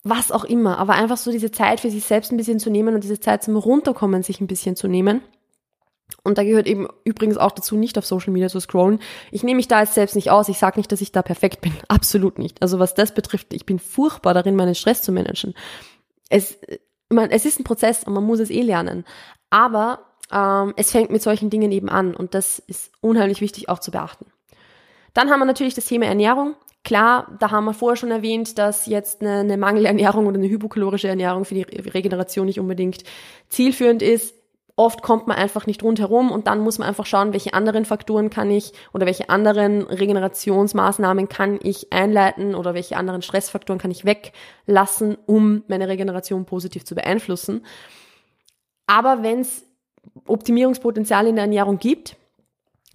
was 0.04 0.32
auch 0.32 0.44
immer. 0.44 0.78
Aber 0.80 0.94
einfach 0.94 1.18
so 1.18 1.32
diese 1.32 1.52
Zeit 1.52 1.80
für 1.80 1.90
sich 1.90 2.04
selbst 2.06 2.32
ein 2.32 2.38
bisschen 2.38 2.60
zu 2.60 2.70
nehmen 2.70 2.96
und 2.96 3.04
diese 3.04 3.20
Zeit 3.20 3.44
zum 3.44 3.56
Runterkommen 3.56 4.24
sich 4.24 4.42
ein 4.42 4.48
bisschen 4.48 4.76
zu 4.76 4.88
nehmen. 4.88 5.22
Und 6.24 6.38
da 6.38 6.44
gehört 6.44 6.68
eben 6.68 6.88
übrigens 7.04 7.38
auch 7.38 7.52
dazu, 7.52 7.76
nicht 7.76 7.98
auf 7.98 8.06
Social 8.06 8.32
Media 8.32 8.48
zu 8.50 8.60
scrollen. 8.60 9.00
Ich 9.32 9.44
nehme 9.44 9.58
mich 9.58 9.68
da 9.68 9.82
jetzt 9.82 9.94
selbst 9.94 10.16
nicht 10.16 10.30
aus. 10.30 10.50
Ich 10.50 10.58
sage 10.58 10.80
nicht, 10.80 10.92
dass 10.92 11.02
ich 11.02 11.12
da 11.12 11.22
perfekt 11.22 11.62
bin. 11.62 11.74
Absolut 11.88 12.40
nicht. 12.40 12.62
Also 12.62 12.80
was 12.80 12.96
das 12.96 13.14
betrifft, 13.14 13.54
ich 13.54 13.66
bin 13.66 13.80
furchtbar 13.80 14.34
darin, 14.34 14.56
meinen 14.56 14.76
Stress 14.76 15.02
zu 15.02 15.12
managen. 15.12 15.54
Es, 16.30 16.58
man, 17.10 17.30
es 17.30 17.46
ist 17.46 17.60
ein 17.60 17.66
Prozess 17.66 18.04
und 18.04 18.14
man 18.14 18.24
muss 18.24 18.40
es 18.40 18.50
eh 18.50 18.62
lernen. 18.62 19.06
Aber 19.50 20.07
ähm, 20.32 20.74
es 20.76 20.92
fängt 20.92 21.10
mit 21.10 21.22
solchen 21.22 21.50
Dingen 21.50 21.72
eben 21.72 21.90
an 21.90 22.16
und 22.16 22.34
das 22.34 22.60
ist 22.60 22.92
unheimlich 23.02 23.42
wichtig 23.42 23.70
auch 23.70 23.80
zu 23.80 23.92
beachten. 23.92 24.26
Dann 25.14 25.30
haben 25.30 25.40
wir 25.40 25.46
natürlich 25.46 25.74
das 25.74 25.86
Thema 25.86 26.06
Ernährung. 26.06 26.56
Klar, 26.84 27.36
da 27.40 27.52
haben 27.52 27.66
wir 27.66 27.74
vorher 27.74 27.98
schon 27.98 28.12
erwähnt, 28.12 28.58
dass 28.58 28.86
jetzt 28.86 29.22
eine, 29.22 29.40
eine 29.40 29.58
Mangelernährung 29.58 30.28
oder 30.28 30.38
eine 30.38 30.48
hypokalorische 30.48 31.08
Ernährung 31.08 31.44
für 31.44 31.56
die 31.56 31.64
Regeneration 31.64 32.46
nicht 32.46 32.60
unbedingt 32.60 33.04
zielführend 33.50 34.02
ist. 34.02 34.36
Oft 34.80 35.02
kommt 35.02 35.26
man 35.26 35.38
einfach 35.38 35.66
nicht 35.66 35.82
rundherum 35.82 36.32
und 36.32 36.46
dann 36.46 36.60
muss 36.60 36.78
man 36.78 36.88
einfach 36.88 37.08
schauen, 37.08 37.34
welche 37.34 37.56
anderen 37.56 37.84
Faktoren 37.84 38.30
kann 38.30 38.52
ich 38.52 38.74
oder 38.94 39.08
welche 39.08 39.30
anderen 39.30 39.82
Regenerationsmaßnahmen 39.82 41.28
kann 41.28 41.60
ich 41.64 41.92
einleiten 41.92 42.54
oder 42.54 42.76
welche 42.76 42.96
anderen 42.96 43.24
Stressfaktoren 43.24 43.80
kann 43.80 43.90
ich 43.90 44.06
weglassen, 44.06 45.18
um 45.26 45.64
meine 45.68 45.88
Regeneration 45.88 46.46
positiv 46.46 46.86
zu 46.86 46.94
beeinflussen. 46.94 47.66
Aber 48.86 49.24
wenn 49.24 49.42
es 49.42 49.67
Optimierungspotenzial 50.26 51.28
in 51.28 51.36
der 51.36 51.44
Ernährung 51.44 51.80
gibt, 51.80 52.16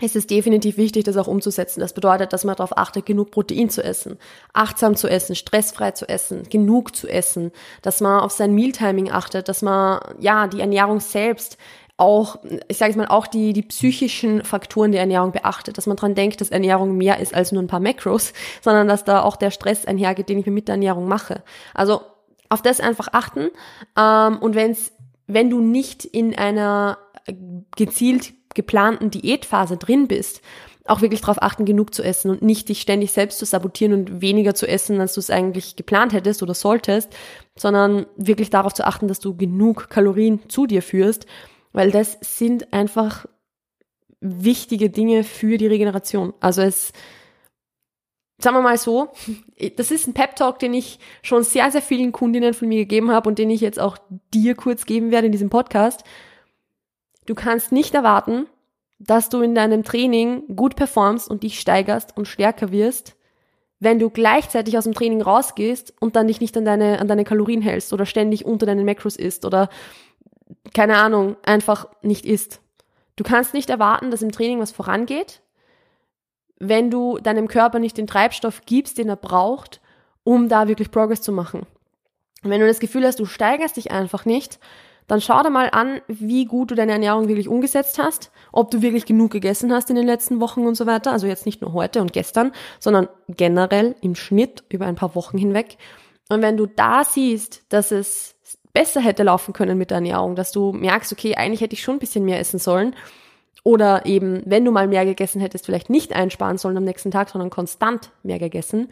ist 0.01 0.17
es 0.17 0.27
definitiv 0.27 0.77
wichtig, 0.79 1.05
das 1.05 1.17
auch 1.17 1.29
umzusetzen. 1.29 1.81
Das 1.81 1.93
bedeutet, 1.93 2.33
dass 2.33 2.45
man 2.45 2.57
darauf 2.57 2.77
achtet, 2.77 3.07
genug 3.07 3.31
Protein 3.31 3.71
zu 3.71 3.85
essen, 3.85 4.19
achtsam 4.53 4.97
zu 4.97 5.09
essen, 5.09 5.37
stressfrei 5.37 5.93
zu 5.93 6.09
essen, 6.09 6.45
genug 6.49 6.97
zu 6.97 7.09
essen, 7.09 7.53
dass 7.83 8.01
man 8.01 8.21
auf 8.21 8.33
sein 8.33 8.55
Mealtiming 8.55 9.11
achtet, 9.11 9.49
dass 9.49 9.63
man 9.63 10.01
ja 10.19 10.49
die 10.49 10.61
Ernährung 10.61 11.01
selbst 11.01 11.59
auch, 11.99 12.39
ich 12.69 12.79
sage 12.79 12.91
es 12.91 12.97
mal, 12.97 13.07
auch 13.07 13.27
die, 13.27 13.53
die 13.53 13.63
psychischen 13.63 14.45
Faktoren 14.45 14.93
der 14.93 15.03
Ernährung 15.03 15.31
beachtet, 15.31 15.79
dass 15.79 15.87
man 15.87 15.97
dran 15.97 16.15
denkt, 16.15 16.41
dass 16.41 16.51
Ernährung 16.51 16.97
mehr 16.97 17.21
ist 17.21 17.35
als 17.35 17.53
nur 17.53 17.63
ein 17.63 17.69
paar 17.69 17.81
Macros, 17.81 18.33
sondern 18.61 18.89
dass 18.89 19.05
da 19.05 19.23
auch 19.23 19.37
der 19.37 19.51
Stress 19.51 19.85
einhergeht, 19.85 20.29
den 20.29 20.39
ich 20.39 20.47
mir 20.47 20.53
mit 20.53 20.69
der 20.69 20.75
Ernährung 20.75 21.07
mache. 21.07 21.43
Also 21.75 22.01
auf 22.49 22.63
das 22.63 22.81
einfach 22.81 23.09
achten. 23.13 23.51
Ähm, 23.97 24.39
und 24.39 24.55
wenn 24.55 24.73
es 24.73 24.93
wenn 25.27 25.51
du 25.51 25.61
nicht 25.61 26.05
in 26.05 26.37
einer 26.37 26.99
gezielt 27.77 28.35
geplanten 28.55 29.11
Diätphase 29.11 29.77
drin 29.77 30.09
bist, 30.09 30.43
auch 30.85 31.01
wirklich 31.01 31.21
darauf 31.21 31.41
achten, 31.41 31.65
genug 31.65 31.95
zu 31.95 32.03
essen 32.03 32.31
und 32.31 32.43
nicht 32.43 32.69
dich 32.69 32.81
ständig 32.81 33.13
selbst 33.13 33.39
zu 33.39 33.45
sabotieren 33.45 33.95
und 33.95 34.21
weniger 34.21 34.55
zu 34.55 34.67
essen, 34.67 35.01
als 35.01 35.15
du 35.15 35.21
es 35.21 35.31
eigentlich 35.31 35.77
geplant 35.77 36.13
hättest 36.13 36.43
oder 36.43 36.55
solltest, 36.55 37.11
sondern 37.57 38.07
wirklich 38.17 38.51
darauf 38.51 38.75
zu 38.75 38.87
achten, 38.87 39.09
dass 39.09 39.21
du 39.21 39.37
genug 39.37 39.89
Kalorien 39.91 40.41
zu 40.49 40.67
dir 40.67 40.83
führst, 40.83 41.27
weil 41.73 41.91
das 41.91 42.19
sind 42.21 42.73
einfach 42.73 43.27
wichtige 44.21 44.91
Dinge 44.91 45.25
für 45.25 45.59
die 45.59 45.67
Regeneration. 45.67 46.33
Also 46.41 46.63
es, 46.63 46.93
sagen 48.39 48.57
wir 48.57 48.63
mal 48.63 48.79
so, 48.79 49.13
das 49.77 49.91
ist 49.91 50.07
ein 50.07 50.15
Pep-Talk, 50.15 50.59
den 50.59 50.75
ich 50.75 50.99
schon 51.23 51.45
sehr, 51.45 51.71
sehr 51.71 51.83
vielen 51.83 52.13
Kundinnen 52.13 52.55
von 52.55 52.69
mir 52.69 52.79
gegeben 52.79 53.11
habe 53.11 53.29
und 53.29 53.39
den 53.39 53.51
ich 53.51 53.61
jetzt 53.61 53.81
auch 53.81 53.99
dir 54.33 54.55
kurz 54.55 54.85
geben 54.85 55.11
werde 55.11 55.27
in 55.27 55.33
diesem 55.33 55.51
Podcast. 55.51 56.05
Du 57.27 57.35
kannst 57.35 57.73
nicht 57.73 57.95
erwarten, 57.95 58.47
dass 58.99 59.29
du 59.29 59.43
in 59.43 59.55
deinem 59.55 59.83
Training 59.83 60.45
gut 60.55 60.77
performst 60.77 61.29
und 61.29 61.43
dich 61.43 61.59
steigerst 61.61 62.17
und 62.17 62.29
stärker 62.29 62.71
wirst, 62.71 63.17
wenn 63.81 63.99
du 63.99 64.11
gleichzeitig 64.11 64.79
aus 64.79 64.85
dem 64.85 64.95
Training 64.95 65.23
rausgehst 65.23 65.93
und 66.01 66.15
dann 66.15 66.29
dich 66.29 66.41
nicht 66.41 66.57
an 66.57 66.65
deine, 66.65 67.01
an 67.01 67.09
deine 67.09 67.25
Kalorien 67.25 67.63
hältst 67.63 67.93
oder 67.93 68.07
ständig 68.07 68.45
unter 68.45 68.65
deinen 68.65 68.85
Makros 68.85 69.17
isst 69.17 69.45
oder 69.45 69.69
keine 70.73 70.99
Ahnung, 70.99 71.37
einfach 71.43 71.89
nicht 72.03 72.25
isst. 72.25 72.61
Du 73.17 73.25
kannst 73.25 73.55
nicht 73.55 73.71
erwarten, 73.71 74.11
dass 74.11 74.23
im 74.23 74.33
Training 74.33 74.61
was 74.61 74.71
vorangeht, 74.71 75.43
wenn 76.59 76.91
du 76.91 77.19
deinem 77.19 77.49
Körper 77.49 77.81
nicht 77.81 77.99
den 77.99 78.07
Treibstoff 78.07 78.63
gibst, 78.67 78.99
den 78.99 79.09
er 79.09 79.17
braucht, 79.17 79.81
um 80.23 80.49
da 80.49 80.69
wirklich 80.69 80.93
Progress 80.93 81.21
zu 81.21 81.33
machen. 81.33 81.67
Wenn 82.43 82.61
du 82.61 82.67
das 82.67 82.79
Gefühl 82.79 83.05
hast, 83.05 83.19
du 83.19 83.27
steigerst 83.27 83.77
dich 83.77 83.91
einfach 83.91 84.25
nicht, 84.25 84.61
dann 85.07 85.21
schau 85.21 85.43
dir 85.43 85.51
mal 85.51 85.69
an, 85.73 86.01
wie 86.09 86.45
gut 86.45 86.71
du 86.71 86.75
deine 86.75 86.93
Ernährung 86.93 87.29
wirklich 87.29 87.49
umgesetzt 87.49 87.99
hast, 87.99 88.31
ob 88.53 88.71
du 88.71 88.83
wirklich 88.83 89.07
genug 89.07 89.31
gegessen 89.31 89.73
hast 89.73 89.91
in 89.91 89.97
den 89.97 90.07
letzten 90.07 90.41
Wochen 90.41 90.67
und 90.67 90.75
so 90.75 90.87
weiter. 90.87 91.13
Also 91.13 91.27
jetzt 91.27 91.47
nicht 91.47 91.61
nur 91.61 91.73
heute 91.73 92.01
und 92.01 92.13
gestern, 92.13 92.53
sondern 92.79 93.09
generell 93.29 93.95
im 94.01 94.15
Schnitt 94.15 94.65
über 94.69 94.87
ein 94.87 94.95
paar 94.95 95.15
Wochen 95.15 95.39
hinweg. 95.39 95.77
Und 96.29 96.43
wenn 96.43 96.57
du 96.57 96.67
da 96.67 97.05
siehst, 97.05 97.63
dass 97.69 97.91
es 97.91 98.37
besser 98.73 99.01
hätte 99.01 99.23
laufen 99.23 99.53
können 99.53 99.77
mit 99.77 99.91
der 99.91 99.97
Ernährung, 99.97 100.35
dass 100.35 100.53
du 100.53 100.73
merkst, 100.73 101.13
okay, 101.13 101.35
eigentlich 101.35 101.61
hätte 101.61 101.75
ich 101.75 101.83
schon 101.83 101.97
ein 101.97 102.01
bisschen 102.01 102.25
mehr 102.25 102.41
essen 102.41 102.59
sollen. 102.59 102.95
Oder 103.65 104.07
eben, 104.07 104.43
wenn 104.45 104.65
du 104.65 104.73
mal 104.73 104.89
mehr 104.89 105.05
gegessen 105.05 105.41
hättest, 105.41 105.67
vielleicht 105.67 105.91
nicht 105.91 106.13
einsparen 106.15 106.59
sollen 106.59 106.77
am 106.77 106.85
nächsten 106.85 107.11
Tag, 107.11 107.29
sondern 107.29 107.51
konstant 107.51 108.11
mehr 108.23 108.39
gegessen. 108.39 108.89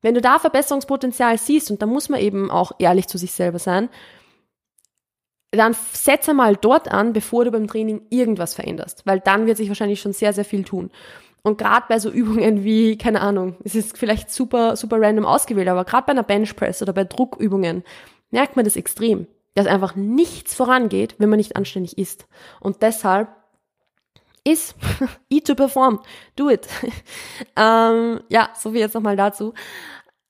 Wenn 0.00 0.14
du 0.14 0.20
da 0.20 0.38
Verbesserungspotenzial 0.38 1.36
siehst, 1.38 1.70
und 1.70 1.82
da 1.82 1.86
muss 1.86 2.08
man 2.08 2.20
eben 2.20 2.50
auch 2.50 2.72
ehrlich 2.78 3.08
zu 3.08 3.18
sich 3.18 3.32
selber 3.32 3.58
sein, 3.58 3.88
dann 5.56 5.74
setze 5.92 6.34
mal 6.34 6.56
dort 6.56 6.90
an, 6.90 7.12
bevor 7.12 7.44
du 7.44 7.50
beim 7.50 7.66
Training 7.66 8.02
irgendwas 8.10 8.54
veränderst, 8.54 9.02
weil 9.04 9.20
dann 9.20 9.46
wird 9.46 9.56
sich 9.56 9.68
wahrscheinlich 9.68 10.00
schon 10.00 10.12
sehr, 10.12 10.32
sehr 10.32 10.44
viel 10.44 10.64
tun. 10.64 10.90
Und 11.42 11.58
gerade 11.58 11.86
bei 11.88 11.98
so 11.98 12.10
Übungen 12.12 12.64
wie, 12.64 12.98
keine 12.98 13.20
Ahnung, 13.20 13.56
es 13.64 13.74
ist 13.74 13.96
vielleicht 13.96 14.30
super, 14.30 14.76
super 14.76 15.00
random 15.00 15.24
ausgewählt, 15.24 15.68
aber 15.68 15.84
gerade 15.84 16.06
bei 16.06 16.12
einer 16.12 16.22
Benchpress 16.22 16.82
oder 16.82 16.92
bei 16.92 17.04
Druckübungen, 17.04 17.84
merkt 18.30 18.56
man 18.56 18.64
das 18.64 18.76
extrem, 18.76 19.26
dass 19.54 19.66
einfach 19.66 19.94
nichts 19.94 20.54
vorangeht, 20.54 21.14
wenn 21.18 21.30
man 21.30 21.36
nicht 21.36 21.56
anständig 21.56 21.98
isst. 21.98 22.26
Und 22.60 22.82
deshalb 22.82 23.28
ist 24.44 24.74
eat 25.30 25.46
to 25.46 25.54
perform, 25.54 26.00
do 26.36 26.50
it. 26.50 26.66
ähm, 27.56 28.20
ja, 28.28 28.50
so 28.58 28.74
wie 28.74 28.78
jetzt 28.78 28.94
nochmal 28.94 29.16
dazu. 29.16 29.54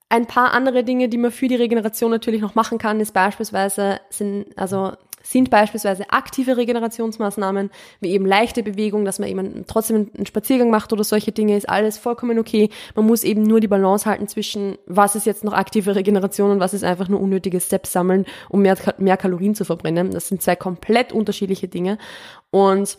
Ein 0.09 0.27
paar 0.27 0.53
andere 0.53 0.85
Dinge, 0.85 1.09
die 1.09 1.19
man 1.19 1.33
für 1.33 1.49
die 1.49 1.57
Regeneration 1.57 2.11
natürlich 2.11 2.41
noch 2.41 2.55
machen 2.55 2.79
kann, 2.79 3.01
ist 3.01 3.13
beispielsweise, 3.13 4.01
sind, 4.09 4.57
also 4.57 4.93
sind 5.31 5.51
beispielsweise 5.51 6.11
aktive 6.11 6.57
Regenerationsmaßnahmen, 6.57 7.71
wie 8.01 8.11
eben 8.11 8.27
leichte 8.27 8.63
Bewegung, 8.63 9.05
dass 9.05 9.19
man 9.19 9.29
eben 9.29 9.65
trotzdem 9.67 10.11
einen 10.15 10.27
Spaziergang 10.27 10.71
macht 10.71 10.93
oder 10.93 11.05
solche 11.05 11.33
Dinge, 11.33 11.57
ist 11.57 11.69
alles 11.69 11.99
vollkommen 11.99 12.39
okay. 12.39 12.71
Man 12.95 13.07
muss 13.07 13.25
eben 13.25 13.43
nur 13.43 13.61
die 13.61 13.69
Balance 13.69 14.09
halten 14.09 14.29
zwischen, 14.29 14.79
was 14.87 15.17
ist 15.17 15.27
jetzt 15.27 15.43
noch 15.43 15.53
aktive 15.53 15.97
Regeneration 15.97 16.51
und 16.51 16.61
was 16.61 16.75
ist 16.75 16.85
einfach 16.85 17.09
nur 17.09 17.21
unnötige 17.21 17.61
Steps 17.61 17.93
sammeln, 17.93 18.25
um 18.49 18.63
mehr, 18.63 18.77
mehr 18.99 19.17
Kalorien 19.17 19.55
zu 19.55 19.65
verbrennen. 19.65 20.13
Das 20.13 20.29
sind 20.29 20.43
zwei 20.43 20.55
komplett 20.55 21.13
unterschiedliche 21.13 21.67
Dinge. 21.67 21.99
Und 22.51 22.99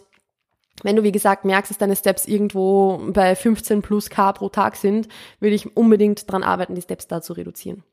wenn 0.83 0.95
du, 0.95 1.03
wie 1.03 1.11
gesagt, 1.11 1.45
merkst, 1.45 1.71
dass 1.71 1.77
deine 1.77 1.95
Steps 1.95 2.27
irgendwo 2.27 3.01
bei 3.09 3.35
15 3.35 3.81
plus 3.81 4.09
K 4.09 4.33
pro 4.33 4.49
Tag 4.49 4.75
sind, 4.75 5.07
würde 5.39 5.55
ich 5.55 5.75
unbedingt 5.75 6.29
dran 6.31 6.43
arbeiten, 6.43 6.75
die 6.75 6.81
Steps 6.81 7.07
da 7.07 7.21
zu 7.21 7.33
reduzieren. 7.33 7.83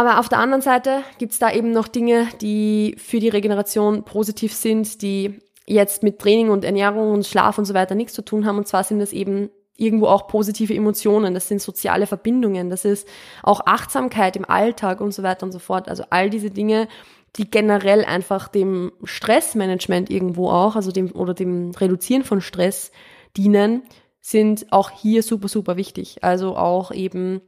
Aber 0.00 0.18
auf 0.18 0.30
der 0.30 0.38
anderen 0.38 0.62
Seite 0.62 1.02
gibt's 1.18 1.38
da 1.38 1.52
eben 1.52 1.72
noch 1.72 1.86
Dinge, 1.86 2.26
die 2.40 2.94
für 2.96 3.20
die 3.20 3.28
Regeneration 3.28 4.02
positiv 4.02 4.54
sind, 4.54 5.02
die 5.02 5.40
jetzt 5.66 6.02
mit 6.02 6.18
Training 6.18 6.48
und 6.48 6.64
Ernährung 6.64 7.12
und 7.12 7.26
Schlaf 7.26 7.58
und 7.58 7.66
so 7.66 7.74
weiter 7.74 7.94
nichts 7.94 8.14
zu 8.14 8.22
tun 8.22 8.46
haben. 8.46 8.56
Und 8.56 8.66
zwar 8.66 8.82
sind 8.82 8.98
das 8.98 9.12
eben 9.12 9.50
irgendwo 9.76 10.06
auch 10.06 10.26
positive 10.26 10.74
Emotionen, 10.74 11.34
das 11.34 11.48
sind 11.48 11.60
soziale 11.60 12.06
Verbindungen, 12.06 12.70
das 12.70 12.86
ist 12.86 13.06
auch 13.42 13.60
Achtsamkeit 13.66 14.36
im 14.36 14.48
Alltag 14.48 15.02
und 15.02 15.12
so 15.12 15.22
weiter 15.22 15.44
und 15.44 15.52
so 15.52 15.58
fort. 15.58 15.90
Also 15.90 16.04
all 16.08 16.30
diese 16.30 16.48
Dinge, 16.48 16.88
die 17.36 17.50
generell 17.50 18.02
einfach 18.02 18.48
dem 18.48 18.92
Stressmanagement 19.04 20.08
irgendwo 20.08 20.48
auch, 20.48 20.76
also 20.76 20.92
dem 20.92 21.12
oder 21.12 21.34
dem 21.34 21.72
Reduzieren 21.72 22.24
von 22.24 22.40
Stress 22.40 22.90
dienen, 23.36 23.82
sind 24.22 24.72
auch 24.72 24.88
hier 24.88 25.22
super, 25.22 25.48
super 25.48 25.76
wichtig. 25.76 26.24
Also 26.24 26.56
auch 26.56 26.90
eben 26.90 27.42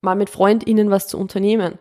mal 0.00 0.16
mit 0.16 0.30
FreundInnen 0.30 0.90
was 0.90 1.08
zu 1.08 1.18
unternehmen. 1.18 1.78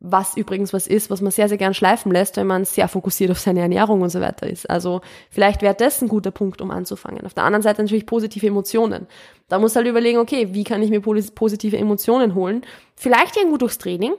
Was 0.00 0.36
übrigens 0.36 0.72
was 0.72 0.86
ist, 0.86 1.10
was 1.10 1.20
man 1.20 1.32
sehr, 1.32 1.48
sehr 1.48 1.58
gern 1.58 1.74
schleifen 1.74 2.12
lässt, 2.12 2.36
wenn 2.36 2.46
man 2.46 2.64
sehr 2.64 2.86
fokussiert 2.86 3.32
auf 3.32 3.40
seine 3.40 3.60
Ernährung 3.60 4.00
und 4.00 4.10
so 4.10 4.20
weiter 4.20 4.48
ist. 4.48 4.70
Also 4.70 5.00
vielleicht 5.28 5.60
wäre 5.60 5.74
das 5.74 6.00
ein 6.00 6.08
guter 6.08 6.30
Punkt, 6.30 6.60
um 6.60 6.70
anzufangen. 6.70 7.26
Auf 7.26 7.34
der 7.34 7.42
anderen 7.42 7.62
Seite 7.62 7.82
natürlich 7.82 8.06
positive 8.06 8.46
Emotionen. 8.46 9.08
Da 9.48 9.58
muss 9.58 9.74
halt 9.74 9.88
überlegen, 9.88 10.18
okay, 10.18 10.54
wie 10.54 10.62
kann 10.62 10.82
ich 10.82 10.90
mir 10.90 11.00
positive 11.00 11.76
Emotionen 11.76 12.36
holen? 12.36 12.62
Vielleicht 12.94 13.36
irgendwo 13.36 13.56
durchs 13.56 13.78
Training, 13.78 14.12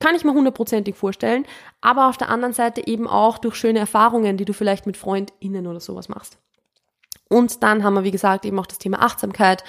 kann 0.00 0.16
ich 0.16 0.24
mir 0.24 0.34
hundertprozentig 0.34 0.96
vorstellen, 0.96 1.46
aber 1.80 2.08
auf 2.08 2.18
der 2.18 2.28
anderen 2.28 2.52
Seite 2.52 2.86
eben 2.86 3.06
auch 3.06 3.38
durch 3.38 3.54
schöne 3.54 3.78
Erfahrungen, 3.78 4.36
die 4.36 4.44
du 4.44 4.52
vielleicht 4.52 4.84
mit 4.84 4.98
FreundInnen 4.98 5.66
oder 5.66 5.80
sowas 5.80 6.10
machst. 6.10 6.38
Und 7.28 7.62
dann 7.62 7.84
haben 7.84 7.94
wir, 7.94 8.04
wie 8.04 8.10
gesagt, 8.10 8.44
eben 8.44 8.58
auch 8.58 8.66
das 8.66 8.78
Thema 8.78 9.00
Achtsamkeit, 9.00 9.64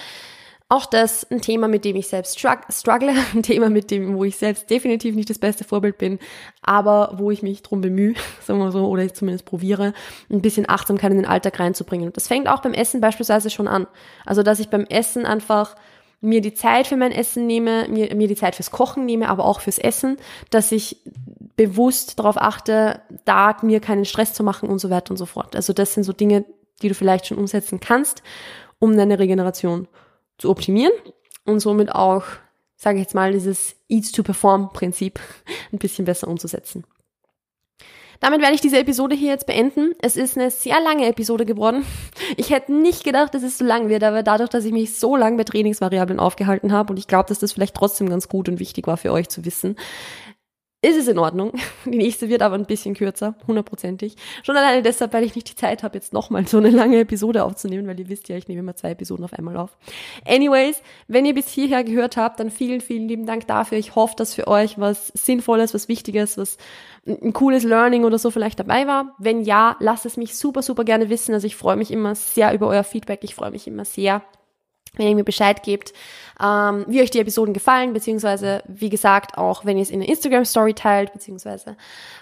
auch 0.70 0.86
das 0.86 1.30
ein 1.30 1.42
Thema, 1.42 1.68
mit 1.68 1.86
dem 1.86 1.96
ich 1.96 2.08
selbst 2.08 2.40
struggle, 2.40 3.14
ein 3.34 3.44
Thema, 3.44 3.70
mit 3.70 3.92
dem, 3.92 4.16
wo 4.16 4.24
ich 4.24 4.38
selbst 4.38 4.70
definitiv 4.70 5.16
nicht 5.16 5.30
das 5.30 5.40
beste 5.40 5.64
Vorbild 5.64 5.98
bin, 5.98 6.20
aber 6.62 7.16
wo 7.18 7.32
ich 7.32 7.44
mich 7.44 7.62
drum 7.62 7.82
bemühe, 7.82 8.16
sagen 8.42 8.60
wir 8.60 8.72
so, 8.72 8.88
oder 8.88 9.04
ich 9.04 9.14
zumindest 9.14 9.46
probiere, 9.46 9.94
ein 10.30 10.42
bisschen 10.42 10.68
Achtsamkeit 10.68 11.12
in 11.12 11.18
den 11.18 11.28
Alltag 11.28 11.60
reinzubringen. 11.60 12.08
Und 12.08 12.18
das 12.18 12.28
fängt 12.28 12.48
auch 12.48 12.62
beim 12.62 12.74
Essen 12.74 13.02
beispielsweise 13.02 13.50
schon 13.50 13.68
an. 13.68 13.88
Also, 14.26 14.44
dass 14.44 14.60
ich 14.60 14.70
beim 14.70 14.86
Essen 14.86 15.26
einfach 15.26 15.76
mir 16.22 16.40
die 16.40 16.54
Zeit 16.54 16.88
für 16.88 16.96
mein 16.96 17.12
Essen 17.12 17.46
nehme, 17.46 17.88
mir, 17.90 18.16
mir 18.16 18.30
die 18.30 18.36
Zeit 18.36 18.56
fürs 18.56 18.72
Kochen 18.72 19.06
nehme, 19.06 19.28
aber 19.28 19.44
auch 19.44 19.60
fürs 19.60 19.78
Essen, 19.78 20.18
dass 20.50 20.72
ich 20.72 21.02
bewusst 21.58 22.18
darauf 22.18 22.38
achte, 22.38 23.02
da 23.26 23.58
mir 23.62 23.82
keinen 23.82 24.06
Stress 24.06 24.34
zu 24.34 24.44
machen 24.44 24.70
und 24.70 24.80
so 24.80 24.90
weiter 24.90 25.12
und 25.12 25.18
so 25.18 25.26
fort. 25.26 25.56
Also 25.56 25.74
das 25.74 25.94
sind 25.94 26.04
so 26.04 26.14
Dinge, 26.14 26.46
die 26.82 26.88
du 26.88 26.96
vielleicht 26.96 27.28
schon 27.28 27.38
umsetzen 27.38 27.80
kannst, 27.80 28.24
um 28.80 28.96
deine 28.96 29.20
Regeneration 29.20 29.88
zu 30.38 30.50
optimieren 30.50 30.94
und 31.46 31.60
somit 31.60 31.92
auch, 31.92 32.24
sage 32.76 32.98
ich 32.98 33.04
jetzt 33.04 33.16
mal, 33.16 33.32
dieses 33.32 33.76
Eats 33.88 34.12
to 34.12 34.24
Perform 34.24 34.72
Prinzip 34.74 35.20
ein 35.72 35.80
bisschen 35.80 36.06
besser 36.06 36.28
umzusetzen. 36.28 36.84
Damit 38.20 38.40
werde 38.40 38.56
ich 38.56 38.62
diese 38.62 38.80
Episode 38.80 39.18
hier 39.18 39.32
jetzt 39.32 39.48
beenden. 39.48 39.96
Es 40.02 40.16
ist 40.16 40.38
eine 40.38 40.50
sehr 40.50 40.80
lange 40.80 41.08
Episode 41.08 41.46
geworden. 41.46 41.86
Ich 42.38 42.52
hätte 42.52 42.72
nicht 42.72 43.04
gedacht, 43.04 43.34
dass 43.34 43.44
es 43.44 43.58
so 43.58 43.66
lang 43.66 43.90
wird, 43.90 44.02
aber 44.02 44.24
dadurch, 44.24 44.50
dass 44.50 44.64
ich 44.64 44.72
mich 44.72 44.98
so 44.98 45.18
lange 45.18 45.36
bei 45.36 45.44
Trainingsvariablen 45.44 46.22
aufgehalten 46.22 46.72
habe 46.72 46.94
und 46.94 46.98
ich 46.98 47.08
glaube, 47.08 47.28
dass 47.28 47.40
das 47.40 47.52
vielleicht 47.52 47.76
trotzdem 47.76 48.08
ganz 48.08 48.30
gut 48.30 48.48
und 48.48 48.62
wichtig 48.62 48.88
war 48.88 48.96
für 48.96 49.12
euch 49.12 49.28
zu 49.28 49.44
wissen, 49.44 49.76
ist 50.84 50.98
es 50.98 51.08
in 51.08 51.18
Ordnung. 51.18 51.54
Die 51.86 51.98
nächste 51.98 52.28
wird 52.30 52.42
aber 52.42 52.56
ein 52.56 52.66
bisschen 52.66 52.94
kürzer, 52.94 53.36
hundertprozentig. 53.48 54.16
Schon 54.44 54.58
alleine 54.58 54.84
deshalb, 54.84 55.14
weil 55.14 55.24
ich 55.24 55.34
nicht 55.34 55.50
die 55.50 55.56
Zeit 55.56 55.82
habe, 55.82 55.96
jetzt 55.96 56.12
nochmal 56.12 56.46
so 56.46 56.58
eine 56.58 56.70
lange 56.70 57.00
Episode 57.00 57.44
aufzunehmen, 57.44 57.88
weil 57.88 58.00
ihr 58.00 58.10
wisst 58.10 58.28
ja, 58.28 58.36
ich 58.36 58.48
nehme 58.48 58.60
immer 58.60 58.76
zwei 58.76 58.92
Episoden 58.92 59.24
auf 59.24 59.34
einmal 59.34 59.56
auf. 59.56 59.78
Anyways, 60.26 60.82
wenn 61.08 61.26
ihr 61.26 61.34
bis 61.34 61.48
hierher 61.48 61.84
gehört 61.84 62.18
habt, 62.18 62.40
dann 62.40 62.52
vielen, 62.52 62.82
vielen 62.82 63.08
lieben 63.08 63.26
Dank 63.26 63.48
dafür. 63.48 63.78
Ich 63.78 63.96
hoffe, 63.96 64.16
dass 64.18 64.34
für 64.34 64.48
euch 64.48 64.78
was 64.78 65.08
Sinnvolles, 65.16 65.74
was 65.74 65.88
Wichtiges, 65.88 66.38
was 66.38 66.58
ein 67.08 67.32
cooles 67.32 67.64
Learning 67.64 68.04
oder 68.04 68.20
so 68.20 68.30
vielleicht 68.30 68.60
dabei 68.60 68.86
war. 68.86 69.16
Wenn 69.18 69.42
ja, 69.42 69.78
lasst 69.80 70.06
es 70.06 70.18
mich 70.18 70.38
super, 70.38 70.62
super 70.62 70.84
gerne 70.84 71.10
wissen. 71.10 71.34
Also 71.34 71.48
ich 71.48 71.56
freue 71.56 71.78
mich 71.78 71.92
immer 71.92 72.14
sehr 72.16 72.54
über 72.54 72.68
euer 72.68 72.84
Feedback. 72.84 73.22
Ich 73.24 73.36
freue 73.36 73.52
mich 73.52 73.68
immer 73.68 73.86
sehr, 73.86 74.22
wenn 74.96 75.08
ihr 75.08 75.16
mir 75.16 75.24
Bescheid 75.24 75.64
gebt, 75.64 75.94
ähm, 76.42 76.86
wie 76.88 77.02
euch 77.02 77.12
die 77.12 77.20
Episoden 77.20 77.54
gefallen, 77.54 77.94
beziehungsweise, 77.94 78.64
wie 78.68 78.90
gesagt, 78.90 79.38
auch 79.38 79.66
wenn 79.66 79.78
ihr 79.78 79.84
es 79.84 79.92
in 79.92 80.00
der 80.00 80.10
Instagram-Story 80.10 80.74
teilt, 80.74 81.14
beziehungsweise 81.14 81.78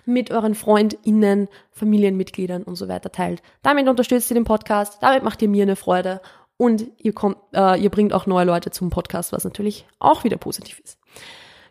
mit 0.05 0.31
euren 0.31 0.55
FreundInnen, 0.55 1.47
Familienmitgliedern 1.71 2.63
und 2.63 2.75
so 2.75 2.87
weiter 2.87 3.11
teilt. 3.11 3.41
Damit 3.61 3.87
unterstützt 3.87 4.31
ihr 4.31 4.35
den 4.35 4.45
Podcast, 4.45 4.97
damit 5.01 5.23
macht 5.23 5.41
ihr 5.41 5.49
mir 5.49 5.63
eine 5.63 5.75
Freude 5.75 6.21
und 6.57 6.85
ihr, 6.97 7.13
kommt, 7.13 7.37
äh, 7.53 7.81
ihr 7.81 7.89
bringt 7.89 8.13
auch 8.13 8.25
neue 8.25 8.45
Leute 8.45 8.69
zum 8.69 8.89
Podcast, 8.89 9.33
was 9.33 9.43
natürlich 9.43 9.87
auch 9.99 10.23
wieder 10.23 10.37
positiv 10.37 10.79
ist. 10.79 10.99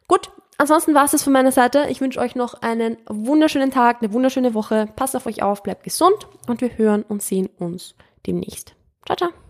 Gut, 0.08 0.30
ansonsten 0.58 0.94
war 0.94 1.04
es 1.04 1.12
das 1.12 1.22
von 1.22 1.32
meiner 1.32 1.52
Seite. 1.52 1.86
Ich 1.88 2.00
wünsche 2.00 2.18
euch 2.18 2.34
noch 2.34 2.54
einen 2.62 2.96
wunderschönen 3.08 3.70
Tag, 3.70 4.02
eine 4.02 4.12
wunderschöne 4.12 4.54
Woche. 4.54 4.88
Passt 4.96 5.14
auf 5.14 5.26
euch 5.26 5.42
auf, 5.42 5.62
bleibt 5.62 5.84
gesund 5.84 6.26
und 6.48 6.60
wir 6.60 6.76
hören 6.76 7.04
und 7.04 7.22
sehen 7.22 7.48
uns 7.58 7.94
demnächst. 8.26 8.74
Ciao, 9.06 9.16
ciao. 9.16 9.49